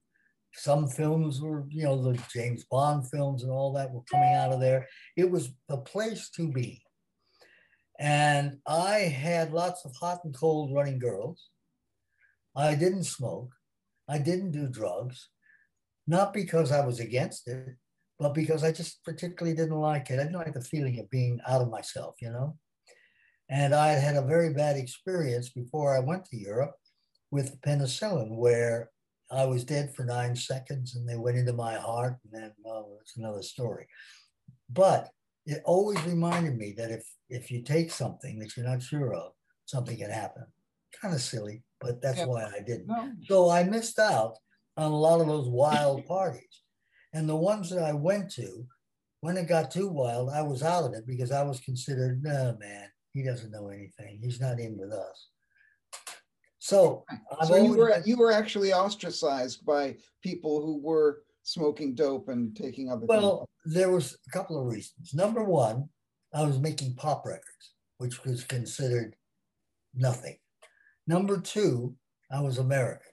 Some 0.55 0.87
films 0.87 1.41
were, 1.41 1.65
you 1.69 1.83
know, 1.83 2.01
the 2.01 2.19
James 2.31 2.65
Bond 2.69 3.09
films 3.09 3.43
and 3.43 3.51
all 3.51 3.73
that 3.73 3.91
were 3.91 4.03
coming 4.11 4.33
out 4.33 4.51
of 4.51 4.59
there. 4.59 4.87
It 5.15 5.29
was 5.29 5.51
the 5.69 5.77
place 5.77 6.29
to 6.35 6.51
be. 6.51 6.83
And 8.03 8.57
I 8.67 8.95
had 8.97 9.53
lots 9.53 9.85
of 9.85 9.95
hot 9.95 10.25
and 10.25 10.35
cold 10.35 10.75
running 10.75 10.99
girls. 10.99 11.47
I 12.53 12.75
didn't 12.75 13.05
smoke. 13.05 13.53
I 14.09 14.17
didn't 14.17 14.51
do 14.51 14.67
drugs, 14.67 15.29
not 16.05 16.33
because 16.33 16.73
I 16.73 16.85
was 16.85 16.99
against 16.99 17.47
it, 17.47 17.77
but 18.19 18.33
because 18.33 18.61
I 18.61 18.73
just 18.73 19.01
particularly 19.05 19.55
didn't 19.55 19.79
like 19.79 20.09
it. 20.09 20.19
I 20.19 20.23
didn't 20.23 20.35
like 20.35 20.53
the 20.53 20.59
feeling 20.59 20.99
of 20.99 21.09
being 21.09 21.39
out 21.47 21.61
of 21.61 21.69
myself, 21.69 22.15
you 22.21 22.29
know? 22.29 22.57
And 23.49 23.73
I 23.73 23.91
had 23.91 24.17
a 24.17 24.21
very 24.21 24.53
bad 24.53 24.75
experience 24.75 25.51
before 25.51 25.95
I 25.95 25.99
went 25.99 26.25
to 26.25 26.37
Europe 26.37 26.75
with 27.31 27.61
penicillin, 27.61 28.35
where 28.35 28.89
I 29.31 29.45
was 29.45 29.63
dead 29.63 29.95
for 29.95 30.03
nine 30.03 30.35
seconds 30.35 30.97
and 30.97 31.07
they 31.07 31.15
went 31.15 31.37
into 31.37 31.53
my 31.53 31.75
heart. 31.75 32.17
And 32.25 32.33
then, 32.33 32.51
oh, 32.65 32.85
well, 32.85 32.97
it's 32.99 33.15
another 33.15 33.43
story. 33.43 33.87
But 34.69 35.09
it 35.45 35.61
always 35.65 36.01
reminded 36.03 36.57
me 36.57 36.73
that 36.77 36.91
if 36.91 37.05
if 37.29 37.51
you 37.51 37.61
take 37.61 37.91
something 37.91 38.39
that 38.39 38.55
you're 38.55 38.65
not 38.65 38.81
sure 38.81 39.13
of, 39.13 39.33
something 39.65 39.97
can 39.97 40.09
happen. 40.09 40.45
Kind 41.01 41.13
of 41.13 41.21
silly, 41.21 41.63
but 41.81 42.01
that's 42.01 42.19
yeah. 42.19 42.25
why 42.25 42.43
I 42.45 42.61
didn't. 42.61 42.87
No. 42.87 43.11
So 43.25 43.49
I 43.49 43.63
missed 43.63 43.99
out 43.99 44.37
on 44.77 44.91
a 44.91 44.95
lot 44.95 45.21
of 45.21 45.27
those 45.27 45.47
wild 45.47 46.05
parties. 46.05 46.61
And 47.13 47.27
the 47.27 47.35
ones 47.35 47.69
that 47.69 47.83
I 47.83 47.93
went 47.93 48.31
to, 48.33 48.65
when 49.21 49.37
it 49.37 49.47
got 49.47 49.71
too 49.71 49.87
wild, 49.87 50.29
I 50.29 50.41
was 50.41 50.63
out 50.63 50.85
of 50.85 50.93
it 50.93 51.05
because 51.05 51.31
I 51.31 51.43
was 51.43 51.59
considered, 51.59 52.23
no 52.23 52.55
man, 52.59 52.87
he 53.13 53.23
doesn't 53.23 53.51
know 53.51 53.69
anything. 53.69 54.19
He's 54.21 54.41
not 54.41 54.59
in 54.59 54.77
with 54.77 54.91
us. 54.91 55.27
So, 56.59 57.03
so 57.45 57.55
you 57.57 57.73
were 57.73 58.01
you 58.05 58.15
were 58.17 58.31
actually 58.31 58.71
ostracized 58.73 59.65
by 59.65 59.97
people 60.23 60.65
who 60.65 60.79
were 60.81 61.23
smoking 61.43 61.93
dope 61.93 62.29
and 62.29 62.55
taking 62.55 62.89
other 62.89 63.05
well, 63.05 63.49
things? 63.63 63.75
there 63.75 63.91
was 63.91 64.17
a 64.27 64.31
couple 64.31 64.59
of 64.59 64.65
reasons. 64.65 65.13
Number 65.13 65.43
one, 65.43 65.89
I 66.33 66.43
was 66.43 66.59
making 66.59 66.95
pop 66.95 67.25
records, 67.25 67.73
which 67.97 68.23
was 68.23 68.43
considered 68.43 69.15
nothing. 69.93 70.37
Number 71.05 71.39
two, 71.39 71.95
I 72.31 72.41
was 72.41 72.57
American. 72.57 73.11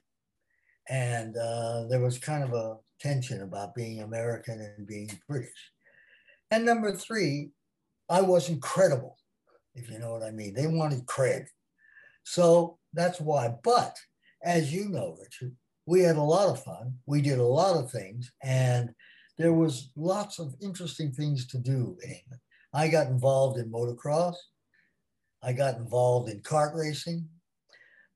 And 0.89 1.37
uh, 1.37 1.87
there 1.87 1.99
was 1.99 2.17
kind 2.17 2.43
of 2.43 2.53
a 2.53 2.77
tension 2.99 3.41
about 3.41 3.75
being 3.75 4.01
American 4.01 4.59
and 4.59 4.87
being 4.87 5.09
British. 5.27 5.71
And 6.49 6.65
number 6.65 6.95
three, 6.95 7.51
I 8.09 8.21
wasn't 8.21 8.61
credible, 8.61 9.17
if 9.75 9.89
you 9.89 9.99
know 9.99 10.11
what 10.11 10.23
I 10.23 10.31
mean. 10.31 10.53
They 10.53 10.67
wanted 10.67 11.05
cred. 11.05 11.45
So 12.23 12.77
that's 12.93 13.21
why. 13.21 13.53
But 13.63 13.95
as 14.43 14.73
you 14.73 14.89
know, 14.89 15.15
Richard, 15.21 15.55
we 15.85 16.01
had 16.01 16.17
a 16.17 16.21
lot 16.21 16.49
of 16.49 16.63
fun. 16.63 16.93
We 17.05 17.21
did 17.21 17.39
a 17.39 17.43
lot 17.43 17.77
of 17.77 17.91
things, 17.91 18.31
and 18.43 18.93
there 19.37 19.53
was 19.53 19.91
lots 19.95 20.39
of 20.39 20.55
interesting 20.61 21.11
things 21.11 21.47
to 21.47 21.57
do 21.57 21.97
in 22.03 22.11
England. 22.11 22.41
I 22.73 22.87
got 22.87 23.07
involved 23.07 23.59
in 23.59 23.71
motocross. 23.71 24.35
I 25.43 25.53
got 25.53 25.77
involved 25.77 26.29
in 26.29 26.41
kart 26.41 26.75
racing, 26.75 27.27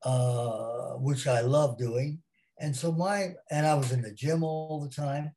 uh, 0.04 0.92
which 0.94 1.28
I 1.28 1.42
love 1.42 1.78
doing. 1.78 2.22
And 2.60 2.76
so 2.76 2.92
my, 2.92 3.34
and 3.52 3.66
I 3.66 3.74
was 3.74 3.92
in 3.92 4.02
the 4.02 4.14
gym 4.14 4.44
all 4.44 4.80
the 4.80 4.90
time. 4.90 5.32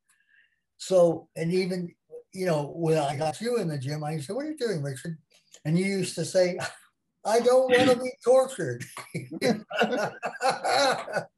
So, 0.76 1.28
and 1.34 1.52
even, 1.52 1.92
you 2.32 2.46
know, 2.46 2.72
when 2.76 2.98
I 2.98 3.16
got 3.16 3.40
you 3.40 3.56
in 3.56 3.68
the 3.68 3.78
gym, 3.78 4.04
I 4.04 4.18
say, 4.18 4.32
what 4.32 4.44
are 4.44 4.50
you 4.50 4.56
doing, 4.56 4.82
Richard? 4.82 5.18
And 5.64 5.78
you 5.78 5.86
used 5.86 6.14
to 6.16 6.24
say, 6.24 6.58
I 7.24 7.40
don't 7.40 7.70
want 7.76 7.90
to 7.90 7.96
be 7.96 8.12
tortured. 8.24 8.84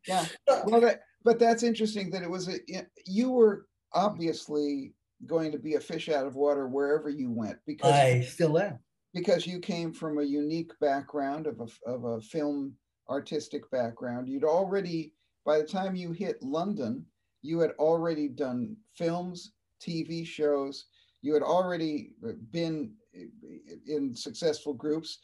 yeah. 0.07 0.27
Well, 0.65 0.81
that, 0.81 1.01
but 1.25 1.39
that's 1.39 1.63
interesting 1.63 2.11
that 2.11 2.23
it 2.23 2.31
was 2.31 2.49
a, 2.49 2.59
you 3.07 3.31
were 3.31 3.67
obviously 3.93 4.95
going 5.27 5.53
to 5.53 5.59
be 5.59 5.75
a 5.75 5.81
fish 5.81 6.09
out 6.09 6.27
of 6.27 6.35
water 6.37 6.67
wherever 6.69 7.11
you 7.11 7.31
went 7.31 7.59
because 7.67 7.93
I 7.93 8.21
still 8.23 8.59
am 8.59 8.79
because 9.13 9.47
you 9.47 9.59
came 9.59 9.93
from 9.93 10.19
a 10.19 10.25
unique 10.25 10.73
background 10.81 11.47
of 11.47 11.61
a, 11.61 11.91
of 11.91 12.05
a 12.05 12.21
film 12.21 12.75
artistic 13.09 13.69
background. 13.71 14.29
You'd 14.29 14.45
already, 14.45 15.13
by 15.45 15.59
the 15.59 15.65
time 15.65 15.97
you 15.97 16.13
hit 16.13 16.43
London, 16.43 17.05
you 17.43 17.59
had 17.59 17.73
already 17.73 18.29
done 18.29 18.77
films, 18.95 19.53
TV 19.81 20.27
shows. 20.27 20.87
You 21.23 21.35
had 21.35 21.43
already 21.43 22.13
uh, 22.27 22.33
been 22.51 22.93
in 23.87 24.15
successful 24.15 24.75
groups, 24.75 25.19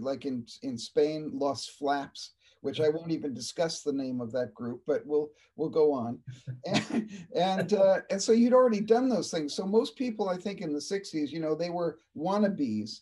like 0.00 0.24
in, 0.24 0.46
in 0.62 0.78
Spain, 0.78 1.30
Los 1.34 1.68
Flaps, 1.68 2.32
which 2.60 2.80
I 2.80 2.88
won't 2.88 3.12
even 3.12 3.34
discuss 3.34 3.82
the 3.82 3.92
name 3.92 4.20
of 4.20 4.32
that 4.32 4.54
group, 4.54 4.82
but 4.86 5.02
we'll 5.06 5.28
we'll 5.56 5.68
go 5.68 5.92
on. 5.92 6.18
And 6.66 7.10
and, 7.34 7.72
uh, 7.72 8.00
and 8.10 8.22
so 8.22 8.32
you'd 8.32 8.52
already 8.52 8.80
done 8.80 9.08
those 9.08 9.30
things. 9.30 9.54
So 9.54 9.66
most 9.66 9.96
people, 9.96 10.28
I 10.28 10.36
think, 10.36 10.60
in 10.60 10.72
the 10.72 10.78
'60s, 10.78 11.30
you 11.30 11.40
know, 11.40 11.54
they 11.54 11.70
were 11.70 12.00
wannabes, 12.16 13.00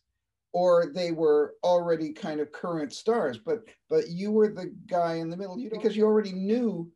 or 0.52 0.92
they 0.94 1.12
were 1.12 1.54
already 1.64 2.12
kind 2.12 2.40
of 2.40 2.52
current 2.52 2.92
stars. 2.92 3.38
But 3.38 3.64
but 3.88 4.08
you 4.08 4.30
were 4.30 4.48
the 4.48 4.74
guy 4.86 5.14
in 5.14 5.30
the 5.30 5.36
middle, 5.36 5.58
you 5.58 5.70
because 5.70 5.96
you 5.96 6.04
already 6.04 6.32
knew 6.32 6.90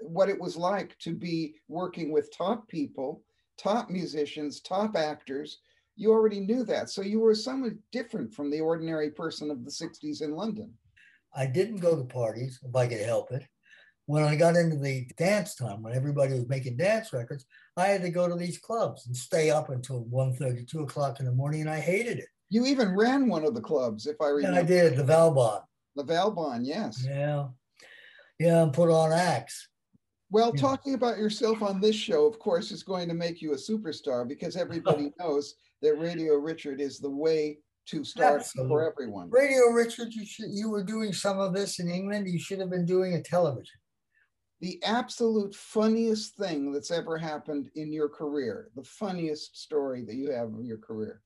what 0.00 0.28
it 0.28 0.40
was 0.40 0.56
like 0.56 0.98
to 0.98 1.14
be 1.14 1.54
working 1.68 2.12
with 2.12 2.36
top 2.36 2.68
people, 2.68 3.22
top 3.58 3.90
musicians, 3.90 4.60
top 4.60 4.96
actors. 4.96 5.58
You 5.96 6.10
already 6.12 6.40
knew 6.40 6.64
that, 6.64 6.90
so 6.90 7.02
you 7.02 7.20
were 7.20 7.34
somewhat 7.34 7.74
different 7.90 8.32
from 8.32 8.50
the 8.50 8.60
ordinary 8.60 9.10
person 9.10 9.50
of 9.50 9.64
the 9.64 9.70
'60s 9.70 10.22
in 10.22 10.32
London. 10.34 10.72
I 11.34 11.46
didn't 11.46 11.76
go 11.76 11.96
to 11.96 12.04
parties 12.04 12.58
if 12.62 12.74
I 12.74 12.86
could 12.86 13.00
help 13.00 13.30
it. 13.32 13.44
when 14.06 14.24
I 14.24 14.36
got 14.36 14.56
into 14.56 14.76
the 14.76 15.06
dance 15.16 15.54
time, 15.54 15.82
when 15.82 15.94
everybody 15.94 16.34
was 16.34 16.48
making 16.48 16.76
dance 16.76 17.12
records, 17.12 17.46
I 17.76 17.86
had 17.86 18.02
to 18.02 18.10
go 18.10 18.28
to 18.28 18.34
these 18.34 18.58
clubs 18.58 19.06
and 19.06 19.16
stay 19.16 19.50
up 19.50 19.70
until 19.70 20.04
1.30, 20.06 20.68
2 20.68 20.80
o'clock 20.80 21.20
in 21.20 21.26
the 21.26 21.32
morning, 21.32 21.62
and 21.62 21.70
I 21.70 21.80
hated 21.80 22.18
it. 22.18 22.26
You 22.50 22.66
even 22.66 22.96
ran 22.96 23.28
one 23.28 23.44
of 23.44 23.54
the 23.54 23.60
clubs, 23.60 24.06
if 24.06 24.16
I 24.20 24.28
remember. 24.28 24.56
Yeah, 24.56 24.62
I 24.62 24.64
did, 24.64 24.96
the 24.96 25.04
Valbonne. 25.04 25.62
The 25.96 26.04
Valbonne, 26.04 26.66
yes. 26.66 27.04
Yeah. 27.06 27.48
Yeah, 28.38 28.62
and 28.62 28.72
put 28.72 28.90
on 28.90 29.12
acts. 29.12 29.68
Well, 30.32 30.52
Yeah. 30.54 30.62
talking 30.62 30.94
about 30.94 31.18
yourself 31.18 31.62
on 31.62 31.78
this 31.78 31.94
show, 31.94 32.24
of 32.26 32.38
course, 32.38 32.72
is 32.72 32.82
going 32.82 33.06
to 33.08 33.14
make 33.14 33.42
you 33.42 33.52
a 33.52 33.56
superstar 33.56 34.26
because 34.26 34.56
everybody 34.56 35.12
knows 35.18 35.56
that 35.82 35.98
Radio 35.98 36.36
Richard 36.36 36.80
is 36.80 36.98
the 36.98 37.10
way 37.10 37.58
to 37.86 38.02
start 38.02 38.40
Absolutely. 38.40 38.70
for 38.70 38.90
everyone. 38.90 39.28
Radio 39.28 39.66
Richard, 39.72 40.14
you 40.14 40.24
should, 40.24 40.48
you 40.50 40.70
were 40.70 40.82
doing 40.82 41.12
some 41.12 41.38
of 41.38 41.52
this 41.52 41.80
in 41.80 41.90
England. 41.90 42.28
You 42.28 42.38
should 42.38 42.60
have 42.60 42.70
been 42.70 42.86
doing 42.86 43.12
a 43.12 43.22
television. 43.22 43.78
The 44.62 44.82
absolute 44.84 45.54
funniest 45.54 46.36
thing 46.36 46.72
that's 46.72 46.90
ever 46.90 47.18
happened 47.18 47.68
in 47.74 47.92
your 47.92 48.08
career, 48.08 48.70
the 48.74 48.84
funniest 48.84 49.60
story 49.60 50.02
that 50.06 50.14
you 50.14 50.30
have 50.30 50.54
of 50.54 50.64
your 50.64 50.78
career. 50.78 51.20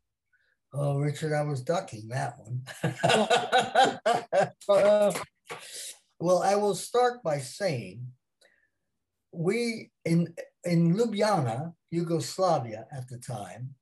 Oh, 0.73 0.99
Richard, 0.99 1.33
I 1.33 1.43
was 1.43 1.63
ducking 1.63 2.09
that 2.09 2.35
one. 2.39 2.63
Uh, 4.69 5.13
well, 6.19 6.43
I 6.43 6.57
will 6.57 6.75
start 6.75 7.23
by 7.23 7.39
saying 7.39 8.05
we 9.37 9.91
in 10.05 10.35
in 10.65 10.95
Ljubljana, 10.95 11.73
Yugoslavia 11.91 12.87
at 12.91 13.09
the 13.09 13.19
time, 13.19 13.75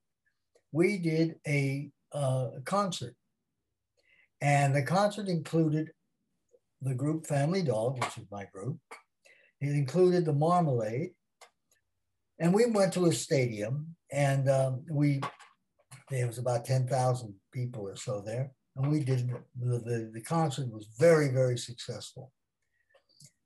we 0.73 0.99
did 0.99 1.37
a 1.47 1.91
uh, 2.13 2.51
concert, 2.65 3.15
and 4.41 4.75
the 4.75 4.83
concert 4.83 5.29
included 5.29 5.91
the 6.83 6.95
group 6.95 7.27
Family 7.27 7.63
Dogg, 7.63 7.95
which 7.99 8.19
is 8.19 8.27
my 8.31 8.45
group. 8.53 8.79
It 9.61 9.71
included 9.71 10.25
the 10.25 10.33
Marmalade, 10.33 11.13
and 12.39 12.53
we 12.53 12.67
went 12.67 12.93
to 12.95 13.07
a 13.07 13.13
stadium, 13.13 13.97
and 14.11 14.51
um, 14.51 14.85
we 14.91 15.21
there 16.11 16.27
was 16.27 16.39
about 16.39 16.65
10,000 16.65 17.35
people 17.53 17.89
or 17.89 17.97
so 17.97 18.21
there. 18.21 18.53
And 18.77 18.91
we 18.91 19.01
did, 19.01 19.31
the, 19.61 19.79
the, 19.79 20.11
the 20.13 20.21
concert 20.21 20.71
was 20.71 20.89
very, 20.99 21.29
very 21.29 21.57
successful. 21.57 22.33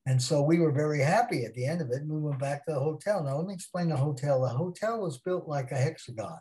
And 0.08 0.20
so 0.20 0.42
we 0.42 0.58
were 0.58 0.72
very 0.72 1.00
happy 1.00 1.44
at 1.44 1.54
the 1.54 1.66
end 1.66 1.80
of 1.80 1.90
it. 1.90 2.02
And 2.02 2.10
we 2.10 2.20
went 2.20 2.40
back 2.40 2.64
to 2.64 2.72
the 2.72 2.80
hotel. 2.80 3.22
Now, 3.22 3.36
let 3.36 3.46
me 3.46 3.54
explain 3.54 3.90
the 3.90 3.96
hotel. 3.96 4.40
The 4.40 4.48
hotel 4.48 5.00
was 5.00 5.18
built 5.18 5.46
like 5.46 5.70
a 5.70 5.76
hexagon. 5.76 6.38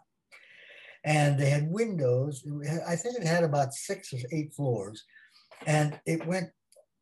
And 1.03 1.37
they 1.37 1.49
had 1.49 1.69
windows. 1.69 2.45
I 2.87 2.95
think 2.95 3.17
it 3.17 3.27
had 3.27 3.43
about 3.43 3.73
six 3.73 4.13
or 4.13 4.19
eight 4.31 4.53
floors. 4.53 5.03
And 5.65 5.99
it 6.05 6.25
went, 6.25 6.49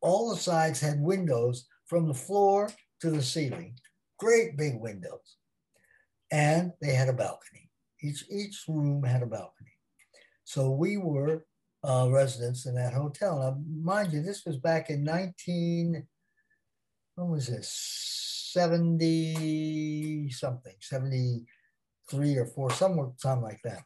all 0.00 0.30
the 0.30 0.36
sides 0.36 0.80
had 0.80 1.00
windows 1.00 1.66
from 1.86 2.08
the 2.08 2.14
floor 2.14 2.70
to 3.00 3.10
the 3.10 3.22
ceiling, 3.22 3.74
great 4.18 4.56
big 4.56 4.80
windows. 4.80 5.36
And 6.30 6.72
they 6.80 6.94
had 6.94 7.08
a 7.08 7.12
balcony 7.12 7.66
each 8.02 8.24
each 8.30 8.64
room 8.68 9.02
had 9.02 9.22
a 9.22 9.26
balcony. 9.26 9.72
So 10.44 10.70
we 10.70 10.96
were 10.96 11.44
uh, 11.84 12.08
residents 12.10 12.66
in 12.66 12.74
that 12.74 12.92
hotel. 12.92 13.38
Now, 13.38 13.58
mind 13.82 14.12
you, 14.12 14.22
this 14.22 14.44
was 14.44 14.56
back 14.56 14.90
in 14.90 15.04
19, 15.04 16.06
what 17.16 17.28
was 17.28 17.48
this, 17.48 17.68
70 18.52 20.30
something, 20.30 20.74
73 20.80 22.36
or 22.36 22.46
four, 22.46 22.70
somewhere, 22.70 23.08
time 23.20 23.42
like 23.42 23.60
that. 23.64 23.82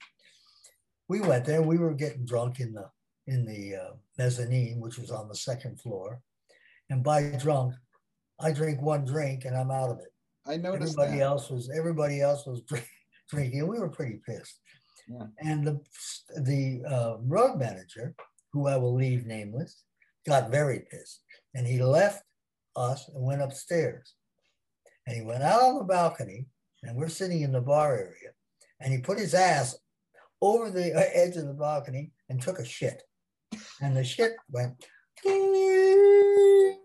We 1.08 1.20
went 1.20 1.44
there, 1.44 1.62
we 1.62 1.78
were 1.78 1.94
getting 1.94 2.26
drunk 2.26 2.60
in 2.60 2.72
the 2.72 2.90
in 3.26 3.44
the 3.44 3.76
uh, 3.76 3.90
mezzanine, 4.18 4.80
which 4.80 4.98
was 4.98 5.10
on 5.10 5.28
the 5.28 5.34
second 5.34 5.80
floor. 5.80 6.20
And 6.88 7.04
by 7.04 7.22
drunk, 7.38 7.74
I 8.40 8.52
drink 8.52 8.82
one 8.82 9.04
drink 9.04 9.44
and 9.44 9.56
I'm 9.56 9.70
out 9.70 9.90
of 9.90 9.98
it. 9.98 10.12
I 10.46 10.56
noticed 10.56 10.94
Everybody 10.98 11.18
that. 11.18 11.24
else 11.24 11.50
was 11.50 11.70
everybody 11.70 12.20
else 12.20 12.46
was 12.46 12.62
drink, 12.68 12.88
drinking. 13.28 13.66
We 13.68 13.78
were 13.78 13.88
pretty 13.88 14.20
pissed. 14.26 14.58
Yeah. 15.08 15.26
And 15.38 15.66
the 15.66 15.80
the 16.36 16.82
uh, 16.88 17.16
road 17.22 17.58
manager, 17.58 18.14
who 18.52 18.66
I 18.66 18.76
will 18.76 18.94
leave 18.94 19.26
nameless, 19.26 19.84
got 20.26 20.50
very 20.50 20.80
pissed, 20.90 21.22
and 21.54 21.66
he 21.66 21.80
left 21.82 22.22
us 22.76 23.08
and 23.08 23.24
went 23.24 23.42
upstairs. 23.42 24.14
And 25.06 25.16
he 25.16 25.22
went 25.22 25.42
out 25.42 25.62
on 25.62 25.78
the 25.78 25.84
balcony, 25.84 26.46
and 26.82 26.96
we're 26.96 27.08
sitting 27.08 27.42
in 27.42 27.52
the 27.52 27.60
bar 27.60 27.96
area, 27.96 28.32
and 28.80 28.92
he 28.92 29.00
put 29.00 29.18
his 29.18 29.34
ass 29.34 29.76
over 30.40 30.70
the 30.70 30.94
edge 31.16 31.36
of 31.36 31.46
the 31.46 31.54
balcony 31.54 32.12
and 32.28 32.40
took 32.40 32.58
a 32.58 32.64
shit, 32.64 33.02
and 33.80 33.96
the 33.96 34.04
shit 34.04 34.32
went. 34.50 34.84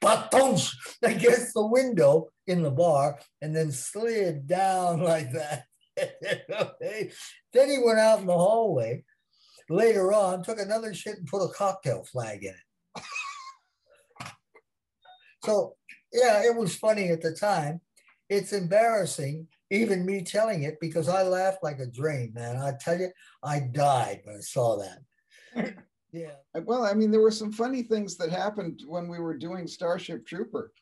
Batonch 0.00 0.70
against 1.02 1.54
the 1.54 1.66
window 1.66 2.28
in 2.46 2.62
the 2.62 2.70
bar 2.70 3.18
and 3.42 3.54
then 3.54 3.72
slid 3.72 4.46
down 4.46 5.00
like 5.02 5.32
that. 5.32 5.64
then 7.52 7.68
he 7.68 7.78
went 7.84 7.98
out 7.98 8.20
in 8.20 8.26
the 8.26 8.32
hallway 8.32 9.02
later 9.68 10.12
on, 10.12 10.42
took 10.42 10.60
another 10.60 10.94
shit 10.94 11.16
and 11.16 11.26
put 11.26 11.44
a 11.44 11.52
cocktail 11.52 12.04
flag 12.04 12.44
in 12.44 12.50
it. 12.50 12.67
So, 15.48 15.76
yeah, 16.12 16.42
it 16.44 16.54
was 16.54 16.76
funny 16.76 17.08
at 17.08 17.22
the 17.22 17.32
time. 17.32 17.80
It's 18.28 18.52
embarrassing, 18.52 19.46
even 19.70 20.04
me 20.04 20.22
telling 20.22 20.64
it, 20.64 20.78
because 20.80 21.08
I 21.08 21.22
laughed 21.22 21.62
like 21.62 21.78
a 21.78 21.86
drain, 21.86 22.32
man. 22.34 22.56
I 22.56 22.72
tell 22.78 22.98
you, 22.98 23.08
I 23.42 23.60
died 23.60 24.20
when 24.24 24.36
I 24.36 24.40
saw 24.40 24.78
that. 24.78 25.74
yeah. 26.12 26.32
Well, 26.64 26.84
I 26.84 26.92
mean, 26.92 27.10
there 27.10 27.22
were 27.22 27.30
some 27.30 27.52
funny 27.52 27.82
things 27.82 28.16
that 28.18 28.30
happened 28.30 28.82
when 28.86 29.08
we 29.08 29.18
were 29.18 29.36
doing 29.36 29.66
Starship 29.66 30.26
Trooper. 30.26 30.72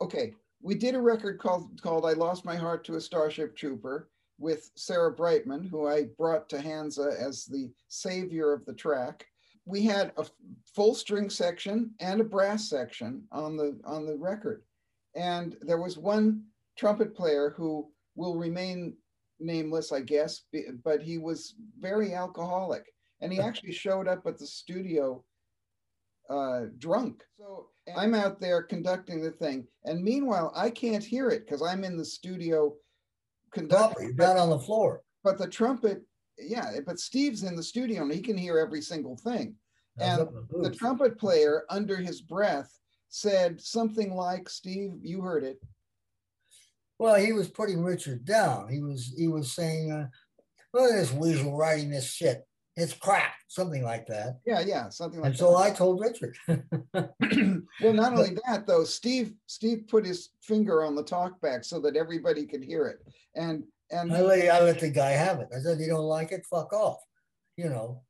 Okay, 0.00 0.34
we 0.60 0.74
did 0.74 0.94
a 0.94 1.00
record 1.00 1.38
called 1.38 1.80
called 1.82 2.06
"I 2.06 2.12
Lost 2.12 2.44
My 2.44 2.56
Heart 2.56 2.84
to 2.86 2.96
a 2.96 3.00
Starship 3.00 3.56
Trooper" 3.56 4.08
with 4.38 4.70
Sarah 4.74 5.12
Brightman, 5.12 5.68
who 5.68 5.86
I 5.86 6.04
brought 6.18 6.48
to 6.48 6.60
Hansa 6.60 7.14
as 7.20 7.44
the 7.44 7.70
savior 7.88 8.52
of 8.52 8.64
the 8.64 8.74
track. 8.74 9.26
We 9.66 9.82
had 9.84 10.12
a 10.16 10.26
full 10.74 10.94
string 10.94 11.30
section 11.30 11.92
and 12.00 12.20
a 12.20 12.24
brass 12.24 12.68
section 12.68 13.24
on 13.30 13.56
the 13.56 13.78
on 13.84 14.06
the 14.06 14.16
record, 14.16 14.62
and 15.14 15.56
there 15.62 15.80
was 15.80 15.98
one 15.98 16.44
trumpet 16.76 17.14
player 17.14 17.54
who 17.56 17.90
will 18.16 18.36
remain 18.36 18.96
nameless, 19.38 19.92
I 19.92 20.00
guess, 20.00 20.42
but 20.84 21.02
he 21.02 21.18
was 21.18 21.54
very 21.78 22.14
alcoholic 22.14 22.84
and 23.20 23.32
he 23.32 23.40
actually 23.40 23.72
showed 23.72 24.08
up 24.08 24.26
at 24.26 24.38
the 24.38 24.46
studio 24.46 25.24
uh, 26.28 26.62
drunk. 26.78 27.22
So 27.38 27.68
I'm 27.96 28.14
out 28.14 28.40
there 28.40 28.62
conducting 28.62 29.20
the 29.20 29.32
thing, 29.32 29.66
and 29.84 30.02
meanwhile 30.02 30.52
I 30.54 30.70
can't 30.70 31.04
hear 31.04 31.28
it 31.28 31.46
because 31.46 31.62
I'm 31.62 31.84
in 31.84 31.96
the 31.96 32.04
studio 32.04 32.74
conducting. 33.52 34.06
you're 34.06 34.12
down 34.14 34.36
on 34.36 34.50
the 34.50 34.58
floor. 34.58 35.02
But 35.22 35.38
the 35.38 35.48
trumpet, 35.48 36.02
yeah, 36.42 36.80
but 36.86 36.98
Steve's 36.98 37.42
in 37.42 37.56
the 37.56 37.62
studio 37.62 38.02
and 38.02 38.12
he 38.12 38.20
can 38.20 38.36
hear 38.36 38.58
every 38.58 38.80
single 38.80 39.16
thing. 39.16 39.54
And 39.98 40.28
the 40.50 40.70
trumpet 40.70 41.18
player, 41.18 41.64
under 41.68 41.96
his 41.96 42.22
breath, 42.22 42.70
said 43.08 43.60
something 43.60 44.14
like, 44.14 44.48
"Steve, 44.48 44.92
you 45.02 45.20
heard 45.20 45.44
it." 45.44 45.58
Well, 46.98 47.16
he 47.16 47.32
was 47.32 47.48
putting 47.48 47.82
Richard 47.82 48.24
down. 48.24 48.68
He 48.68 48.80
was 48.80 49.12
he 49.16 49.28
was 49.28 49.52
saying, 49.52 49.90
uh, 49.90 50.08
"Look 50.72 50.90
at 50.90 50.96
this 50.96 51.12
weasel 51.12 51.56
writing 51.56 51.90
this 51.90 52.10
shit. 52.10 52.46
It's 52.76 52.94
crap," 52.94 53.34
something 53.48 53.82
like 53.82 54.06
that. 54.06 54.38
Yeah, 54.46 54.60
yeah, 54.60 54.88
something 54.88 55.20
like 55.20 55.36
that. 55.36 55.42
And 55.42 55.52
so. 55.52 55.56
I 55.56 55.70
told 55.70 56.00
Richard, 56.00 56.36
well, 57.82 57.92
not 57.92 58.14
only 58.14 58.36
that 58.46 58.66
though, 58.66 58.84
Steve 58.84 59.34
Steve 59.46 59.84
put 59.88 60.06
his 60.06 60.30
finger 60.42 60.84
on 60.84 60.94
the 60.94 61.04
talkback 61.04 61.64
so 61.64 61.80
that 61.80 61.96
everybody 61.96 62.46
could 62.46 62.62
hear 62.62 62.86
it, 62.86 62.98
and 63.34 63.64
and 63.90 64.12
I 64.12 64.20
let 64.20 64.48
I 64.48 64.60
let 64.62 64.80
the 64.80 64.90
guy 64.90 65.10
have 65.10 65.40
it. 65.40 65.48
I 65.54 65.60
said, 65.60 65.80
"You 65.80 65.88
don't 65.88 66.04
like 66.18 66.32
it? 66.32 66.46
Fuck 66.46 66.72
off." 66.72 67.00
You 67.56 67.68
know. 67.68 68.02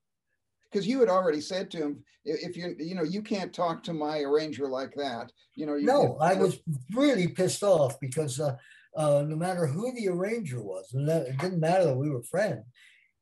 because 0.70 0.86
you 0.86 1.00
had 1.00 1.08
already 1.08 1.40
said 1.40 1.70
to 1.72 1.78
him, 1.78 2.04
if 2.24 2.56
you 2.56 2.76
you 2.78 2.94
know 2.94 3.02
you 3.02 3.22
can't 3.22 3.52
talk 3.52 3.82
to 3.84 3.92
my 3.92 4.20
arranger 4.20 4.68
like 4.68 4.94
that, 4.94 5.32
you 5.54 5.66
know. 5.66 5.74
You, 5.74 5.86
No, 5.86 6.16
I 6.20 6.34
was 6.34 6.58
really 6.94 7.28
pissed 7.28 7.62
off 7.62 7.98
because 8.00 8.38
uh, 8.38 8.56
uh, 8.96 9.24
no 9.26 9.36
matter 9.36 9.66
who 9.66 9.92
the 9.94 10.08
arranger 10.08 10.62
was, 10.62 10.92
and 10.94 11.08
that- 11.08 11.26
it 11.26 11.38
didn't 11.38 11.60
matter 11.60 11.84
that 11.86 11.96
we 11.96 12.10
were 12.10 12.22
friends. 12.22 12.64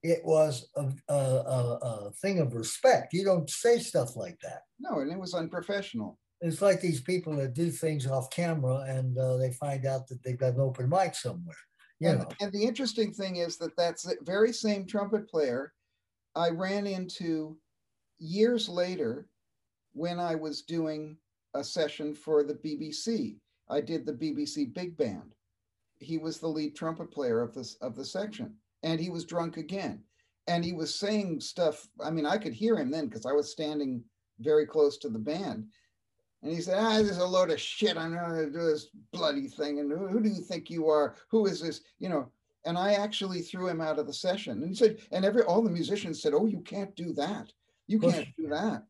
It 0.03 0.21
was 0.25 0.69
a, 0.77 0.93
a, 1.09 1.15
a, 1.15 1.79
a 2.07 2.13
thing 2.23 2.39
of 2.39 2.55
respect. 2.55 3.13
You 3.13 3.25
don't 3.25 3.51
say 3.51 3.79
stuff 3.81 4.15
like 4.15 4.39
that. 4.43 4.63
no, 4.79 5.01
and 5.01 5.11
it 5.11 5.19
was 5.19 5.35
unprofessional. 5.35 6.19
It's 6.41 6.63
like 6.63 6.81
these 6.81 7.01
people 7.01 7.35
that 7.37 7.55
do 7.55 7.69
things 7.71 8.07
off 8.07 8.31
camera 8.31 8.85
and 8.89 9.19
uh, 9.19 9.37
they 9.39 9.51
find 9.55 9.85
out 9.87 10.07
that 10.07 10.23
they've 10.23 10.39
got 10.39 10.55
an 10.55 10.61
open 10.61 10.89
mic 10.89 11.17
somewhere. 11.17 11.57
You 12.01 12.11
and, 12.11 12.25
and 12.41 12.53
the 12.53 12.63
interesting 12.63 13.13
thing 13.13 13.37
is 13.37 13.57
that 13.59 13.77
that's 13.77 14.03
the 14.03 14.17
very 14.23 14.53
same 14.53 14.87
trumpet 14.87 15.29
player 15.29 15.73
I 16.37 16.51
ran 16.51 16.87
into 16.87 17.57
years 18.19 18.69
later 18.69 19.29
when 19.93 20.21
I 20.21 20.35
was 20.35 20.63
doing 20.63 21.17
a 21.55 21.65
session 21.65 22.15
for 22.15 22.45
the 22.45 22.55
BBC. 22.55 23.39
I 23.69 23.81
did 23.81 24.07
the 24.07 24.13
BBC 24.13 24.73
Big 24.73 24.97
Band. 24.97 25.35
He 25.99 26.19
was 26.19 26.39
the 26.39 26.49
lead 26.49 26.77
trumpet 26.77 27.11
player 27.11 27.41
of 27.41 27.53
this 27.55 27.75
of 27.81 27.97
the 27.97 28.05
section, 28.05 28.55
and 28.85 29.01
he 29.01 29.11
was 29.11 29.25
drunk 29.25 29.57
again. 29.57 30.03
And 30.47 30.65
he 30.65 30.73
was 30.73 30.95
saying 30.95 31.41
stuff. 31.41 31.87
I 32.03 32.11
mean, 32.11 32.25
I 32.25 32.39
could 32.39 32.55
hear 32.55 32.77
him 32.77 32.91
then 32.91 33.07
because 33.07 33.27
I 33.27 33.33
was 33.33 33.51
standing 33.51 34.03
very 34.39 34.67
close 34.67 34.97
to 34.99 35.09
the 35.09 35.19
band. 35.19 35.67
And 36.43 36.53
he 36.53 36.61
said, 36.61 36.79
ah, 36.79 36.99
this 36.99 37.11
is 37.11 37.19
a 37.19 37.27
load 37.27 37.51
of 37.51 37.61
shit. 37.61 37.97
I'm 37.97 38.15
not 38.15 38.29
going 38.29 38.47
to 38.47 38.53
do 38.53 38.65
this 38.65 38.89
bloody 39.13 39.49
thing. 39.49 39.81
And 39.81 39.91
who, 39.91 40.07
who 40.07 40.21
do 40.21 40.29
you 40.29 40.41
think 40.41 40.71
you 40.71 40.89
are? 40.89 41.17
Who 41.31 41.47
is 41.47 41.61
this? 41.61 41.81
You 41.99 42.09
know, 42.09 42.31
and 42.65 42.79
I 42.79 42.93
actually 42.93 43.43
threw 43.43 43.69
him 43.69 43.81
out 43.81 43.99
of 43.99 44.07
the 44.07 44.13
session. 44.13 44.63
And 44.63 44.69
he 44.69 44.75
said, 44.75 44.99
and 45.11 45.25
every 45.25 45.43
all 45.43 45.63
the 45.63 45.71
musicians 45.71 46.23
said, 46.23 46.35
oh, 46.35 46.47
you 46.47 46.61
can't 46.61 46.95
do 46.95 47.13
that. 47.15 47.53
You 47.87 47.99
can't 47.99 48.29
do 48.37 48.49
that. 48.49 48.85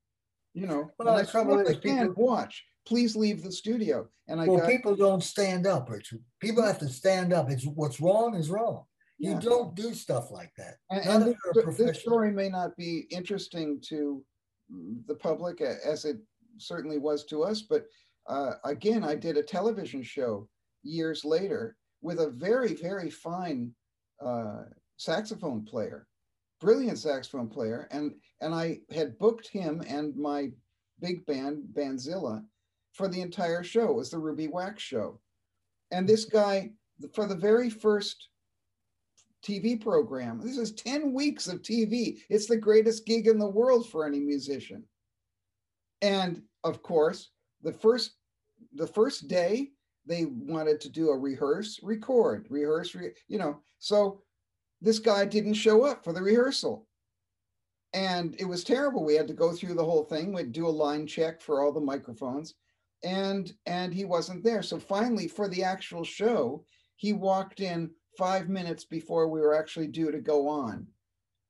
You 0.53 0.67
know, 0.67 0.91
well, 0.99 1.11
I, 1.11 1.23
said, 1.23 1.47
well, 1.47 1.61
I 1.61 1.75
people, 1.75 2.13
watch. 2.17 2.65
Please 2.87 3.15
leave 3.15 3.43
the 3.43 3.53
studio. 3.53 4.09
And 4.27 4.41
I 4.41 4.47
well, 4.47 4.59
got, 4.59 4.69
people 4.69 4.97
don't 4.97 5.23
stand 5.23 5.67
up, 5.67 5.89
Richard. 5.89 6.21
People 6.41 6.65
have 6.65 6.79
to 6.81 6.89
stand 6.89 7.33
up. 7.33 7.51
It's 7.51 7.65
what's 7.65 8.01
wrong 8.01 8.35
is 8.35 8.51
wrong. 8.51 8.85
You 9.19 9.33
yeah. 9.33 9.41
don't 9.41 9.75
do 9.75 9.95
stuff 9.95 10.31
like 10.31 10.53
that. 10.57 10.77
And, 10.91 11.25
and 11.25 11.37
this, 11.55 11.77
this 11.77 12.01
story 12.01 12.31
may 12.31 12.49
not 12.49 12.77
be 12.77 13.07
interesting 13.11 13.81
to 13.89 14.25
the 15.07 15.15
public 15.15 15.61
as 15.61 16.05
it 16.05 16.19
certainly 16.59 16.99
was 16.99 17.25
to 17.27 17.43
us. 17.43 17.63
But 17.63 17.87
uh, 18.27 18.55
again, 18.65 19.05
I 19.05 19.15
did 19.15 19.37
a 19.37 19.43
television 19.43 20.03
show 20.03 20.49
years 20.83 21.25
later 21.25 21.77
with 22.03 22.21
a 22.21 22.31
very, 22.31 22.75
very 22.75 23.11
fine 23.11 23.73
uh, 24.25 24.65
saxophone 24.97 25.65
player, 25.65 26.07
brilliant 26.61 26.99
saxophone 26.99 27.49
player, 27.49 27.89
and 27.91 28.15
and 28.41 28.55
I 28.55 28.81
had 28.93 29.19
booked 29.19 29.49
him 29.49 29.83
and 29.87 30.17
my 30.17 30.51
big 31.01 31.25
band 31.27 31.65
Bandzilla 31.73 32.45
for 32.93 33.09
the 33.09 33.21
entire 33.21 33.63
show. 33.63 33.91
It 33.91 33.97
was 33.97 34.11
the 34.11 34.19
Ruby 34.19 34.49
Wax 34.49 34.83
show, 34.83 35.21
and 35.91 36.09
this 36.09 36.25
guy 36.25 36.71
for 37.15 37.27
the 37.27 37.37
very 37.37 37.71
first 37.71 38.29
TV 39.45 39.81
program. 39.81 40.41
This 40.43 40.59
is 40.59 40.73
10 40.73 41.13
weeks 41.13 41.47
of 41.47 41.63
TV. 41.63 42.19
It's 42.29 42.47
the 42.47 42.57
greatest 42.57 43.07
gig 43.07 43.29
in 43.29 43.39
the 43.39 43.49
world 43.49 43.89
for 43.89 44.05
any 44.05 44.21
musician. 44.21 44.83
And 46.03 46.43
of 46.65 46.83
course, 46.83 47.31
the 47.63 47.73
first 47.73 48.13
the 48.75 48.87
first 48.87 49.29
day 49.29 49.71
they 50.07 50.25
wanted 50.25 50.81
to 50.81 50.89
do 50.89 51.11
a 51.11 51.19
rehearse, 51.19 51.81
record, 51.83 52.47
rehearse, 52.51 52.95
re, 52.95 53.11
you 53.29 53.39
know. 53.39 53.61
So 53.79 54.23
this 54.81 54.99
guy 54.99 55.25
didn't 55.25 55.55
show 55.55 55.85
up 55.85 56.03
for 56.03 56.13
the 56.13 56.23
rehearsal. 56.23 56.87
And 57.95 58.35
it 58.39 58.45
was 58.45 58.65
terrible. 58.65 59.05
We 59.05 59.15
had 59.15 59.29
to 59.29 59.35
go 59.35 59.53
through 59.53 59.75
the 59.75 59.85
whole 59.85 60.05
thing. 60.05 60.33
We'd 60.33 60.53
do 60.53 60.67
a 60.67 60.71
line 60.71 61.07
check 61.07 61.41
for 61.41 61.63
all 61.63 61.73
the 61.73 61.81
microphones. 61.81 62.55
And 63.05 63.53
and 63.67 63.95
he 63.95 64.05
wasn't 64.05 64.43
there. 64.43 64.63
So 64.63 64.79
finally, 64.79 65.29
for 65.29 65.49
the 65.49 65.63
actual 65.63 66.05
show, 66.05 66.65
he 66.97 67.13
walked 67.13 67.61
in 67.61 67.91
five 68.17 68.49
minutes 68.49 68.85
before 68.85 69.29
we 69.29 69.41
were 69.41 69.55
actually 69.55 69.87
due 69.87 70.11
to 70.11 70.19
go 70.19 70.49
on. 70.49 70.87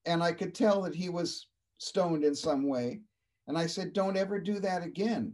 And 0.04 0.22
I 0.22 0.32
could 0.32 0.54
tell 0.54 0.82
that 0.82 0.94
he 0.94 1.08
was 1.08 1.46
stoned 1.78 2.24
in 2.24 2.34
some 2.34 2.68
way. 2.68 3.00
And 3.48 3.56
I 3.58 3.66
said, 3.66 3.92
Don't 3.92 4.16
ever 4.16 4.38
do 4.38 4.60
that 4.60 4.84
again. 4.84 5.32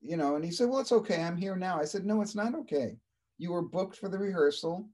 You 0.00 0.16
know, 0.16 0.36
and 0.36 0.44
he 0.44 0.50
said, 0.50 0.68
Well, 0.68 0.80
it's 0.80 0.92
okay. 0.92 1.22
I'm 1.22 1.36
here 1.36 1.56
now. 1.56 1.78
I 1.78 1.84
said, 1.84 2.04
No, 2.04 2.20
it's 2.20 2.36
not 2.36 2.54
okay. 2.54 2.96
You 3.38 3.52
were 3.52 3.62
booked 3.62 3.96
for 3.96 4.08
the 4.08 4.18
rehearsal. 4.18 4.88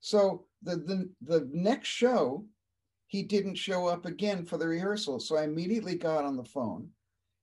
So 0.00 0.44
the 0.62 0.76
the, 0.76 1.10
the 1.22 1.48
next 1.52 1.88
show, 1.88 2.44
he 3.08 3.22
didn't 3.22 3.56
show 3.56 3.86
up 3.88 4.06
again 4.06 4.44
for 4.44 4.58
the 4.58 4.68
rehearsal. 4.68 5.18
So 5.18 5.36
I 5.36 5.44
immediately 5.44 5.96
got 5.96 6.24
on 6.24 6.36
the 6.36 6.44
phone 6.44 6.88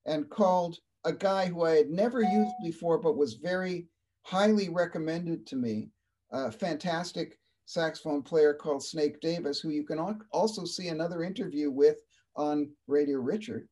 and 0.05 0.29
called 0.29 0.77
a 1.03 1.11
guy 1.11 1.47
who 1.47 1.63
I 1.63 1.71
had 1.71 1.89
never 1.89 2.21
used 2.21 2.53
before, 2.63 2.99
but 2.99 3.17
was 3.17 3.33
very 3.33 3.87
highly 4.23 4.69
recommended 4.69 5.47
to 5.47 5.55
me, 5.55 5.89
a 6.31 6.51
fantastic 6.51 7.39
saxophone 7.65 8.21
player 8.21 8.53
called 8.53 8.83
Snake 8.83 9.19
Davis, 9.19 9.59
who 9.59 9.69
you 9.69 9.83
can 9.83 9.99
also 10.31 10.65
see 10.65 10.89
another 10.89 11.23
interview 11.23 11.71
with 11.71 11.97
on 12.35 12.69
Radio 12.87 13.17
Richard. 13.17 13.67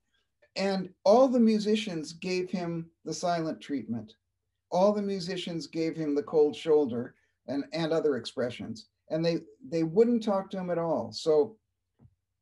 And 0.55 0.89
all 1.03 1.27
the 1.27 1.39
musicians 1.39 2.13
gave 2.13 2.49
him 2.49 2.89
the 3.05 3.13
silent 3.13 3.61
treatment. 3.61 4.13
All 4.71 4.93
the 4.93 5.01
musicians 5.01 5.67
gave 5.67 5.95
him 5.95 6.15
the 6.15 6.23
cold 6.23 6.55
shoulder 6.55 7.15
and, 7.47 7.65
and 7.73 7.91
other 7.91 8.17
expressions. 8.17 8.87
And 9.09 9.25
they, 9.25 9.39
they 9.67 9.83
wouldn't 9.83 10.23
talk 10.23 10.49
to 10.51 10.57
him 10.57 10.69
at 10.69 10.77
all. 10.77 11.11
So 11.11 11.55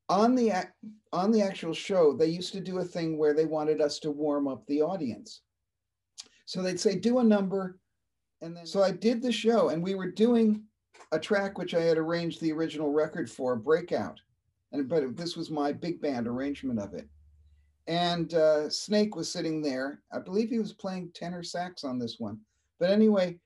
on 0.10 0.36
the, 0.36 0.68
on 1.14 1.32
the 1.32 1.42
actual 1.42 1.74
show, 1.74 2.14
they 2.14 2.28
used 2.28 2.54
to 2.54 2.60
do 2.60 2.80
a 2.80 2.84
thing 2.84 3.18
where 3.18 3.34
they 3.34 3.46
wanted 3.46 3.82
us 3.82 4.00
to 4.00 4.12
warm 4.12 4.48
up 4.48 4.66
the 4.66 4.82
audience. 4.82 5.42
So 6.46 6.62
they'd 6.62 6.80
say, 6.80 6.96
do 6.96 7.20
a 7.20 7.24
number. 7.24 7.80
And 8.42 8.56
then, 8.56 8.66
so 8.66 8.84
I 8.84 8.92
did 8.92 9.22
the 9.22 9.32
show 9.32 9.70
and 9.70 9.84
we 9.84 9.96
were 9.96 10.12
doing 10.12 10.64
a 11.12 11.20
track 11.20 11.58
which 11.58 11.74
I 11.74 11.82
had 11.82 11.98
arranged 11.98 12.42
the 12.42 12.52
original 12.52 12.92
record 12.92 13.30
for, 13.30 13.56
Breakout. 13.56 14.20
And, 14.72 14.88
but 14.90 15.16
this 15.16 15.38
was 15.38 15.50
my 15.50 15.72
big 15.72 16.02
band 16.02 16.28
arrangement 16.28 16.80
of 16.80 16.94
it 16.94 17.08
and 17.88 18.34
uh, 18.34 18.70
Snake 18.70 19.16
was 19.16 19.32
sitting 19.32 19.62
there. 19.62 20.02
I 20.12 20.20
believe 20.20 20.50
he 20.50 20.60
was 20.60 20.74
playing 20.74 21.12
tenor 21.14 21.44
sax 21.44 21.84
on 21.84 21.98
this 21.98 22.20
one. 22.20 22.40
But 22.80 22.92
anyway, 22.92 23.40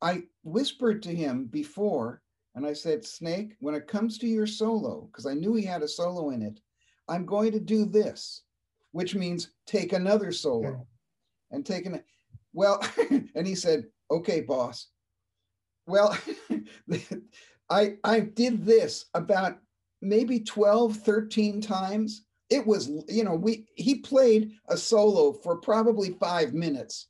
I 0.00 0.24
whispered 0.42 1.02
to 1.04 1.14
him 1.14 1.46
before, 1.46 2.22
and 2.54 2.66
I 2.66 2.72
said, 2.72 3.04
Snake, 3.04 3.56
when 3.60 3.74
it 3.74 3.86
comes 3.86 4.18
to 4.18 4.26
your 4.26 4.46
solo, 4.46 5.08
because 5.10 5.26
I 5.26 5.34
knew 5.34 5.54
he 5.54 5.64
had 5.64 5.82
a 5.82 5.88
solo 5.88 6.30
in 6.30 6.42
it, 6.42 6.60
I'm 7.08 7.26
going 7.26 7.52
to 7.52 7.60
do 7.60 7.84
this, 7.84 8.42
which 8.92 9.14
means 9.14 9.50
take 9.66 9.92
another 9.92 10.32
solo 10.32 10.86
and 11.50 11.64
take 11.64 11.84
an, 11.86 12.02
well, 12.52 12.82
and 13.34 13.46
he 13.46 13.54
said, 13.54 13.86
okay, 14.10 14.40
boss. 14.40 14.88
Well, 15.86 16.16
I, 17.70 17.96
I 18.02 18.20
did 18.20 18.64
this 18.64 19.06
about 19.12 19.58
maybe 20.00 20.40
12, 20.40 20.96
13 20.96 21.60
times 21.60 22.23
it 22.50 22.66
was 22.66 22.90
you 23.08 23.24
know 23.24 23.34
we 23.34 23.66
he 23.74 23.96
played 23.96 24.52
a 24.68 24.76
solo 24.76 25.32
for 25.32 25.56
probably 25.56 26.16
five 26.20 26.54
minutes. 26.54 27.08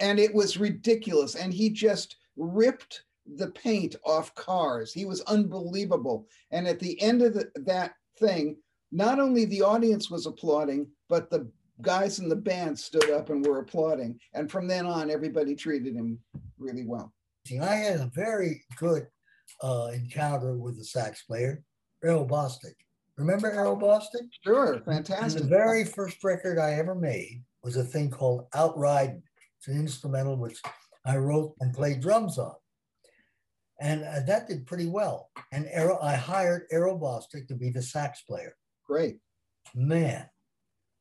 And 0.00 0.18
it 0.18 0.34
was 0.34 0.56
ridiculous. 0.56 1.36
And 1.36 1.54
he 1.54 1.70
just 1.70 2.16
ripped 2.36 3.04
the 3.36 3.52
paint 3.52 3.94
off 4.04 4.34
cars. 4.34 4.92
He 4.92 5.04
was 5.04 5.20
unbelievable. 5.22 6.26
And 6.50 6.66
at 6.66 6.80
the 6.80 7.00
end 7.00 7.22
of 7.22 7.34
the, 7.34 7.48
that 7.66 7.92
thing 8.18 8.56
not 8.90 9.20
only 9.20 9.44
the 9.44 9.62
audience 9.62 10.10
was 10.10 10.26
applauding 10.26 10.86
but 11.08 11.30
the 11.30 11.50
guys 11.82 12.18
in 12.18 12.28
the 12.28 12.36
band 12.36 12.78
stood 12.78 13.10
up 13.10 13.30
and 13.30 13.44
were 13.44 13.58
applauding. 13.58 14.18
And 14.34 14.50
from 14.50 14.66
then 14.66 14.86
on 14.86 15.10
everybody 15.10 15.54
treated 15.54 15.94
him 15.94 16.18
really 16.58 16.86
well. 16.86 17.12
I 17.60 17.74
had 17.74 18.00
a 18.00 18.10
very 18.14 18.64
good 18.76 19.06
uh, 19.62 19.90
encounter 19.92 20.56
with 20.56 20.78
the 20.78 20.84
sax 20.84 21.22
player 21.22 21.62
Earl 22.02 22.26
Bostic 22.26 22.74
Remember 23.16 23.50
Errol 23.50 23.76
Bostic? 23.76 24.28
Sure, 24.42 24.80
fantastic. 24.84 25.42
And 25.42 25.50
the 25.50 25.56
very 25.56 25.84
first 25.84 26.22
record 26.24 26.58
I 26.58 26.72
ever 26.72 26.94
made 26.94 27.42
was 27.62 27.76
a 27.76 27.84
thing 27.84 28.10
called 28.10 28.46
Outride. 28.54 29.22
It's 29.58 29.68
an 29.68 29.78
instrumental 29.78 30.36
which 30.36 30.60
I 31.06 31.16
wrote 31.16 31.54
and 31.60 31.72
played 31.72 32.00
drums 32.00 32.38
on. 32.38 32.54
And 33.80 34.04
uh, 34.04 34.20
that 34.26 34.48
did 34.48 34.66
pretty 34.66 34.86
well. 34.86 35.30
And 35.52 35.68
Errol, 35.70 35.98
I 36.02 36.14
hired 36.14 36.66
Errol 36.70 36.98
Bostic 36.98 37.48
to 37.48 37.54
be 37.54 37.70
the 37.70 37.82
sax 37.82 38.22
player. 38.22 38.56
Great. 38.86 39.18
Man, 39.74 40.28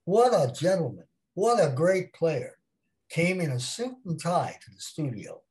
what 0.05 0.33
a 0.33 0.51
gentleman. 0.51 1.05
What 1.33 1.63
a 1.63 1.71
great 1.71 2.13
player. 2.13 2.57
Came 3.09 3.41
in 3.41 3.51
a 3.51 3.59
suit 3.59 3.95
and 4.05 4.21
tie 4.21 4.57
to 4.63 4.71
the 4.71 4.79
studio. 4.79 5.41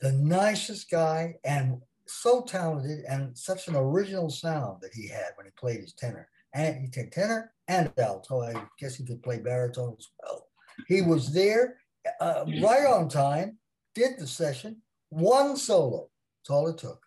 The 0.00 0.12
nicest 0.12 0.90
guy 0.90 1.36
and 1.44 1.80
so 2.06 2.42
talented 2.42 3.04
and 3.08 3.36
such 3.36 3.68
an 3.68 3.76
original 3.76 4.30
sound 4.30 4.80
that 4.80 4.94
he 4.94 5.08
had 5.08 5.32
when 5.36 5.46
he 5.46 5.52
played 5.58 5.80
his 5.80 5.92
tenor. 5.92 6.28
And 6.54 6.80
he 6.80 6.86
did 6.86 7.12
tenor 7.12 7.52
and 7.68 7.92
alto. 7.98 8.42
I 8.42 8.54
guess 8.78 8.94
he 8.94 9.04
could 9.04 9.22
play 9.22 9.38
baritone 9.38 9.96
as 9.98 10.08
well. 10.22 10.46
He 10.88 11.02
was 11.02 11.32
there 11.32 11.78
uh, 12.20 12.44
right 12.62 12.86
on 12.86 13.08
time, 13.08 13.58
did 13.94 14.18
the 14.18 14.26
session, 14.26 14.82
one 15.08 15.56
solo. 15.56 16.08
That's 16.40 16.50
all 16.50 16.68
it 16.68 16.78
took. 16.78 17.02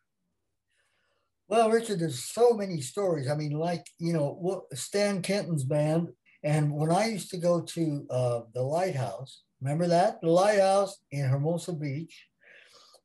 Well, 1.47 1.71
Richard, 1.71 1.99
there's 1.99 2.23
so 2.23 2.51
many 2.51 2.79
stories. 2.81 3.29
I 3.29 3.35
mean, 3.35 3.53
like, 3.53 3.85
you 3.97 4.13
know, 4.13 4.65
Stan 4.73 5.21
Kenton's 5.21 5.63
band. 5.63 6.09
And 6.43 6.71
when 6.71 6.91
I 6.91 7.07
used 7.07 7.31
to 7.31 7.37
go 7.37 7.61
to 7.61 8.05
uh, 8.09 8.41
the 8.53 8.61
Lighthouse, 8.61 9.41
remember 9.61 9.87
that? 9.87 10.21
The 10.21 10.29
Lighthouse 10.29 10.99
in 11.11 11.25
Hermosa 11.25 11.73
Beach, 11.73 12.27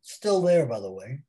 still 0.03 0.43
there, 0.43 0.67
by 0.67 0.81
the 0.81 0.93
way 0.93 1.23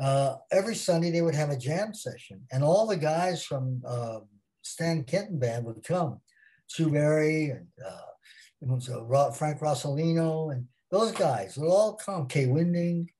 uh, 0.00 0.36
every 0.50 0.74
Sunday 0.74 1.10
they 1.10 1.22
would 1.22 1.34
have 1.34 1.50
a 1.50 1.56
jam 1.56 1.94
session, 1.94 2.42
and 2.52 2.64
all 2.64 2.86
the 2.86 2.96
guys 2.96 3.44
from 3.44 3.82
uh, 3.86 4.20
Stan 4.62 5.04
Kenton 5.04 5.38
band 5.38 5.64
would 5.64 5.84
come, 5.84 6.20
Sue 6.66 6.90
Berry 6.90 7.50
and 7.50 7.66
uh, 7.84 8.72
uh, 8.72 9.30
Frank 9.32 9.60
Rosolino 9.60 10.52
and 10.52 10.66
those 10.90 11.12
guys 11.12 11.56
would 11.56 11.68
all 11.68 11.94
come, 11.94 12.28
Kai 12.28 12.46
Winding, 12.46 13.10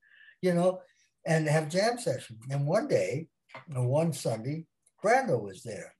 you 0.42 0.54
know, 0.54 0.80
and 1.26 1.46
have 1.48 1.68
jam 1.68 1.98
session. 1.98 2.38
And 2.50 2.66
one 2.66 2.88
day, 2.88 3.28
one 3.68 4.12
Sunday, 4.12 4.66
Brando 5.02 5.40
was 5.40 5.62
there, 5.62 5.94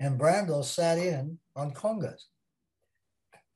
and 0.00 0.18
Brando 0.18 0.64
sat 0.64 0.98
in 0.98 1.38
on 1.54 1.72
congas. 1.72 2.24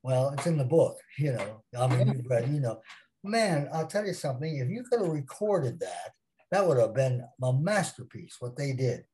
Well, 0.02 0.30
it's 0.30 0.46
in 0.46 0.56
the 0.56 0.64
book, 0.64 0.98
you 1.18 1.32
know. 1.32 1.62
I 1.78 1.86
mean, 1.88 2.24
you 2.52 2.60
know. 2.60 2.80
Man, 3.24 3.68
I'll 3.72 3.88
tell 3.88 4.06
you 4.06 4.14
something. 4.14 4.56
If 4.56 4.68
you 4.68 4.84
could 4.84 5.00
have 5.00 5.10
recorded 5.10 5.80
that 5.80 6.12
that 6.50 6.66
would 6.66 6.78
have 6.78 6.94
been 6.94 7.24
a 7.42 7.52
masterpiece, 7.52 8.36
what 8.40 8.56
they 8.56 8.72
did. 8.72 9.04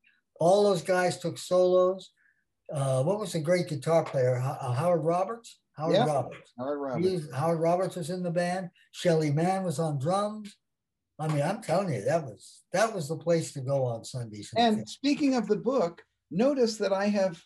All 0.41 0.64
those 0.64 0.83
guys 0.83 1.18
took 1.18 1.39
solos. 1.39 2.11
uh, 2.72 3.03
what 3.03 3.18
was 3.20 3.33
the 3.33 3.41
great 3.41 3.68
guitar 3.68 4.03
player? 4.03 4.37
Ho- 4.37 4.57
uh, 4.59 4.72
Howard 4.72 5.05
Roberts? 5.05 5.59
Howard 5.76 5.95
Yeah. 5.95 6.07
Roberts. 6.07 6.53
Howard 6.57 6.80
Roberts. 6.80 7.07
was- 7.26 7.30
Howard 7.35 7.61
Roberts 7.61 7.97
was 7.97 8.09
in 8.09 8.22
the 8.22 8.30
band. 8.30 8.70
Shelly 8.93 9.30
Manne 9.30 9.62
was 9.64 9.78
on 9.78 9.99
drums. 9.99 10.57
I 11.18 11.28
mean, 11.28 11.43
I'm 11.43 11.61
telling 11.61 11.93
you, 11.93 12.03
that 12.03 12.24
was 12.24 12.62
that 12.72 12.95
was 12.95 13.09
the 13.09 13.16
place 13.18 13.53
to 13.55 13.61
go 13.61 13.85
on 13.85 14.05
Sundays. 14.05 14.51
And 14.57 14.89
speaking 14.89 15.35
of 15.35 15.49
the 15.49 15.57
book, 15.57 16.03
notice 16.30 16.78
that 16.78 16.95
I 16.95 17.09
have 17.09 17.43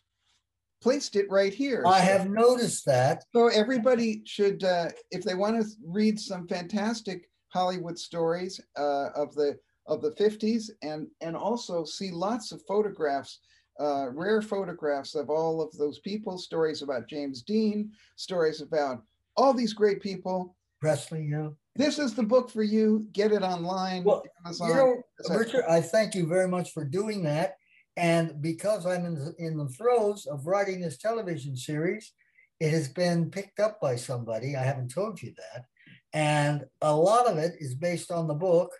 placed 0.80 1.16
it 1.16 1.28
right 1.28 1.52
here. 1.52 1.82
I 1.84 1.98
have 1.98 2.30
noticed 2.30 2.84
that. 2.86 3.24
So 3.34 3.48
everybody 3.48 4.22
should, 4.26 4.62
uh, 4.62 4.90
if 5.10 5.24
they 5.24 5.34
want 5.34 5.60
to 5.60 5.68
read 5.84 6.20
some 6.20 6.46
fantastic 6.46 7.28
Hollywood 7.48 7.98
stories 7.98 8.60
uh, 8.78 9.08
of 9.16 9.34
the 9.34 9.58
of 9.88 10.02
the 10.02 10.12
50s 10.12 10.70
and 10.82 11.06
and 11.20 11.36
also 11.36 11.84
see 11.84 12.10
lots 12.10 12.52
of 12.52 12.62
photographs, 12.66 13.40
uh, 13.80 14.08
rare 14.10 14.42
photographs 14.42 15.14
of 15.14 15.30
all 15.30 15.62
of 15.62 15.76
those 15.78 15.98
people, 16.00 16.38
stories 16.38 16.82
about 16.82 17.08
James 17.08 17.42
Dean, 17.42 17.90
stories 18.16 18.60
about 18.60 19.02
all 19.36 19.54
these 19.54 19.72
great 19.72 20.00
people. 20.00 20.56
Presley, 20.80 21.24
you 21.24 21.36
know. 21.36 21.56
This 21.74 21.98
is 21.98 22.14
the 22.14 22.22
book 22.22 22.50
for 22.50 22.62
you. 22.62 23.06
Get 23.12 23.32
it 23.32 23.42
online. 23.42 24.04
Well, 24.04 24.22
Amazon. 24.44 24.68
You 24.68 24.74
know. 24.74 25.36
Richard, 25.36 25.64
I 25.68 25.80
thank 25.80 26.14
you 26.14 26.26
very 26.26 26.48
much 26.48 26.72
for 26.72 26.84
doing 26.84 27.22
that. 27.24 27.56
And 27.96 28.40
because 28.42 28.86
I'm 28.86 29.06
in 29.06 29.14
the, 29.14 29.34
in 29.38 29.56
the 29.56 29.68
throes 29.68 30.26
of 30.26 30.46
writing 30.46 30.80
this 30.80 30.98
television 30.98 31.56
series, 31.56 32.12
it 32.60 32.70
has 32.70 32.88
been 32.88 33.30
picked 33.30 33.60
up 33.60 33.80
by 33.80 33.96
somebody. 33.96 34.56
I 34.56 34.62
haven't 34.62 34.92
told 34.92 35.20
you 35.20 35.32
that. 35.36 35.64
And 36.12 36.64
a 36.80 36.94
lot 36.94 37.26
of 37.26 37.36
it 37.38 37.54
is 37.58 37.74
based 37.74 38.10
on 38.10 38.26
the 38.26 38.34
book. 38.34 38.70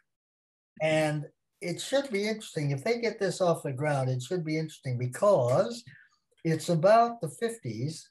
And 0.83 1.25
it 1.61 1.81
should 1.81 2.11
be 2.11 2.29
interesting. 2.29 2.71
If 2.71 2.85
they 2.85 3.01
get 3.01 3.19
this 3.19 3.41
off 3.41 3.63
the 3.63 3.73
ground, 3.73 4.09
it 4.11 4.23
should 4.23 4.45
be 4.45 4.59
interesting 4.59 4.99
because 4.99 5.83
it's 6.45 6.69
about 6.69 7.21
the 7.21 7.29
50s 7.43 8.03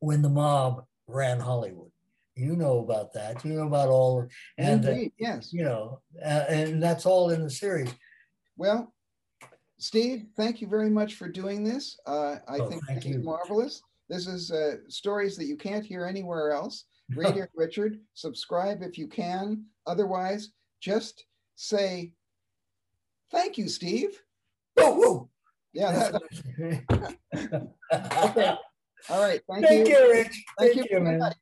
when 0.00 0.22
the 0.22 0.28
mob 0.28 0.84
ran 1.06 1.40
Hollywood. 1.40 1.90
You 2.36 2.56
know 2.56 2.78
about 2.78 3.12
that. 3.14 3.44
You 3.44 3.52
know 3.54 3.66
about 3.66 3.88
all, 3.88 4.26
and 4.56 4.84
uh, 4.86 4.90
Indeed, 4.90 5.12
yes. 5.18 5.52
you 5.52 5.62
know, 5.64 6.00
uh, 6.24 6.44
and 6.48 6.82
that's 6.82 7.04
all 7.04 7.30
in 7.30 7.42
the 7.42 7.50
series. 7.50 7.92
Well, 8.56 8.94
Steve, 9.78 10.26
thank 10.36 10.60
you 10.60 10.68
very 10.68 10.90
much 10.90 11.14
for 11.14 11.28
doing 11.28 11.64
this. 11.64 11.98
Uh, 12.06 12.36
I 12.48 12.58
Oh, 12.58 12.68
think 12.68 12.84
thank 12.86 13.02
this 13.02 13.10
is 13.10 13.16
you. 13.18 13.22
marvelous. 13.22 13.82
This 14.08 14.26
is 14.26 14.50
uh, 14.50 14.76
stories 14.88 15.36
that 15.36 15.46
you 15.46 15.56
can't 15.56 15.84
hear 15.84 16.06
anywhere 16.06 16.52
else. 16.52 16.84
Radio 17.16 17.46
Richard, 17.54 17.98
subscribe 18.14 18.82
if 18.82 18.96
you 18.96 19.06
can. 19.08 19.64
Otherwise, 19.86 20.50
just 20.80 21.24
say 21.56 22.12
thank 23.30 23.58
you, 23.58 23.68
Steve. 23.68 24.18
Whoa, 24.74 24.92
whoa. 24.94 25.30
Yeah. 25.72 26.10
that- 26.10 27.68
okay. 28.24 28.54
All 29.08 29.20
right. 29.22 29.40
Thank 29.50 29.66
Thank 29.66 29.88
you. 29.88 29.96
you, 29.96 30.10
Rich. 30.12 30.44
Thank 30.58 30.74
Thank 30.74 30.90
you. 30.90 30.98
you, 30.98 31.00
man. 31.04 31.32